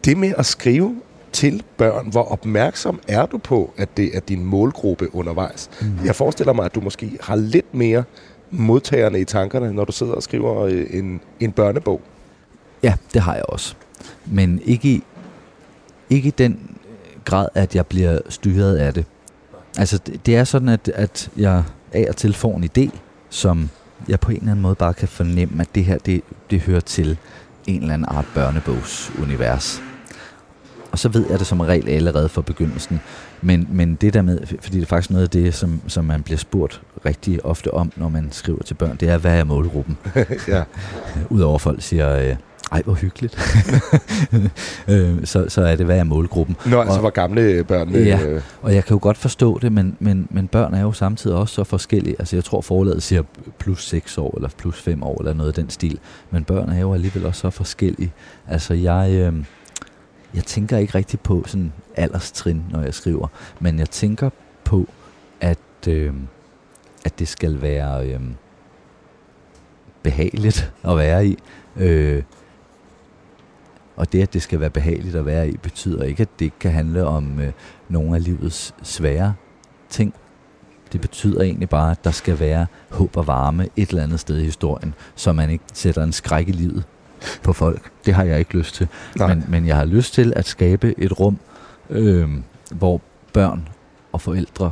Det 0.06 0.18
med 0.18 0.34
at 0.38 0.46
skrive 0.46 0.96
til 1.32 1.64
børn, 1.78 2.08
hvor 2.12 2.24
opmærksom 2.32 3.00
er 3.08 3.26
du 3.26 3.38
på, 3.38 3.74
at 3.78 3.98
det 3.98 4.16
er 4.16 4.20
din 4.20 4.46
målgruppe 4.46 5.16
undervejs? 5.16 5.70
Mhm. 5.82 5.92
Jeg 6.06 6.16
forestiller 6.16 6.54
mig, 6.54 6.66
at 6.66 6.76
du 6.76 6.82
måske 6.82 7.12
har 7.22 7.36
lidt 7.36 7.74
mere 7.76 8.04
modtagerne 8.52 9.20
i 9.20 9.26
tankerne, 9.26 9.74
når 9.74 9.86
du 9.86 9.92
sidder 9.92 10.14
og 10.14 10.24
skriver 10.24 10.60
øh, 10.62 10.86
en, 10.90 11.22
en 11.40 11.52
børnebog. 11.52 12.02
Ja, 12.84 12.94
det 13.14 13.22
har 13.22 13.36
jeg 13.36 13.44
også. 13.48 13.76
Men 14.26 14.62
ikke 14.66 15.02
ikke 16.12 16.28
i 16.28 16.34
den 16.38 16.78
øh, 16.86 17.22
grad, 17.26 17.48
at 17.56 17.76
jeg 17.76 17.86
bliver 17.86 18.20
styret 18.30 18.78
af 18.78 18.94
det. 18.94 19.06
Altså, 19.78 19.98
det, 19.98 20.26
det 20.26 20.36
er 20.36 20.44
sådan, 20.44 20.70
at, 20.70 20.92
at 20.96 21.30
jeg 21.38 21.64
af 21.92 22.06
og 22.10 22.16
til 22.16 22.34
får 22.34 22.58
en 22.58 22.70
idé, 22.78 22.98
som 23.30 23.70
jeg 24.08 24.20
på 24.20 24.32
en 24.32 24.38
eller 24.38 24.52
anden 24.52 24.62
måde 24.62 24.76
bare 24.76 24.94
kan 24.94 25.08
fornemme, 25.08 25.62
at 25.62 25.68
det 25.76 25.86
her, 25.86 25.98
det, 25.98 26.22
det 26.50 26.60
hører 26.62 26.80
til 26.80 27.18
en 27.68 27.82
eller 27.82 27.94
anden 27.94 28.08
art 28.08 28.26
børnebogsunivers. 28.34 29.82
Og 30.92 31.00
så 31.00 31.10
ved 31.10 31.30
jeg 31.30 31.40
det 31.40 31.48
som 31.48 31.60
regel 31.60 31.90
allerede 31.90 32.30
fra 32.30 32.42
begyndelsen. 32.42 33.02
Men, 33.42 33.68
men 33.72 33.96
det 33.96 34.14
der 34.14 34.22
med, 34.22 34.40
fordi 34.46 34.78
det 34.78 34.82
er 34.82 34.88
faktisk 34.88 35.10
noget 35.10 35.24
af 35.24 35.30
det, 35.30 35.54
som, 35.54 35.82
som 35.88 36.06
man 36.06 36.24
bliver 36.24 36.38
spurgt 36.38 36.82
rigtig 37.06 37.46
ofte 37.46 37.74
om, 37.74 37.92
når 37.96 38.10
man 38.10 38.32
skriver 38.32 38.64
til 38.64 38.74
børn, 38.74 38.96
det 38.96 39.10
er, 39.10 39.18
hvad 39.18 39.40
er 39.40 39.44
målgruppen? 39.44 39.98
ja. 40.48 40.64
Udover 41.30 41.58
folk 41.58 41.82
siger, 41.82 42.18
øh, 42.18 42.36
ej 42.72 42.82
hvor 42.86 42.94
hyggeligt, 42.94 43.38
øh, 44.88 45.26
så, 45.26 45.46
så 45.48 45.62
er 45.62 45.76
det, 45.76 45.86
hvad 45.86 46.00
er 46.00 46.04
målgruppen? 46.04 46.56
Nå, 46.66 46.82
altså 46.82 47.00
hvor 47.00 47.10
gamle 47.10 47.64
børnene... 47.64 47.98
Ja, 47.98 48.26
øh, 48.26 48.42
og 48.62 48.76
jeg 48.76 48.86
kan 48.86 48.94
jo 48.96 49.00
godt 49.02 49.18
forstå 49.18 49.60
det, 49.60 49.72
men, 49.72 49.98
men, 50.00 50.28
men 50.30 50.48
børn 50.48 50.74
er 50.74 50.82
jo 50.82 50.92
samtidig 50.92 51.38
også 51.38 51.56
så 51.56 51.64
forskellige. 51.64 52.16
Altså 52.20 52.36
jeg 52.36 52.44
tror 52.44 52.62
forladet 52.62 53.04
siger 53.04 53.24
plus 53.60 53.88
6 53.88 54.18
år, 54.18 54.36
eller 54.36 54.50
plus 54.58 54.82
5 54.82 55.04
år, 55.04 55.20
eller 55.20 55.34
noget 55.34 55.48
af 55.48 55.54
den 55.54 55.70
stil. 55.70 56.00
Men 56.32 56.44
børn 56.44 56.70
er 56.70 56.80
jo 56.80 56.94
alligevel 56.94 57.26
også 57.26 57.42
så 57.42 57.50
forskellige. 57.50 58.14
Altså 58.48 58.74
jeg... 58.74 59.12
Øh, 59.12 59.34
jeg 60.34 60.44
tænker 60.44 60.78
ikke 60.78 60.96
rigtig 60.96 61.20
på 61.20 61.44
sådan 61.48 61.74
alderstrin, 61.96 62.64
når 62.70 62.82
jeg 62.82 62.94
skriver, 62.94 63.28
men 63.60 63.80
jeg 63.80 63.90
tænker 63.90 64.30
på, 64.64 64.88
at, 65.42 65.88
øh, 65.88 66.14
at 67.06 67.20
det 67.20 67.28
skal 67.28 67.62
være 67.62 68.08
øh, 68.08 68.20
behageligt 70.04 70.74
at 70.84 70.98
være 70.98 71.28
i. 71.28 71.38
Øh, 71.78 72.24
og 74.02 74.12
det, 74.12 74.22
at 74.22 74.34
det 74.34 74.42
skal 74.42 74.60
være 74.60 74.70
behageligt 74.70 75.16
at 75.16 75.26
være 75.26 75.50
i, 75.50 75.58
betyder 75.58 76.04
ikke, 76.04 76.22
at 76.22 76.30
det 76.40 76.46
ikke 76.46 76.60
kan 76.60 76.72
handle 76.72 77.06
om 77.06 77.40
øh, 77.40 77.52
nogle 77.90 78.16
af 78.16 78.24
livets 78.24 78.74
svære 78.84 79.34
ting. 79.90 80.14
Det 80.92 81.02
betyder 81.02 81.42
egentlig 81.42 81.70
bare, 81.70 81.92
at 81.92 82.04
der 82.04 82.12
skal 82.12 82.40
være 82.40 82.68
håb 82.90 83.18
og 83.18 83.28
varme 83.28 83.68
et 83.76 83.90
eller 83.90 84.04
andet 84.04 84.20
sted 84.20 84.38
i 84.38 84.44
historien, 84.44 84.94
så 85.16 85.34
man 85.34 85.50
ikke 85.50 85.64
sætter 85.74 86.04
en 86.04 86.12
skræk 86.12 86.48
i 86.48 86.52
livet 86.52 86.84
på 87.44 87.54
folk. 87.54 87.92
Det 88.06 88.14
har 88.14 88.24
jeg 88.24 88.40
ikke 88.40 88.58
lyst 88.58 88.76
til. 88.76 88.88
Men, 89.16 89.46
men 89.48 89.68
jeg 89.68 89.76
har 89.76 89.86
lyst 89.86 90.14
til 90.14 90.34
at 90.36 90.46
skabe 90.46 90.94
et 90.98 91.20
rum, 91.20 91.38
øh, 91.90 92.30
hvor 92.72 93.02
børn 93.34 93.70
og 94.12 94.22
forældre 94.22 94.72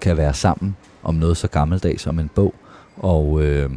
kan 0.00 0.16
være 0.16 0.34
sammen 0.34 0.76
om 1.02 1.14
noget 1.14 1.36
så 1.36 1.48
gammeldags 1.48 2.02
som 2.02 2.18
en 2.18 2.30
bog, 2.34 2.54
og 2.96 3.42
øh, 3.42 3.70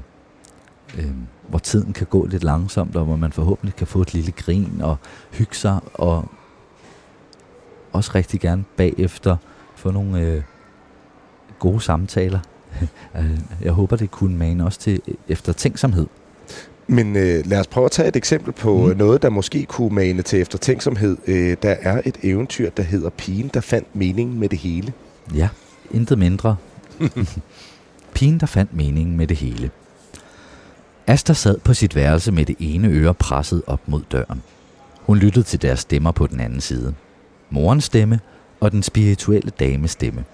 øh, 0.97 1.11
hvor 1.53 1.59
tiden 1.59 1.93
kan 1.93 2.07
gå 2.09 2.25
lidt 2.25 2.43
langsomt, 2.43 2.95
og 2.95 3.05
hvor 3.05 3.15
man 3.15 3.31
forhåbentlig 3.31 3.75
kan 3.75 3.87
få 3.87 4.01
et 4.01 4.13
lille 4.13 4.31
grin 4.31 4.81
og 4.81 4.97
hygge 5.31 5.55
sig, 5.55 5.79
og 5.93 6.25
også 7.91 8.11
rigtig 8.15 8.39
gerne 8.39 8.63
bagefter 8.77 9.37
få 9.75 9.91
nogle 9.91 10.21
øh, 10.21 10.41
gode 11.59 11.81
samtaler. 11.81 12.39
jeg 13.61 13.71
håber, 13.71 13.95
det 13.95 14.11
kunne 14.11 14.37
mane 14.37 14.65
også 14.65 14.79
til 14.79 15.01
eftertænksomhed. 15.27 16.07
Men 16.87 17.15
øh, 17.15 17.45
lad 17.45 17.59
os 17.59 17.67
prøve 17.67 17.85
at 17.85 17.91
tage 17.91 18.07
et 18.07 18.15
eksempel 18.15 18.51
på 18.53 18.87
mm. 18.87 18.97
noget, 18.97 19.21
der 19.21 19.29
måske 19.29 19.65
kunne 19.65 19.95
mane 19.95 20.21
til 20.21 20.41
eftertænksomhed. 20.41 21.17
Øh, 21.27 21.57
der 21.61 21.75
er 21.81 22.01
et 22.05 22.17
eventyr, 22.23 22.69
der 22.69 22.83
hedder 22.83 23.09
Pigen, 23.09 23.51
der 23.53 23.61
fandt 23.61 23.95
mening 23.95 24.39
med 24.39 24.49
det 24.49 24.59
hele. 24.59 24.93
Ja, 25.35 25.49
intet 25.91 26.19
mindre. 26.19 26.55
Pigen, 28.15 28.39
der 28.39 28.45
fandt 28.45 28.73
mening 28.73 29.15
med 29.15 29.27
det 29.27 29.37
hele. 29.37 29.71
Asta 31.07 31.33
sad 31.33 31.57
på 31.59 31.73
sit 31.73 31.95
værelse 31.95 32.31
med 32.31 32.45
det 32.45 32.55
ene 32.59 32.87
øre 32.87 33.13
presset 33.13 33.63
op 33.67 33.87
mod 33.87 34.01
døren. 34.11 34.43
Hun 35.01 35.17
lyttede 35.17 35.45
til 35.45 35.61
deres 35.61 35.79
stemmer 35.79 36.11
på 36.11 36.27
den 36.27 36.39
anden 36.39 36.61
side. 36.61 36.93
Morens 37.49 37.83
stemme 37.83 38.19
og 38.59 38.71
den 38.71 38.83
spirituelle 38.83 39.51
dames 39.59 39.91
stemme. 39.91 40.25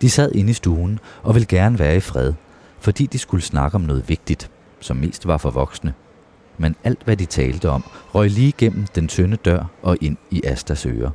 De 0.00 0.10
sad 0.10 0.32
inde 0.32 0.50
i 0.50 0.52
stuen 0.52 0.98
og 1.22 1.34
ville 1.34 1.46
gerne 1.46 1.78
være 1.78 1.96
i 1.96 2.00
fred, 2.00 2.32
fordi 2.80 3.06
de 3.06 3.18
skulle 3.18 3.42
snakke 3.42 3.74
om 3.74 3.80
noget 3.80 4.08
vigtigt, 4.08 4.50
som 4.80 4.96
mest 4.96 5.26
var 5.26 5.36
for 5.36 5.50
voksne. 5.50 5.94
Men 6.58 6.76
alt, 6.84 7.02
hvad 7.04 7.16
de 7.16 7.26
talte 7.26 7.70
om, 7.70 7.84
røg 8.14 8.30
lige 8.30 8.52
gennem 8.58 8.86
den 8.86 9.08
tynde 9.08 9.36
dør 9.36 9.64
og 9.82 9.96
ind 10.00 10.16
i 10.30 10.42
Astas 10.44 10.86
ører. 10.86 11.10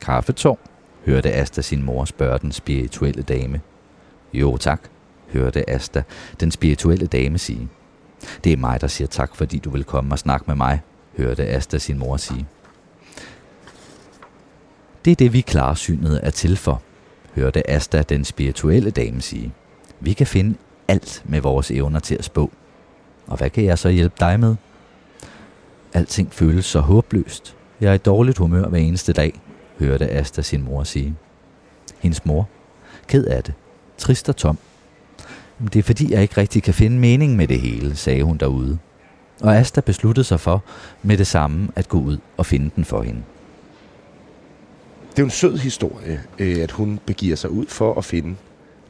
Kaffetår, 0.00 0.58
hørte 1.06 1.32
Asta 1.32 1.62
sin 1.62 1.82
mor 1.82 2.04
spørge 2.04 2.38
den 2.38 2.52
spirituelle 2.52 3.22
dame. 3.22 3.60
Jo 4.32 4.56
tak, 4.56 4.82
hørte 5.32 5.70
Asta 5.70 6.02
den 6.40 6.50
spirituelle 6.50 7.06
dame 7.06 7.38
sige. 7.38 7.68
Det 8.44 8.52
er 8.52 8.56
mig, 8.56 8.80
der 8.80 8.86
siger 8.86 9.08
tak, 9.08 9.36
fordi 9.36 9.58
du 9.58 9.70
vil 9.70 9.84
komme 9.84 10.14
og 10.14 10.18
snakke 10.18 10.44
med 10.46 10.54
mig, 10.54 10.80
hørte 11.16 11.46
Asta 11.48 11.78
sin 11.78 11.98
mor 11.98 12.16
sige. 12.16 12.46
Det 15.04 15.10
er 15.10 15.16
det, 15.16 15.32
vi 15.32 15.40
klarsynet 15.40 16.20
er 16.22 16.30
til 16.30 16.56
for, 16.56 16.82
hørte 17.34 17.70
Asta 17.70 18.02
den 18.02 18.24
spirituelle 18.24 18.90
dame 18.90 19.20
sige. 19.20 19.52
Vi 20.00 20.12
kan 20.12 20.26
finde 20.26 20.54
alt 20.88 21.22
med 21.24 21.40
vores 21.40 21.70
evner 21.70 22.00
til 22.00 22.14
at 22.14 22.24
spå. 22.24 22.50
Og 23.26 23.36
hvad 23.36 23.50
kan 23.50 23.64
jeg 23.64 23.78
så 23.78 23.88
hjælpe 23.88 24.14
dig 24.20 24.40
med? 24.40 24.56
Alting 25.92 26.32
føles 26.32 26.64
så 26.64 26.80
håbløst. 26.80 27.56
Jeg 27.80 27.90
er 27.90 27.94
i 27.94 27.98
dårligt 27.98 28.38
humør 28.38 28.68
hver 28.68 28.78
eneste 28.78 29.12
dag, 29.12 29.40
hørte 29.78 30.10
Asta 30.10 30.42
sin 30.42 30.62
mor 30.62 30.84
sige. 30.84 31.14
Hendes 31.98 32.24
mor, 32.24 32.48
ked 33.08 33.24
af 33.24 33.42
det, 33.42 33.54
trist 33.98 34.28
og 34.28 34.36
tom. 34.36 34.58
Det 35.72 35.76
er 35.76 35.82
fordi, 35.82 36.12
jeg 36.12 36.22
ikke 36.22 36.36
rigtig 36.36 36.62
kan 36.62 36.74
finde 36.74 36.98
mening 36.98 37.36
med 37.36 37.48
det 37.48 37.60
hele, 37.60 37.96
sagde 37.96 38.22
hun 38.22 38.36
derude. 38.36 38.78
Og 39.40 39.56
Asta 39.56 39.80
besluttede 39.80 40.24
sig 40.24 40.40
for 40.40 40.64
med 41.02 41.18
det 41.18 41.26
samme 41.26 41.68
at 41.76 41.88
gå 41.88 41.98
ud 42.00 42.18
og 42.36 42.46
finde 42.46 42.70
den 42.76 42.84
for 42.84 43.02
hende. 43.02 43.22
Det 45.10 45.18
er 45.18 45.22
jo 45.22 45.24
en 45.24 45.30
sød 45.30 45.58
historie, 45.58 46.20
øh, 46.38 46.58
at 46.62 46.70
hun 46.70 47.00
begiver 47.06 47.36
sig 47.36 47.50
ud 47.50 47.66
for 47.68 47.94
at 47.94 48.04
finde 48.04 48.34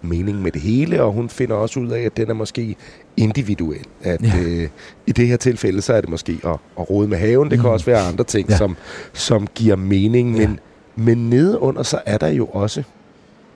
mening 0.03 0.43
med 0.43 0.53
det 0.53 0.61
hele, 0.61 1.03
og 1.03 1.12
hun 1.12 1.29
finder 1.29 1.55
også 1.55 1.81
ud 1.81 1.89
af, 1.89 2.01
at 2.01 2.16
den 2.16 2.31
er 2.31 2.35
måske 2.35 2.77
individuel. 3.16 3.85
At 4.03 4.23
ja. 4.23 4.41
øh, 4.43 4.68
i 5.07 5.12
det 5.12 5.29
her 5.29 5.37
tilfælde, 5.37 5.83
så 5.83 5.93
er 5.93 6.01
det 6.01 6.11
måske 6.11 6.41
at, 6.45 6.51
at 6.51 6.91
rode 6.91 7.09
med 7.09 7.18
haven. 7.18 7.51
Det 7.51 7.59
mm. 7.59 7.62
kan 7.62 7.70
også 7.70 7.87
være 7.87 8.01
andre 8.01 8.25
ting, 8.25 8.49
ja. 8.49 8.57
som, 8.57 8.77
som 9.12 9.47
giver 9.55 9.77
mening. 9.77 10.31
Men, 10.31 10.41
ja. 10.41 11.03
men 11.03 11.31
nede 11.31 11.59
under, 11.59 11.83
så 11.83 12.01
er 12.07 12.18
der 12.18 12.29
jo 12.29 12.47
også 12.47 12.83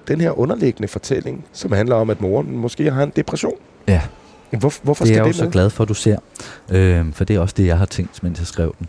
den 0.09 0.21
her 0.21 0.39
underliggende 0.39 0.89
fortælling, 0.89 1.45
som 1.53 1.73
handler 1.73 1.97
om, 1.97 2.11
at 2.11 2.21
moren 2.21 2.57
måske 2.57 2.91
har 2.91 3.03
en 3.03 3.13
depression. 3.17 3.55
Ja. 3.89 4.03
Hvor, 4.51 4.73
hvorfor 4.83 5.05
det 5.05 5.09
skal 5.09 5.21
er 5.21 5.25
jeg 5.25 5.35
jo 5.35 5.39
så 5.39 5.49
glad 5.49 5.71
for, 5.71 5.83
at 5.83 5.89
du 5.89 5.95
ser. 5.95 6.19
Øh, 6.71 7.13
for 7.13 7.25
det 7.25 7.37
er 7.37 7.41
også 7.41 7.55
det, 7.59 7.67
jeg 7.67 7.79
har 7.79 7.87
tænkt, 7.87 8.23
mens 8.23 8.39
jeg 8.39 8.47
skrev 8.47 8.75
den. 8.79 8.87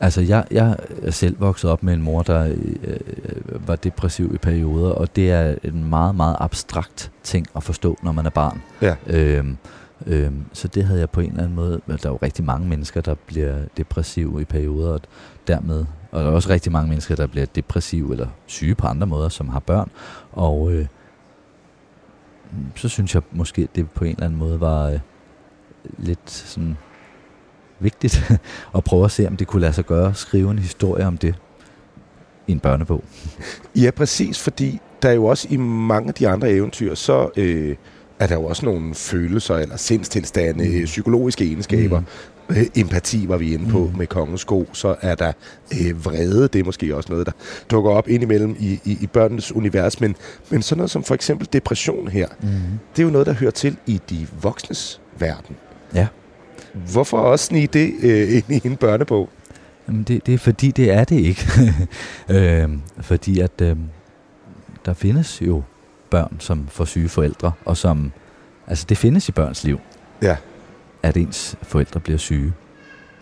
Altså, 0.00 0.20
jeg, 0.20 0.44
jeg 0.50 0.76
er 1.02 1.10
selv 1.10 1.40
vokset 1.40 1.70
op 1.70 1.82
med 1.82 1.94
en 1.94 2.02
mor, 2.02 2.22
der 2.22 2.44
øh, 2.44 3.68
var 3.68 3.76
depressiv 3.76 4.30
i 4.34 4.38
perioder, 4.38 4.90
og 4.90 5.16
det 5.16 5.30
er 5.30 5.54
en 5.64 5.88
meget, 5.90 6.14
meget 6.14 6.36
abstrakt 6.40 7.10
ting 7.22 7.46
at 7.56 7.62
forstå, 7.62 7.98
når 8.02 8.12
man 8.12 8.26
er 8.26 8.30
barn. 8.30 8.62
Ja. 8.82 8.94
Øhm, 9.06 9.56
øhm, 10.06 10.44
så 10.52 10.68
det 10.68 10.84
havde 10.84 11.00
jeg 11.00 11.10
på 11.10 11.20
en 11.20 11.30
eller 11.30 11.42
anden 11.42 11.56
måde... 11.56 11.80
Der 11.86 11.94
er 11.94 12.08
jo 12.08 12.18
rigtig 12.22 12.44
mange 12.44 12.68
mennesker, 12.68 13.00
der 13.00 13.14
bliver 13.26 13.54
depressive 13.76 14.40
i 14.40 14.44
perioder, 14.44 14.92
og 14.92 15.00
dermed... 15.46 15.84
Og 16.10 16.24
der 16.24 16.30
er 16.30 16.34
også 16.34 16.48
rigtig 16.48 16.72
mange 16.72 16.88
mennesker, 16.88 17.16
der 17.16 17.26
bliver 17.26 17.46
depressive 17.46 18.12
eller 18.12 18.28
syge 18.46 18.74
på 18.74 18.86
andre 18.86 19.06
måder, 19.06 19.28
som 19.28 19.48
har 19.48 19.60
børn. 19.60 19.90
Og 20.32 20.72
øh, 20.72 20.86
så 22.74 22.88
synes 22.88 23.14
jeg 23.14 23.22
måske, 23.32 23.62
at 23.62 23.76
det 23.76 23.90
på 23.90 24.04
en 24.04 24.10
eller 24.10 24.24
anden 24.24 24.38
måde 24.38 24.60
var 24.60 24.86
øh, 24.86 24.98
lidt 25.98 26.30
sådan 26.30 26.76
vigtigt 27.80 28.32
at 28.76 28.84
prøve 28.84 29.04
at 29.04 29.10
se, 29.10 29.26
om 29.26 29.36
det 29.36 29.46
kunne 29.46 29.60
lade 29.60 29.72
sig 29.72 29.86
gøre 29.86 30.08
at 30.08 30.16
skrive 30.16 30.50
en 30.50 30.58
historie 30.58 31.06
om 31.06 31.16
det 31.16 31.34
i 32.46 32.52
en 32.52 32.60
børnebog. 32.60 33.04
Ja, 33.76 33.90
præcis, 33.90 34.42
fordi 34.42 34.80
der 35.02 35.08
er 35.08 35.12
jo 35.12 35.24
også 35.24 35.48
i 35.50 35.56
mange 35.56 36.08
af 36.08 36.14
de 36.14 36.28
andre 36.28 36.50
eventyr, 36.50 36.94
så 36.94 37.30
øh, 37.36 37.76
er 38.18 38.26
der 38.26 38.34
jo 38.34 38.44
også 38.44 38.66
nogle 38.66 38.94
følelser 38.94 39.54
eller 39.56 39.76
sindstilstande, 39.76 40.78
mm. 40.78 40.84
psykologiske 40.84 41.44
egenskaber. 41.44 42.00
Mm. 42.00 42.06
Øh, 42.50 42.66
empati 42.76 43.28
var 43.28 43.36
vi 43.36 43.54
inde 43.54 43.70
på 43.70 43.90
mm. 43.92 43.98
med 43.98 44.06
kongens 44.06 44.40
sko. 44.40 44.68
Så 44.72 44.96
er 45.00 45.14
der 45.14 45.32
øh, 45.72 46.04
vrede, 46.04 46.48
det 46.48 46.58
er 46.58 46.64
måske 46.64 46.96
også 46.96 47.12
noget, 47.12 47.26
der 47.26 47.32
dukker 47.70 47.90
op 47.90 48.08
indimellem 48.08 48.56
i, 48.58 48.80
i, 48.84 48.98
i 49.00 49.06
børnenes 49.06 49.52
univers. 49.52 50.00
Men, 50.00 50.16
men 50.50 50.62
sådan 50.62 50.78
noget 50.78 50.90
som 50.90 51.04
for 51.04 51.14
eksempel 51.14 51.48
depression 51.52 52.08
her, 52.08 52.28
mm. 52.42 52.48
det 52.96 53.02
er 53.02 53.06
jo 53.06 53.10
noget, 53.10 53.26
der 53.26 53.32
hører 53.32 53.50
til 53.50 53.76
i 53.86 54.00
de 54.10 54.26
voksnes 54.42 55.00
verden. 55.18 55.56
Ja. 55.94 56.06
Hvorfor 56.92 57.18
også 57.18 57.44
snige 57.44 57.66
det 57.66 57.92
øh, 58.02 58.36
ind 58.36 58.44
i 58.48 58.60
en 58.64 58.76
børnebog? 58.76 59.28
Jamen 59.88 60.02
det, 60.02 60.26
det 60.26 60.34
er 60.34 60.38
fordi, 60.38 60.70
det 60.70 60.90
er 60.90 61.04
det 61.04 61.16
ikke. 61.16 61.46
øh, 62.34 62.68
fordi 63.00 63.40
at 63.40 63.60
øh, 63.62 63.76
der 64.84 64.92
findes 64.92 65.42
jo 65.42 65.62
børn, 66.10 66.36
som 66.38 66.68
får 66.68 66.84
syge 66.84 67.08
forældre, 67.08 67.52
og 67.64 67.76
som, 67.76 68.12
altså 68.66 68.86
det 68.88 68.98
findes 68.98 69.28
i 69.28 69.32
børns 69.32 69.64
liv. 69.64 69.80
Ja. 70.22 70.36
At 71.02 71.16
ens 71.16 71.56
forældre 71.62 72.00
bliver 72.00 72.18
syge 72.18 72.52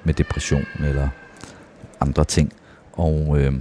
med 0.04 0.14
depression 0.14 0.64
eller 0.80 1.08
andre 2.00 2.24
ting. 2.24 2.52
Og 2.92 3.38
øh, 3.40 3.52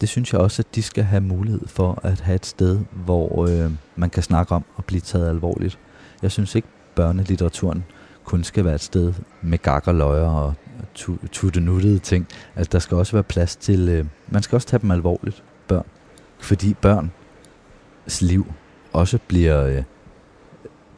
det 0.00 0.08
synes 0.08 0.32
jeg 0.32 0.40
også, 0.40 0.62
at 0.62 0.74
de 0.74 0.82
skal 0.82 1.04
have 1.04 1.20
mulighed 1.20 1.66
for 1.66 2.00
at 2.02 2.20
have 2.20 2.34
et 2.34 2.46
sted, 2.46 2.80
hvor 2.92 3.46
øh, 3.48 3.70
man 3.96 4.10
kan 4.10 4.22
snakke 4.22 4.54
om 4.54 4.64
og 4.76 4.84
blive 4.84 5.00
taget 5.00 5.28
alvorligt. 5.28 5.78
Jeg 6.22 6.30
synes 6.30 6.54
ikke, 6.54 6.68
børnelitteraturen 6.94 7.84
kun 8.24 8.44
skal 8.44 8.64
være 8.64 8.74
et 8.74 8.80
sted 8.80 9.12
med 9.42 9.58
gak 9.58 9.88
og 9.88 9.94
løjer 9.94 10.28
og 10.28 10.54
tuttenuttede 11.32 11.98
ting. 11.98 12.28
Altså, 12.56 12.70
der 12.72 12.78
skal 12.78 12.96
også 12.96 13.12
være 13.12 13.22
plads 13.22 13.56
til... 13.56 13.88
Øh, 13.88 14.06
man 14.28 14.42
skal 14.42 14.56
også 14.56 14.68
tage 14.68 14.80
dem 14.80 14.90
alvorligt, 14.90 15.42
børn. 15.68 15.86
Fordi 16.40 16.74
børns 16.74 18.22
liv 18.22 18.52
også 18.92 19.18
bliver 19.28 19.66
øh, 19.66 19.82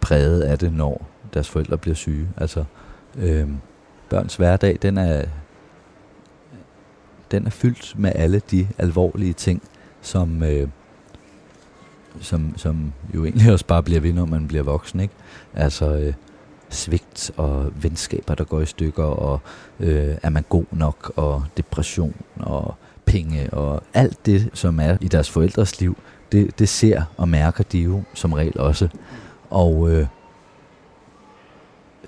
præget 0.01 0.43
af 0.43 0.59
det, 0.59 0.73
når 0.73 1.12
deres 1.35 1.51
forældre 1.51 1.79
bliver 1.79 1.95
syge. 1.95 2.29
Altså, 2.37 2.65
øh, 3.19 3.49
børns 4.09 4.37
hverdag, 4.37 4.79
den 4.83 4.99
er, 4.99 5.25
den 7.31 7.47
er 7.47 7.51
fyldt 7.51 7.99
med 7.99 8.13
alle 8.15 8.43
de 8.51 8.69
alvorlige 8.79 9.33
ting, 9.33 9.63
som, 10.01 10.43
øh, 10.43 10.69
som, 12.21 12.55
som 12.57 12.93
jo 13.15 13.25
egentlig 13.25 13.53
også 13.53 13.67
bare 13.67 13.83
bliver 13.83 14.01
ved, 14.01 14.13
når 14.13 14.25
man 14.25 14.49
bliver 14.49 14.63
voksen. 14.63 15.01
Ikke? 15.01 15.15
Altså 15.55 15.97
øh, 15.97 16.15
svigt 16.71 17.31
og 17.37 17.83
venskaber, 17.83 18.35
der 18.35 18.45
går 18.45 18.61
i 18.61 18.67
stykker, 18.67 19.05
og 19.05 19.41
øh, 19.81 20.15
er 20.23 20.31
man 20.31 20.45
god 20.49 20.65
nok, 20.71 21.13
og 21.17 21.45
depression 21.57 22.15
og 22.37 22.75
penge, 23.05 23.55
og 23.55 23.83
alt 23.95 24.27
det, 24.27 24.51
som 24.55 24.81
er 24.81 24.97
i 25.01 25.09
deres 25.09 25.31
forældres 25.31 25.81
liv, 25.81 25.97
det, 26.33 26.59
det 26.59 26.69
ser 26.69 27.03
og 27.17 27.29
mærker 27.29 27.65
de 27.65 27.79
jo 27.79 28.03
som 28.15 28.33
regel 28.33 28.61
også. 28.61 28.89
Og 29.51 29.91
øh, 29.91 30.07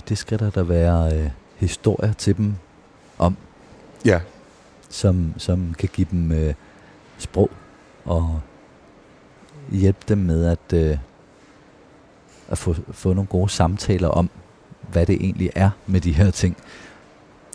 det 0.08 0.18
skal 0.18 0.38
der 0.38 0.50
da 0.50 0.62
være 0.62 1.16
øh, 1.16 1.30
historier 1.56 2.12
til 2.12 2.36
dem 2.36 2.54
om. 3.18 3.36
Ja. 4.04 4.20
Som, 4.88 5.34
som 5.36 5.74
kan 5.78 5.88
give 5.92 6.06
dem 6.10 6.32
øh, 6.32 6.54
sprog 7.18 7.50
og 8.04 8.40
hjælpe 9.72 10.00
dem 10.08 10.18
med 10.18 10.46
at, 10.46 10.72
øh, 10.74 10.98
at 12.48 12.58
få, 12.58 12.74
få 12.90 13.12
nogle 13.12 13.28
gode 13.28 13.48
samtaler 13.48 14.08
om, 14.08 14.30
hvad 14.92 15.06
det 15.06 15.14
egentlig 15.14 15.50
er 15.54 15.70
med 15.86 16.00
de 16.00 16.12
her 16.12 16.30
ting. 16.30 16.56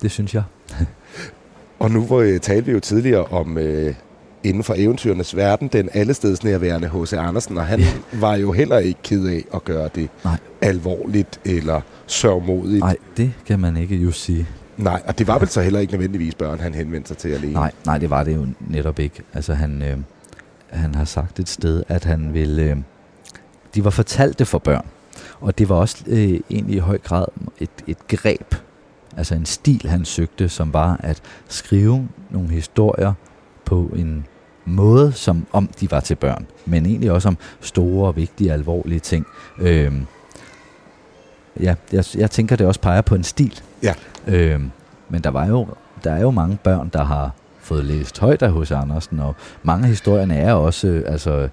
Det 0.02 0.12
synes 0.12 0.36
jeg. 0.36 0.43
og 1.80 1.91
nu 1.91 2.06
hvor, 2.06 2.20
øh, 2.22 2.39
talte 2.39 2.66
vi 2.66 2.72
jo 2.72 2.80
tidligere 2.80 3.26
om 3.26 3.58
øh, 3.58 3.95
inden 4.44 4.64
for 4.64 4.74
eventyrenes 4.78 5.36
verden, 5.36 5.68
den 5.68 5.90
allestedsnærværende 5.94 6.90
H.C. 6.90 7.14
Andersen, 7.14 7.58
og 7.58 7.66
han 7.66 7.80
ja. 7.80 7.88
var 8.14 8.36
jo 8.36 8.52
heller 8.52 8.78
ikke 8.78 9.00
ked 9.04 9.28
af 9.28 9.46
at 9.54 9.64
gøre 9.64 9.90
det 9.96 10.10
Nej. 10.24 10.38
alvorligt 10.62 11.40
eller 11.46 11.82
sørgmodigt. 12.08 12.80
Nej, 12.80 12.98
det 13.18 13.32
kan 13.46 13.60
man 13.60 13.78
ikke 13.78 13.96
just 13.96 14.24
sige. 14.24 14.48
Nej, 14.78 15.02
og 15.06 15.20
det 15.20 15.28
var 15.28 15.40
vel 15.40 15.48
så 15.48 15.62
heller 15.62 15.80
ikke 15.80 15.94
nødvendigvis 15.94 16.36
børn, 16.36 16.60
han 16.60 16.74
henvendte 16.74 17.08
sig 17.08 17.18
til 17.18 17.30
alene. 17.30 17.54
Nej, 17.54 17.72
nej, 17.86 17.98
det 17.98 18.10
var 18.10 18.24
det 18.24 18.36
jo 18.36 18.48
netop 18.60 19.00
ikke. 19.00 19.24
Altså 19.34 19.54
han, 19.54 19.82
øh, 19.82 19.98
han 20.70 20.96
har 20.96 21.06
sagt 21.06 21.40
et 21.40 21.50
sted, 21.50 21.84
at 21.88 22.04
han 22.04 22.34
ville... 22.34 22.64
Øh, 22.64 22.78
de 23.76 23.84
var 23.84 23.90
fortalte 23.90 24.46
for 24.46 24.58
børn, 24.58 24.86
og 25.40 25.58
det 25.58 25.70
var 25.70 25.76
også 25.76 26.04
øh, 26.08 26.40
egentlig 26.50 26.76
i 26.76 26.80
høj 26.80 26.98
grad 26.98 27.26
et, 27.60 27.70
et 27.88 28.08
greb, 28.08 28.56
altså 29.18 29.36
en 29.36 29.46
stil, 29.46 29.90
han 29.90 30.06
søgte, 30.06 30.50
som 30.50 30.74
var 30.74 31.00
at 31.04 31.22
skrive 31.48 32.08
nogle 32.30 32.50
historier 32.50 33.14
på 33.66 33.92
en 33.96 34.26
måde, 34.76 35.12
som 35.12 35.46
om 35.52 35.70
de 35.80 35.92
var 35.92 36.00
til 36.00 36.16
børn, 36.16 36.46
men 36.66 36.86
egentlig 36.86 37.12
også 37.12 37.28
om 37.28 37.38
store, 37.62 38.16
vigtige, 38.16 38.54
alvorlige 38.54 39.00
ting. 39.00 39.26
Øh, 39.60 39.94
ja, 41.60 41.76
jeg, 41.92 42.04
jeg 42.16 42.32
tænker, 42.32 42.56
det 42.56 42.68
også 42.68 42.82
peger 42.82 43.02
på 43.02 43.16
en 43.16 43.24
stil. 43.24 43.62
Ja. 43.84 43.94
Øh, 44.28 44.62
men 45.10 45.22
der 45.22 45.30
var 45.30 45.46
jo 45.46 45.68
der 46.04 46.12
er 46.12 46.22
jo 46.22 46.32
mange 46.32 46.58
børn, 46.64 46.90
der 46.94 47.04
har 47.04 47.32
fået 47.60 47.86
læst 47.86 48.20
højt 48.20 48.42
af 48.42 48.52
hos 48.52 48.72
Andersen, 48.72 49.20
og 49.20 49.36
mange 49.64 49.84
af 49.84 49.90
historierne 49.90 50.36
er 50.36 50.54
også 50.54 50.88
øh, 50.88 51.04
altså, 51.08 51.50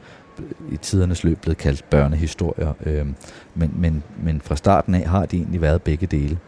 i 0.71 0.77
tidernes 0.77 1.25
løb 1.25 1.41
blevet 1.41 1.59
kaldt 1.59 1.91
børnehistorier. 1.91 2.73
Øh, 2.87 3.07
men, 3.55 3.73
men, 3.77 4.03
men 4.23 4.41
fra 4.41 4.57
starten 4.57 4.95
af 4.95 5.09
har 5.09 5.27
de 5.27 5.37
egentlig 5.37 5.61
været 5.61 5.83
begge 5.83 6.07
dele. 6.07 6.39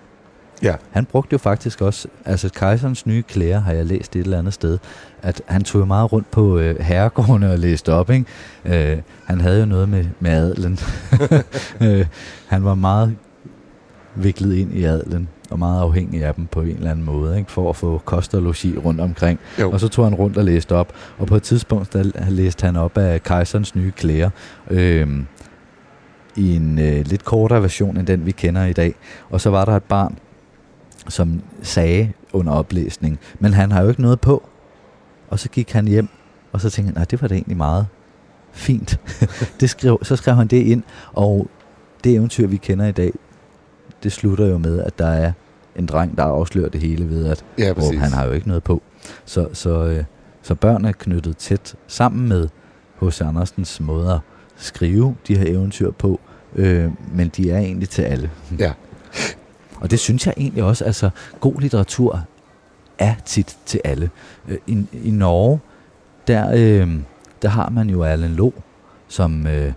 Ja. 0.62 0.74
Han 0.90 1.04
brugte 1.04 1.32
jo 1.32 1.38
faktisk 1.38 1.80
også, 1.80 2.08
altså 2.24 2.50
kejserens 2.54 3.06
nye 3.06 3.22
klæder 3.22 3.60
har 3.60 3.72
jeg 3.72 3.86
læst 3.86 4.16
et 4.16 4.20
eller 4.20 4.38
andet 4.38 4.54
sted, 4.54 4.78
at 5.22 5.42
han 5.46 5.64
tog 5.64 5.80
jo 5.80 5.84
meget 5.84 6.12
rundt 6.12 6.30
på 6.30 6.58
øh, 6.58 6.80
herregårdene 6.80 7.52
og 7.52 7.58
læste 7.58 7.92
op, 7.92 8.10
ikke? 8.10 8.26
Øh, 8.64 8.98
han 9.24 9.40
havde 9.40 9.60
jo 9.60 9.66
noget 9.66 9.88
med, 9.88 10.04
med 10.20 10.30
adelen. 10.30 10.78
øh, 11.82 12.06
han 12.46 12.64
var 12.64 12.74
meget 12.74 13.16
viklet 14.14 14.56
ind 14.56 14.72
i 14.72 14.84
adelen 14.84 15.28
og 15.50 15.58
meget 15.58 15.80
afhængig 15.80 16.24
af 16.24 16.34
dem 16.34 16.46
på 16.46 16.60
en 16.60 16.68
eller 16.76 16.90
anden 16.90 17.04
måde, 17.04 17.38
ikke? 17.38 17.50
for 17.50 17.70
at 17.70 17.76
få 17.76 18.02
kost 18.04 18.34
og 18.34 18.42
logi 18.42 18.78
rundt 18.78 19.00
omkring. 19.00 19.38
Jo. 19.60 19.70
Og 19.70 19.80
så 19.80 19.88
tog 19.88 20.06
han 20.06 20.14
rundt 20.14 20.36
og 20.36 20.44
læste 20.44 20.74
op, 20.74 20.92
og 21.18 21.26
på 21.26 21.36
et 21.36 21.42
tidspunkt 21.42 21.92
der 21.92 22.30
læste 22.30 22.66
han 22.66 22.76
op 22.76 22.98
af 22.98 23.22
kejserens 23.22 23.74
nye 23.74 23.92
klæder, 23.96 24.30
øh, 24.70 25.08
i 26.36 26.56
en 26.56 26.78
øh, 26.78 27.06
lidt 27.06 27.24
kortere 27.24 27.62
version 27.62 27.96
end 27.96 28.06
den, 28.06 28.26
vi 28.26 28.30
kender 28.30 28.64
i 28.64 28.72
dag. 28.72 28.94
Og 29.30 29.40
så 29.40 29.50
var 29.50 29.64
der 29.64 29.76
et 29.76 29.82
barn, 29.82 30.18
som 31.08 31.42
sagde 31.62 32.12
under 32.32 32.52
oplæsning, 32.52 33.18
men 33.38 33.52
han 33.52 33.72
har 33.72 33.82
jo 33.82 33.88
ikke 33.88 34.02
noget 34.02 34.20
på. 34.20 34.48
Og 35.28 35.38
så 35.38 35.48
gik 35.48 35.72
han 35.72 35.88
hjem, 35.88 36.08
og 36.52 36.60
så 36.60 36.70
tænkte 36.70 36.88
han, 36.88 36.94
nej, 36.94 37.04
det 37.04 37.22
var 37.22 37.28
da 37.28 37.34
egentlig 37.34 37.56
meget 37.56 37.86
fint. 38.52 39.00
det 39.60 39.70
skrev, 39.70 39.98
så 40.02 40.16
skrev 40.16 40.34
han 40.34 40.46
det 40.46 40.62
ind, 40.62 40.82
og 41.12 41.46
det 42.04 42.14
eventyr, 42.14 42.46
vi 42.46 42.56
kender 42.56 42.86
i 42.86 42.92
dag, 42.92 43.12
det 44.02 44.12
slutter 44.12 44.46
jo 44.46 44.58
med, 44.58 44.80
at 44.80 44.98
der 44.98 45.06
er 45.06 45.32
en 45.76 45.86
dreng, 45.86 46.18
der 46.18 46.24
afslører 46.24 46.68
det 46.68 46.80
hele 46.80 47.08
ved, 47.10 47.26
at 47.26 47.44
ja, 47.58 47.72
oh, 47.76 48.00
han 48.00 48.12
har 48.12 48.24
jo 48.24 48.32
ikke 48.32 48.48
noget 48.48 48.62
på. 48.62 48.82
Så, 49.24 49.48
så, 49.52 49.84
øh, 49.84 50.04
så 50.42 50.54
børn 50.54 50.84
er 50.84 50.92
knyttet 50.92 51.36
tæt 51.36 51.74
sammen 51.86 52.28
med 52.28 52.48
H.C. 53.00 53.20
Andersens 53.20 53.80
måde 53.80 54.12
at 54.12 54.20
skrive 54.56 55.16
de 55.28 55.36
her 55.36 55.46
eventyr 55.46 55.90
på, 55.90 56.20
øh, 56.56 56.90
men 57.12 57.28
de 57.28 57.50
er 57.50 57.58
egentlig 57.58 57.88
til 57.88 58.02
alle. 58.02 58.30
Ja. 58.58 58.72
Og 59.80 59.90
det 59.90 59.98
synes 59.98 60.26
jeg 60.26 60.34
egentlig 60.36 60.64
også, 60.64 60.84
altså 60.84 61.10
god 61.40 61.60
litteratur 61.60 62.24
er 62.98 63.14
tit 63.24 63.58
til 63.66 63.80
alle. 63.84 64.10
Øh, 64.48 64.58
I, 64.66 64.86
i 64.92 65.10
Norge, 65.10 65.60
der, 66.26 66.50
øh, 66.54 66.98
der 67.42 67.48
har 67.48 67.70
man 67.70 67.90
jo 67.90 68.02
Allen 68.02 68.34
Lo, 68.34 68.50
som, 69.08 69.46
øh, 69.46 69.72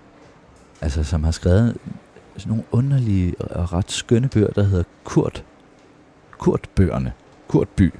altså, 0.82 1.04
som 1.04 1.24
har 1.24 1.32
skrevet 1.32 1.78
sådan 2.38 2.50
nogle 2.50 2.64
underlige 2.72 3.42
og 3.42 3.74
ret 3.74 3.92
skønne 3.92 4.28
bøger, 4.28 4.48
der 4.48 4.64
hedder 4.64 4.84
Kurt. 5.04 5.44
Kurtbøgerne. 6.38 7.14
Kurtby. 7.48 7.94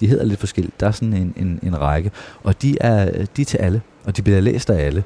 De 0.00 0.06
hedder 0.06 0.24
lidt 0.24 0.40
forskelligt. 0.40 0.80
Der 0.80 0.86
er 0.86 0.90
sådan 0.90 1.12
en, 1.12 1.34
en, 1.36 1.60
en 1.62 1.80
række. 1.80 2.10
Og 2.42 2.62
de 2.62 2.76
er, 2.80 3.26
de 3.36 3.42
er 3.42 3.46
til 3.46 3.58
alle. 3.58 3.82
Og 4.04 4.16
de 4.16 4.22
bliver 4.22 4.40
læst 4.40 4.70
af 4.70 4.86
alle. 4.86 5.04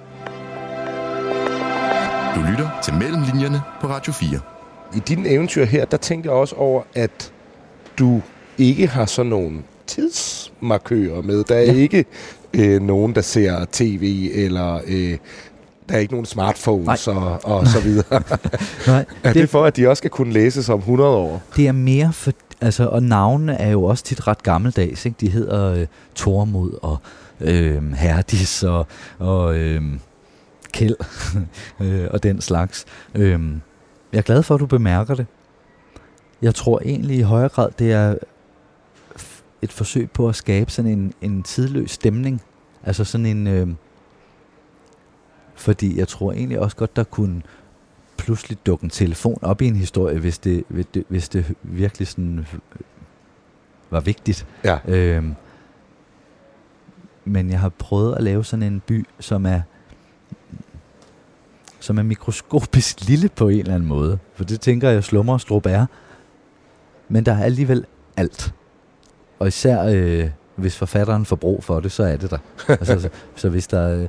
Du 2.34 2.40
lytter 2.50 2.70
til 2.82 2.94
Mellemlinjerne 2.94 3.62
på 3.80 3.86
Radio 3.86 4.12
4. 4.12 4.40
I 4.96 4.98
din 4.98 5.26
eventyr 5.26 5.64
her, 5.64 5.84
der 5.84 5.96
tænkte 5.96 6.28
jeg 6.28 6.36
også 6.36 6.54
over, 6.54 6.82
at 6.94 7.32
du 7.98 8.22
ikke 8.58 8.86
har 8.86 9.06
sådan 9.06 9.30
nogle 9.30 9.58
tidsmarkører 9.86 11.22
med. 11.22 11.44
Der 11.44 11.54
er 11.54 11.62
ja. 11.62 11.72
ikke 11.72 12.04
øh, 12.54 12.82
nogen, 12.82 13.14
der 13.14 13.20
ser 13.20 13.64
tv 13.72 14.30
eller 14.34 14.80
øh, 14.86 15.18
der 15.88 15.96
er 15.96 15.98
ikke 15.98 16.12
nogen 16.12 16.26
smartphones 16.26 17.08
og, 17.08 17.40
og 17.44 17.66
så 17.66 17.80
videre. 17.80 18.04
Nej, 18.86 19.04
er 19.24 19.32
det, 19.32 19.34
det 19.34 19.50
for, 19.50 19.64
at 19.64 19.76
de 19.76 19.88
også 19.88 20.00
skal 20.00 20.10
kunne 20.10 20.32
læses 20.32 20.68
om 20.68 20.78
100 20.78 21.10
år? 21.10 21.42
Det 21.56 21.68
er 21.68 21.72
mere 21.72 22.12
for, 22.12 22.32
altså, 22.60 22.86
og 22.86 23.02
navnene 23.02 23.54
er 23.54 23.70
jo 23.70 23.84
også 23.84 24.04
tit 24.04 24.26
ret 24.26 24.42
gammeldags. 24.42 25.06
Ikke? 25.06 25.16
De 25.20 25.30
hedder 25.30 25.72
øh, 25.72 25.86
Tormod 26.14 26.78
og 26.82 26.98
øh, 27.40 27.92
Herdis 27.92 28.62
og, 28.62 28.86
og 29.18 29.56
øh, 29.56 29.82
Kjeld 30.72 30.96
øh, 31.80 32.06
og 32.10 32.22
den 32.22 32.40
slags. 32.40 32.86
Øh, 33.14 33.40
jeg 34.12 34.18
er 34.18 34.22
glad 34.22 34.42
for, 34.42 34.54
at 34.54 34.60
du 34.60 34.66
bemærker 34.66 35.14
det. 35.14 35.26
Jeg 36.42 36.54
tror 36.54 36.80
egentlig 36.84 37.18
i 37.18 37.22
højere 37.22 37.48
grad, 37.48 37.70
det 37.78 37.92
er 37.92 38.14
et 39.62 39.72
forsøg 39.72 40.10
på 40.10 40.28
at 40.28 40.36
skabe 40.36 40.70
sådan 40.70 40.90
en, 40.90 41.12
en 41.20 41.42
tidløs 41.42 41.90
stemning. 41.90 42.42
Altså 42.84 43.04
sådan 43.04 43.26
en... 43.26 43.46
Øh, 43.46 43.68
fordi 45.54 45.98
jeg 45.98 46.08
tror 46.08 46.32
egentlig 46.32 46.60
også 46.60 46.76
godt, 46.76 46.96
der 46.96 47.04
kunne 47.04 47.42
pludselig 48.16 48.58
dukke 48.66 48.84
en 48.84 48.90
telefon 48.90 49.38
op 49.42 49.62
i 49.62 49.66
en 49.66 49.76
historie, 49.76 50.18
hvis 50.18 50.38
det, 50.38 50.64
hvis 50.68 50.86
det, 50.86 51.04
hvis 51.08 51.28
det 51.28 51.54
virkelig 51.62 52.08
sådan 52.08 52.46
var 53.90 54.00
vigtigt. 54.00 54.46
Ja. 54.64 54.78
Øhm, 54.88 55.34
men 57.24 57.50
jeg 57.50 57.60
har 57.60 57.68
prøvet 57.68 58.16
at 58.16 58.22
lave 58.22 58.44
sådan 58.44 58.62
en 58.62 58.80
by, 58.86 59.06
som 59.18 59.46
er 59.46 59.60
som 61.80 61.98
er 61.98 62.02
mikroskopisk 62.02 63.08
lille 63.08 63.28
på 63.28 63.48
en 63.48 63.58
eller 63.58 63.74
anden 63.74 63.88
måde. 63.88 64.18
For 64.34 64.44
det 64.44 64.60
tænker 64.60 64.90
jeg, 64.90 65.04
Slummer 65.04 65.32
og 65.32 65.40
Strup 65.40 65.66
er. 65.66 65.86
Men 67.08 67.26
der 67.26 67.32
er 67.32 67.44
alligevel 67.44 67.86
alt. 68.16 68.54
Og 69.38 69.48
især 69.48 69.82
øh, 69.82 70.30
hvis 70.56 70.76
forfatteren 70.76 71.26
får 71.26 71.36
brug 71.36 71.64
for 71.64 71.80
det, 71.80 71.92
så 71.92 72.02
er 72.02 72.16
det 72.16 72.30
der. 72.30 72.38
altså, 72.68 73.00
så, 73.00 73.08
så 73.36 73.48
hvis 73.48 73.66
der... 73.66 74.00
Øh, 74.00 74.08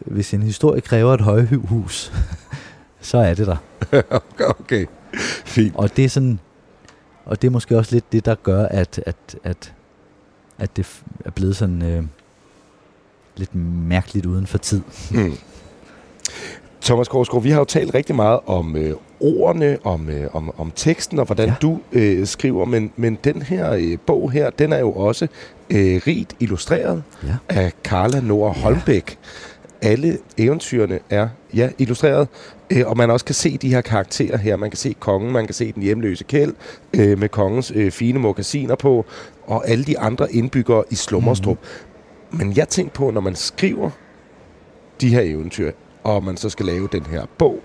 hvis 0.00 0.34
en 0.34 0.42
historie 0.42 0.80
kræver 0.80 1.14
et 1.14 1.20
højhus, 1.20 2.12
så 3.00 3.18
er 3.18 3.34
det 3.34 3.46
der. 3.46 3.56
okay, 4.60 4.86
fint. 5.44 5.76
Og 5.76 5.96
det 5.96 6.04
er 6.04 6.08
sådan, 6.08 6.40
og 7.24 7.42
det 7.42 7.48
er 7.48 7.52
måske 7.52 7.78
også 7.78 7.94
lidt 7.94 8.12
det, 8.12 8.24
der 8.24 8.34
gør, 8.34 8.66
at, 8.66 9.00
at, 9.06 9.36
at, 9.44 9.74
at 10.58 10.76
det 10.76 11.02
er 11.24 11.30
blevet 11.30 11.56
sådan 11.56 11.82
øh, 11.82 12.04
lidt 13.36 13.54
mærkeligt 13.54 14.26
uden 14.26 14.46
for 14.46 14.58
tid. 14.58 14.82
Mm. 15.10 15.32
Thomas 16.82 17.08
Korsgaard, 17.08 17.42
vi 17.42 17.50
har 17.50 17.58
jo 17.58 17.64
talt 17.64 17.94
rigtig 17.94 18.16
meget 18.16 18.40
om 18.46 18.76
øh, 18.76 18.94
ordene, 19.20 19.78
om, 19.84 20.08
øh, 20.08 20.26
om, 20.32 20.52
om 20.58 20.72
teksten 20.76 21.18
og 21.18 21.26
hvordan 21.26 21.48
ja. 21.48 21.54
du 21.62 21.80
øh, 21.92 22.26
skriver, 22.26 22.64
men, 22.64 22.92
men 22.96 23.18
den 23.24 23.42
her 23.42 23.72
øh, 23.72 23.98
bog 24.06 24.30
her, 24.30 24.50
den 24.50 24.72
er 24.72 24.78
jo 24.78 24.92
også 24.92 25.28
øh, 25.70 26.00
rigt 26.06 26.36
illustreret 26.40 27.02
ja. 27.22 27.34
af 27.48 27.72
Carla 27.84 28.20
Nord 28.20 28.56
Holmbæk. 28.56 29.18
Ja. 29.82 29.88
Alle 29.88 30.18
eventyrene 30.38 30.98
er 31.10 31.28
ja, 31.54 31.68
illustreret, 31.78 32.28
øh, 32.70 32.86
og 32.86 32.96
man 32.96 33.10
også 33.10 33.24
kan 33.24 33.34
se 33.34 33.58
de 33.58 33.68
her 33.68 33.80
karakterer 33.80 34.36
her. 34.36 34.56
Man 34.56 34.70
kan 34.70 34.76
se 34.76 34.94
kongen, 35.00 35.32
man 35.32 35.46
kan 35.46 35.54
se 35.54 35.72
den 35.72 35.82
hjemløse 35.82 36.24
kæld 36.24 36.54
øh, 36.94 37.18
med 37.18 37.28
kongens 37.28 37.72
øh, 37.74 37.90
fine 37.90 38.18
mokasiner 38.18 38.74
på, 38.74 39.04
og 39.46 39.68
alle 39.68 39.84
de 39.84 39.98
andre 39.98 40.32
indbyggere 40.32 40.84
i 40.90 40.94
Slummerstrup. 40.94 41.58
Mm. 42.30 42.38
Men 42.38 42.56
jeg 42.56 42.68
tænker 42.68 42.92
på, 42.92 43.10
når 43.10 43.20
man 43.20 43.34
skriver 43.34 43.90
de 45.00 45.08
her 45.08 45.20
eventyr, 45.20 45.72
og 46.08 46.24
man 46.24 46.36
så 46.36 46.48
skal 46.48 46.66
lave 46.66 46.88
den 46.92 47.06
her 47.06 47.26
bog, 47.38 47.60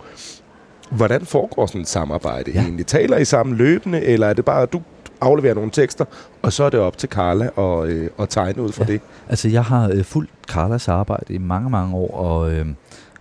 hvordan 0.91 1.25
foregår 1.25 1.65
sådan 1.65 1.81
et 1.81 1.87
samarbejde 1.87 2.51
ja. 2.51 2.61
egentlig? 2.61 2.85
Taler 2.87 3.17
I 3.17 3.25
sammen 3.25 3.55
løbende, 3.55 4.01
eller 4.01 4.27
er 4.27 4.33
det 4.33 4.45
bare, 4.45 4.61
at 4.61 4.73
du 4.73 4.81
afleverer 5.21 5.53
nogle 5.53 5.71
tekster, 5.71 6.05
og 6.41 6.53
så 6.53 6.63
er 6.63 6.69
det 6.69 6.79
op 6.79 6.97
til 6.97 7.09
Carla 7.09 7.49
at, 7.57 7.89
øh, 7.89 8.09
at 8.19 8.29
tegne 8.29 8.61
ud 8.61 8.71
fra 8.71 8.85
ja. 8.87 8.93
det? 8.93 9.01
Altså, 9.29 9.49
jeg 9.49 9.63
har 9.63 9.89
øh, 9.89 10.03
fulgt 10.03 10.31
Carlas 10.47 10.87
arbejde 10.87 11.33
i 11.33 11.37
mange, 11.37 11.69
mange 11.69 11.95
år, 11.95 12.17
og 12.17 12.51
øh, 12.51 12.67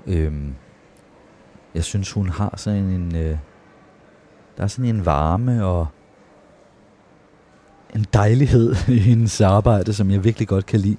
øh, 0.07 0.33
jeg 1.75 1.85
synes, 1.85 2.13
hun 2.13 2.29
har 2.29 2.55
sådan 2.57 2.85
en... 2.85 3.17
Øh, 3.17 3.37
der 4.57 4.63
er 4.63 4.67
sådan 4.67 4.85
en 4.85 5.07
varme 5.07 5.65
og 5.65 5.87
en 7.95 8.07
dejlighed 8.13 8.75
i 8.89 8.99
hendes 8.99 9.41
arbejde, 9.41 9.93
som 9.93 10.11
jeg 10.11 10.25
virkelig 10.25 10.49
godt 10.49 10.67
kan 10.67 10.81
lide. 10.81 10.97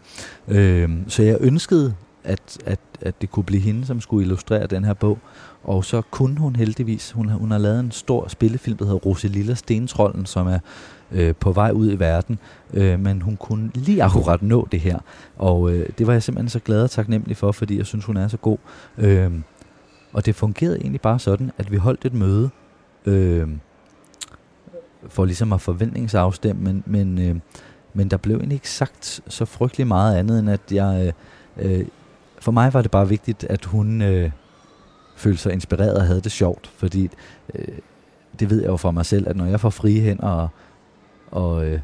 Øh, 0.47 0.89
så 1.07 1.24
jeg 1.24 1.38
ønskede, 1.39 1.95
at, 2.24 2.57
at, 2.65 2.80
at 3.01 3.21
det 3.21 3.32
kunne 3.32 3.43
blive 3.43 3.61
hende, 3.61 3.86
som 3.86 4.01
skulle 4.01 4.24
illustrere 4.24 4.67
den 4.67 4.84
her 4.84 4.93
bog. 4.93 5.19
Og 5.63 5.86
så 5.86 6.01
kunne 6.01 6.39
hun 6.39 6.55
heldigvis, 6.55 7.11
hun 7.11 7.30
har, 7.30 7.38
hun 7.38 7.51
har 7.51 7.57
lavet 7.57 7.80
en 7.80 7.91
stor 7.91 8.28
spillefilm, 8.28 8.78
der 8.78 8.86
hedder 8.86 8.99
Rosalilla 8.99 9.53
Stentrollen, 9.53 10.26
som 10.26 10.47
er 10.47 10.59
øh, 11.11 11.36
på 11.36 11.51
vej 11.51 11.71
ud 11.71 11.91
i 11.91 11.99
verden, 11.99 12.39
øh, 12.74 12.99
men 12.99 13.21
hun 13.21 13.38
kunne 13.38 13.71
lige 13.74 14.03
akkurat 14.03 14.41
nå 14.41 14.67
det 14.71 14.80
her. 14.80 14.99
Og 15.38 15.71
øh, 15.71 15.89
det 15.97 16.07
var 16.07 16.13
jeg 16.13 16.24
simpelthen 16.24 16.49
så 16.49 16.59
glad 16.59 16.84
og 16.84 16.91
taknemmelig 16.91 17.38
for, 17.38 17.51
fordi 17.51 17.78
jeg 17.78 17.86
synes, 17.86 18.05
hun 18.05 18.17
er 18.17 18.28
så 18.28 18.38
god. 18.38 18.57
Øh, 18.97 19.32
og 20.13 20.26
det 20.26 20.36
fungerede 20.36 20.80
egentlig 20.80 21.01
bare 21.01 21.19
sådan, 21.19 21.51
at 21.57 21.71
vi 21.71 21.78
holdt 21.78 22.05
et 22.05 22.13
møde, 22.13 22.49
øh, 23.05 23.47
for 25.07 25.26
ligesom 25.26 25.53
at 25.53 25.61
forventningsafstemme, 25.61 26.63
men, 26.63 26.84
men, 26.86 27.30
øh, 27.30 27.36
men 27.93 28.07
der 28.07 28.17
blev 28.17 28.36
egentlig 28.36 28.55
ikke 28.55 28.69
sagt 28.69 29.21
så 29.28 29.45
frygtelig 29.45 29.88
meget 29.88 30.15
andet, 30.15 30.39
end 30.39 30.49
at 30.49 30.61
jeg... 30.71 31.13
Øh, 31.57 31.80
øh, 31.80 31.86
for 32.43 32.51
mig 32.51 32.73
var 32.73 32.81
det 32.81 32.91
bare 32.91 33.09
vigtigt, 33.09 33.43
at 33.43 33.65
hun... 33.65 34.01
Øh, 34.01 34.31
følte 35.15 35.41
sig 35.41 35.53
inspireret 35.53 35.97
og 35.97 36.05
havde 36.05 36.21
det 36.21 36.31
sjovt, 36.31 36.71
fordi 36.75 37.09
øh, 37.55 37.77
det 38.39 38.49
ved 38.49 38.61
jeg 38.61 38.69
jo 38.69 38.77
fra 38.77 38.91
mig 38.91 39.05
selv, 39.05 39.27
at 39.29 39.35
når 39.35 39.45
jeg 39.45 39.59
får 39.59 39.69
frie 39.69 40.01
hænder 40.01 40.27
og, 40.27 40.49
og, 41.31 41.65
øh, 41.65 41.79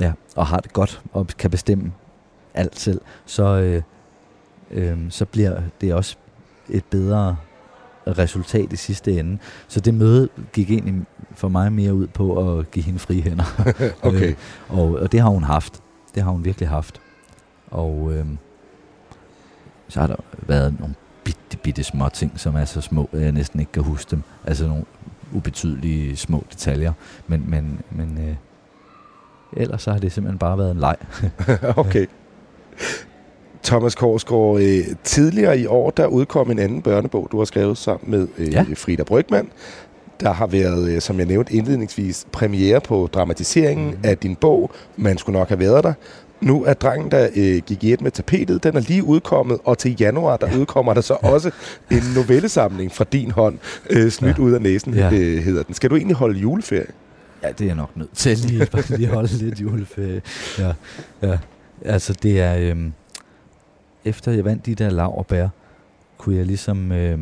ja, 0.00 0.12
og 0.36 0.46
har 0.46 0.58
det 0.58 0.72
godt 0.72 1.02
og 1.12 1.26
kan 1.26 1.50
bestemme 1.50 1.92
alt 2.54 2.78
selv, 2.78 3.00
så, 3.26 3.44
øh, 3.44 3.82
øh, 4.70 4.98
så 5.10 5.24
bliver 5.24 5.60
det 5.80 5.94
også 5.94 6.16
et 6.68 6.84
bedre 6.84 7.36
resultat 8.06 8.72
i 8.72 8.76
sidste 8.76 9.18
ende. 9.18 9.38
Så 9.68 9.80
det 9.80 9.94
møde 9.94 10.28
gik 10.52 10.70
egentlig 10.70 11.04
for 11.34 11.48
mig 11.48 11.72
mere 11.72 11.94
ud 11.94 12.06
på 12.06 12.58
at 12.58 12.70
give 12.70 12.84
hende 12.84 12.98
frie 12.98 13.22
hænder. 13.22 13.72
okay. 14.02 14.28
øh, 14.30 14.78
og, 14.78 14.84
og 14.84 15.12
det 15.12 15.20
har 15.20 15.28
hun 15.28 15.42
haft. 15.42 15.82
Det 16.14 16.22
har 16.22 16.30
hun 16.30 16.44
virkelig 16.44 16.68
haft. 16.68 17.00
Og 17.70 18.12
øh, 18.12 18.26
så 19.92 20.00
har 20.00 20.06
der 20.06 20.16
været 20.46 20.80
nogle 20.80 20.94
bitte, 21.24 21.56
bitte 21.62 21.84
små 21.84 22.08
ting, 22.08 22.32
som 22.36 22.56
er 22.56 22.64
så 22.64 22.80
små, 22.80 23.08
at 23.12 23.20
jeg 23.20 23.32
næsten 23.32 23.60
ikke 23.60 23.72
kan 23.72 23.82
huske 23.82 24.10
dem. 24.10 24.22
Altså 24.46 24.66
nogle 24.66 24.84
ubetydelige 25.32 26.16
små 26.16 26.44
detaljer. 26.52 26.92
Men, 27.26 27.44
men, 27.50 27.80
men 27.90 28.18
øh, 28.28 28.34
ellers 29.56 29.82
så 29.82 29.92
har 29.92 29.98
det 29.98 30.12
simpelthen 30.12 30.38
bare 30.38 30.58
været 30.58 30.70
en 30.70 30.80
leg. 30.80 30.96
okay. 31.76 32.06
Thomas 33.62 33.94
Korsgaard, 33.94 34.60
øh, 34.60 34.96
tidligere 35.04 35.58
i 35.58 35.66
år, 35.66 35.90
der 35.90 36.06
udkom 36.06 36.50
en 36.50 36.58
anden 36.58 36.82
børnebog, 36.82 37.28
du 37.32 37.38
har 37.38 37.44
skrevet 37.44 37.78
sammen 37.78 38.10
med 38.10 38.28
øh, 38.38 38.52
ja. 38.52 38.64
Frida 38.74 39.02
Brygman. 39.02 39.48
Der 40.20 40.32
har 40.32 40.46
været, 40.46 40.90
øh, 40.90 41.00
som 41.00 41.18
jeg 41.18 41.26
nævnte 41.26 41.54
indledningsvis, 41.54 42.26
premiere 42.32 42.80
på 42.80 43.08
dramatiseringen 43.12 43.90
mm. 43.90 44.00
af 44.04 44.18
din 44.18 44.36
bog. 44.36 44.70
Man 44.96 45.18
skulle 45.18 45.38
nok 45.38 45.48
have 45.48 45.60
været 45.60 45.84
der. 45.84 45.92
Nu 46.42 46.64
er 46.64 46.74
drengen, 46.74 47.10
der 47.10 47.28
øh, 47.36 47.62
gik 47.66 47.84
i 47.84 47.92
et 47.92 48.00
med 48.00 48.10
tapetet, 48.10 48.62
den 48.62 48.76
er 48.76 48.80
lige 48.80 49.04
udkommet, 49.04 49.58
og 49.64 49.78
til 49.78 49.96
januar, 50.00 50.36
der 50.36 50.48
ja. 50.50 50.58
udkommer 50.58 50.94
der 50.94 51.00
så 51.00 51.18
ja. 51.22 51.28
også 51.28 51.50
en 51.90 52.02
novellesamling 52.14 52.92
fra 52.92 53.04
din 53.04 53.30
hånd, 53.30 53.58
øh, 53.90 54.10
Snydt 54.10 54.38
ja. 54.38 54.42
ud 54.42 54.52
af 54.52 54.62
næsen, 54.62 54.94
ja. 54.94 55.06
øh, 55.12 55.42
hedder 55.42 55.62
den. 55.62 55.74
Skal 55.74 55.90
du 55.90 55.96
egentlig 55.96 56.16
holde 56.16 56.38
juleferie? 56.38 56.86
Ja, 57.42 57.48
det 57.48 57.60
er 57.60 57.66
jeg 57.66 57.74
nok 57.76 57.96
nødt 57.96 58.14
til 58.14 58.38
lige, 58.38 58.66
bare 58.66 58.82
lige 58.96 59.08
holde 59.08 59.36
lidt 59.36 59.60
juleferie. 59.60 60.22
Ja, 60.58 60.72
ja. 61.22 61.38
Altså, 61.84 62.12
det 62.22 62.40
er... 62.40 62.56
Øh, 62.56 62.76
efter 64.04 64.32
jeg 64.32 64.44
vandt 64.44 64.66
de 64.66 64.74
der 64.74 64.90
laverbær, 64.90 65.48
kunne 66.18 66.36
jeg 66.36 66.46
ligesom... 66.46 66.92
Øh, 66.92 67.18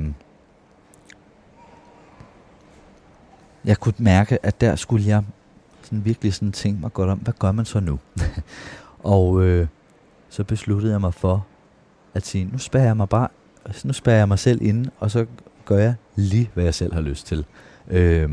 jeg 3.65 3.77
kunne 3.77 3.95
mærke, 3.99 4.47
at 4.47 4.61
der 4.61 4.77
skulle 4.77 5.07
jeg 5.07 5.23
sådan 5.83 6.05
virkelig 6.05 6.35
sådan 6.35 6.53
tænke 6.53 6.81
mig 6.81 6.93
godt 6.93 7.11
om, 7.11 7.19
hvad 7.19 7.35
gør 7.39 7.53
man 7.53 7.65
så 7.65 7.81
nu? 7.81 7.99
Og 9.03 9.43
øh, 9.43 9.67
så 10.29 10.45
besluttede 10.45 10.93
jeg 10.93 11.01
mig 11.01 11.15
for 11.15 11.47
at 12.15 12.27
sige, 12.27 12.45
nu 12.45 12.59
spærer 12.59 12.85
jeg 12.85 12.97
mig 12.97 13.09
bare, 13.09 13.29
nu 13.85 13.93
spærer 13.93 14.17
jeg 14.17 14.29
mig 14.29 14.39
selv 14.39 14.63
inde, 14.63 14.91
og 14.99 15.11
så 15.11 15.27
gør 15.65 15.79
jeg 15.79 15.95
lige, 16.17 16.51
hvad 16.55 16.65
jeg 16.65 16.75
selv 16.75 16.95
har 16.95 17.01
lyst 17.01 17.27
til. 17.27 17.45
Øh, 17.89 18.31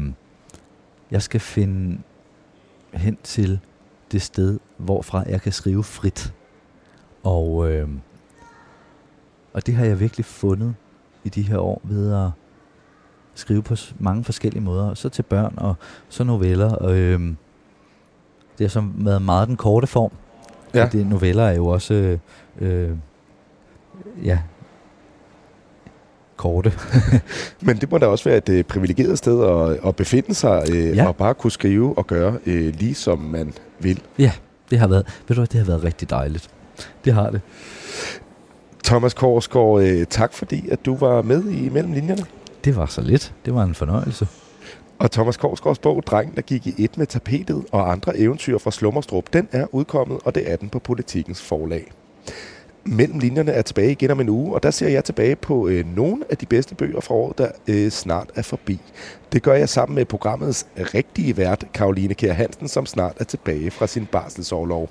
jeg 1.11 1.21
skal 1.21 1.39
finde 1.39 2.01
hen 2.93 3.17
til 3.23 3.59
det 4.11 4.21
sted, 4.21 4.59
hvorfra 4.77 5.23
jeg 5.27 5.41
kan 5.41 5.51
skrive 5.51 5.83
frit. 5.83 6.33
Og, 7.23 7.71
øh, 7.71 7.89
og 9.53 9.65
det 9.65 9.75
har 9.75 9.85
jeg 9.85 9.99
virkelig 9.99 10.25
fundet 10.25 10.75
i 11.23 11.29
de 11.29 11.41
her 11.41 11.57
år 11.57 11.81
ved 11.83 12.13
at 12.13 12.29
skrive 13.33 13.63
på 13.63 13.75
mange 13.99 14.23
forskellige 14.23 14.63
måder. 14.63 14.93
Så 14.93 15.09
til 15.09 15.23
børn 15.23 15.53
og 15.57 15.75
så 16.09 16.23
noveller. 16.23 16.73
Og, 16.75 16.97
øh, 16.97 17.19
det 18.57 18.63
har 18.65 18.67
som 18.67 18.93
været 18.97 19.21
meget 19.21 19.47
den 19.47 19.57
korte 19.57 19.87
form. 19.87 20.11
Ja. 20.73 20.89
Det, 20.91 21.07
noveller 21.07 21.43
er 21.43 21.55
jo 21.55 21.67
også, 21.67 21.93
øh, 21.93 22.19
øh, 22.61 22.89
ja, 24.23 24.39
korte. 26.37 26.73
Men 27.65 27.77
det 27.77 27.91
må 27.91 27.97
da 27.97 28.05
også 28.05 28.29
være 28.29 28.37
et 28.37 28.49
øh, 28.49 28.63
privilegeret 28.63 29.17
sted 29.17 29.43
at, 29.43 29.87
at 29.87 29.95
befinde 29.95 30.33
sig 30.33 30.63
øh, 30.71 30.95
ja. 30.97 31.07
og 31.07 31.15
bare 31.15 31.33
kunne 31.33 31.51
skrive 31.51 31.97
og 31.97 32.07
gøre 32.07 32.37
øh, 32.45 32.73
lige 32.79 32.95
som 32.95 33.19
man 33.19 33.53
vil. 33.79 34.01
Ja, 34.19 34.31
det 34.69 34.79
har 34.79 34.87
været, 34.87 35.05
ved 35.27 35.35
du 35.35 35.41
hvad, 35.41 35.47
det 35.47 35.59
har 35.59 35.65
været 35.65 35.83
rigtig 35.83 36.09
dejligt. 36.09 36.49
Det 37.05 37.13
har 37.13 37.29
det. 37.29 37.41
Thomas 38.83 39.13
Korsgaard, 39.13 39.81
øh, 39.81 40.05
tak 40.05 40.33
fordi 40.33 40.69
at 40.69 40.85
du 40.85 40.95
var 40.95 41.21
med 41.21 41.49
i 41.49 41.69
Mellem 41.69 41.93
Linjerne. 41.93 42.25
Det 42.65 42.75
var 42.75 42.85
så 42.85 43.01
lidt. 43.01 43.33
Det 43.45 43.53
var 43.55 43.63
en 43.63 43.75
fornøjelse. 43.75 44.27
Og 44.99 45.11
Thomas 45.11 45.37
Korsgaards 45.37 45.79
bog, 45.79 46.03
Drengen, 46.03 46.35
der 46.35 46.41
gik 46.41 46.67
i 46.67 46.75
et 46.77 46.97
med 46.97 47.05
tapetet 47.05 47.65
og 47.71 47.91
andre 47.91 48.17
eventyr 48.17 48.57
fra 48.57 48.71
Slummerstrup, 48.71 49.33
den 49.33 49.47
er 49.51 49.65
udkommet, 49.71 50.19
og 50.25 50.35
det 50.35 50.51
er 50.51 50.55
den 50.55 50.69
på 50.69 50.79
Politikens 50.79 51.41
forlag. 51.41 51.91
Mellem 52.83 53.19
linjerne 53.19 53.51
er 53.51 53.61
tilbage 53.61 53.91
igen 53.91 54.11
om 54.11 54.19
en 54.19 54.29
uge, 54.29 54.55
og 54.55 54.63
der 54.63 54.71
ser 54.71 54.87
jeg 54.87 55.03
tilbage 55.03 55.35
på 55.35 55.67
øh, 55.67 55.95
nogle 55.95 56.23
af 56.29 56.37
de 56.37 56.45
bedste 56.45 56.75
bøger 56.75 57.01
fra 57.01 57.15
året, 57.15 57.37
der 57.37 57.47
øh, 57.67 57.91
snart 57.91 58.29
er 58.35 58.41
forbi. 58.41 58.79
Det 59.31 59.43
gør 59.43 59.53
jeg 59.53 59.69
sammen 59.69 59.95
med 59.95 60.05
programmets 60.05 60.67
rigtige 60.77 61.37
vært, 61.37 61.65
Karoline 61.73 62.13
Kjær 62.13 62.33
Hansen, 62.33 62.67
som 62.67 62.85
snart 62.85 63.13
er 63.19 63.23
tilbage 63.23 63.71
fra 63.71 63.87
sin 63.87 64.05
barselsårlov. 64.05 64.89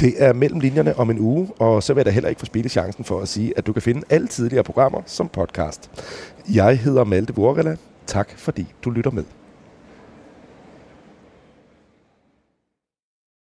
Det 0.00 0.14
er 0.18 0.32
mellem 0.32 0.60
linjerne 0.60 0.98
om 0.98 1.10
en 1.10 1.18
uge, 1.18 1.48
og 1.58 1.82
så 1.82 1.94
vil 1.94 2.00
jeg 2.00 2.06
da 2.06 2.10
heller 2.10 2.28
ikke 2.28 2.38
få 2.38 2.46
spille 2.46 2.68
chancen 2.68 3.04
for 3.04 3.20
at 3.20 3.28
sige, 3.28 3.52
at 3.56 3.66
du 3.66 3.72
kan 3.72 3.82
finde 3.82 4.02
alle 4.10 4.28
tidligere 4.28 4.64
programmer 4.64 5.02
som 5.06 5.28
podcast. 5.28 5.90
Jeg 6.54 6.78
hedder 6.78 7.04
Malte 7.04 7.34
Vorgala. 7.34 7.76
Tak 8.10 8.38
fordi 8.38 8.66
du 8.84 8.90
lytter 8.90 9.10
med. 9.10 9.24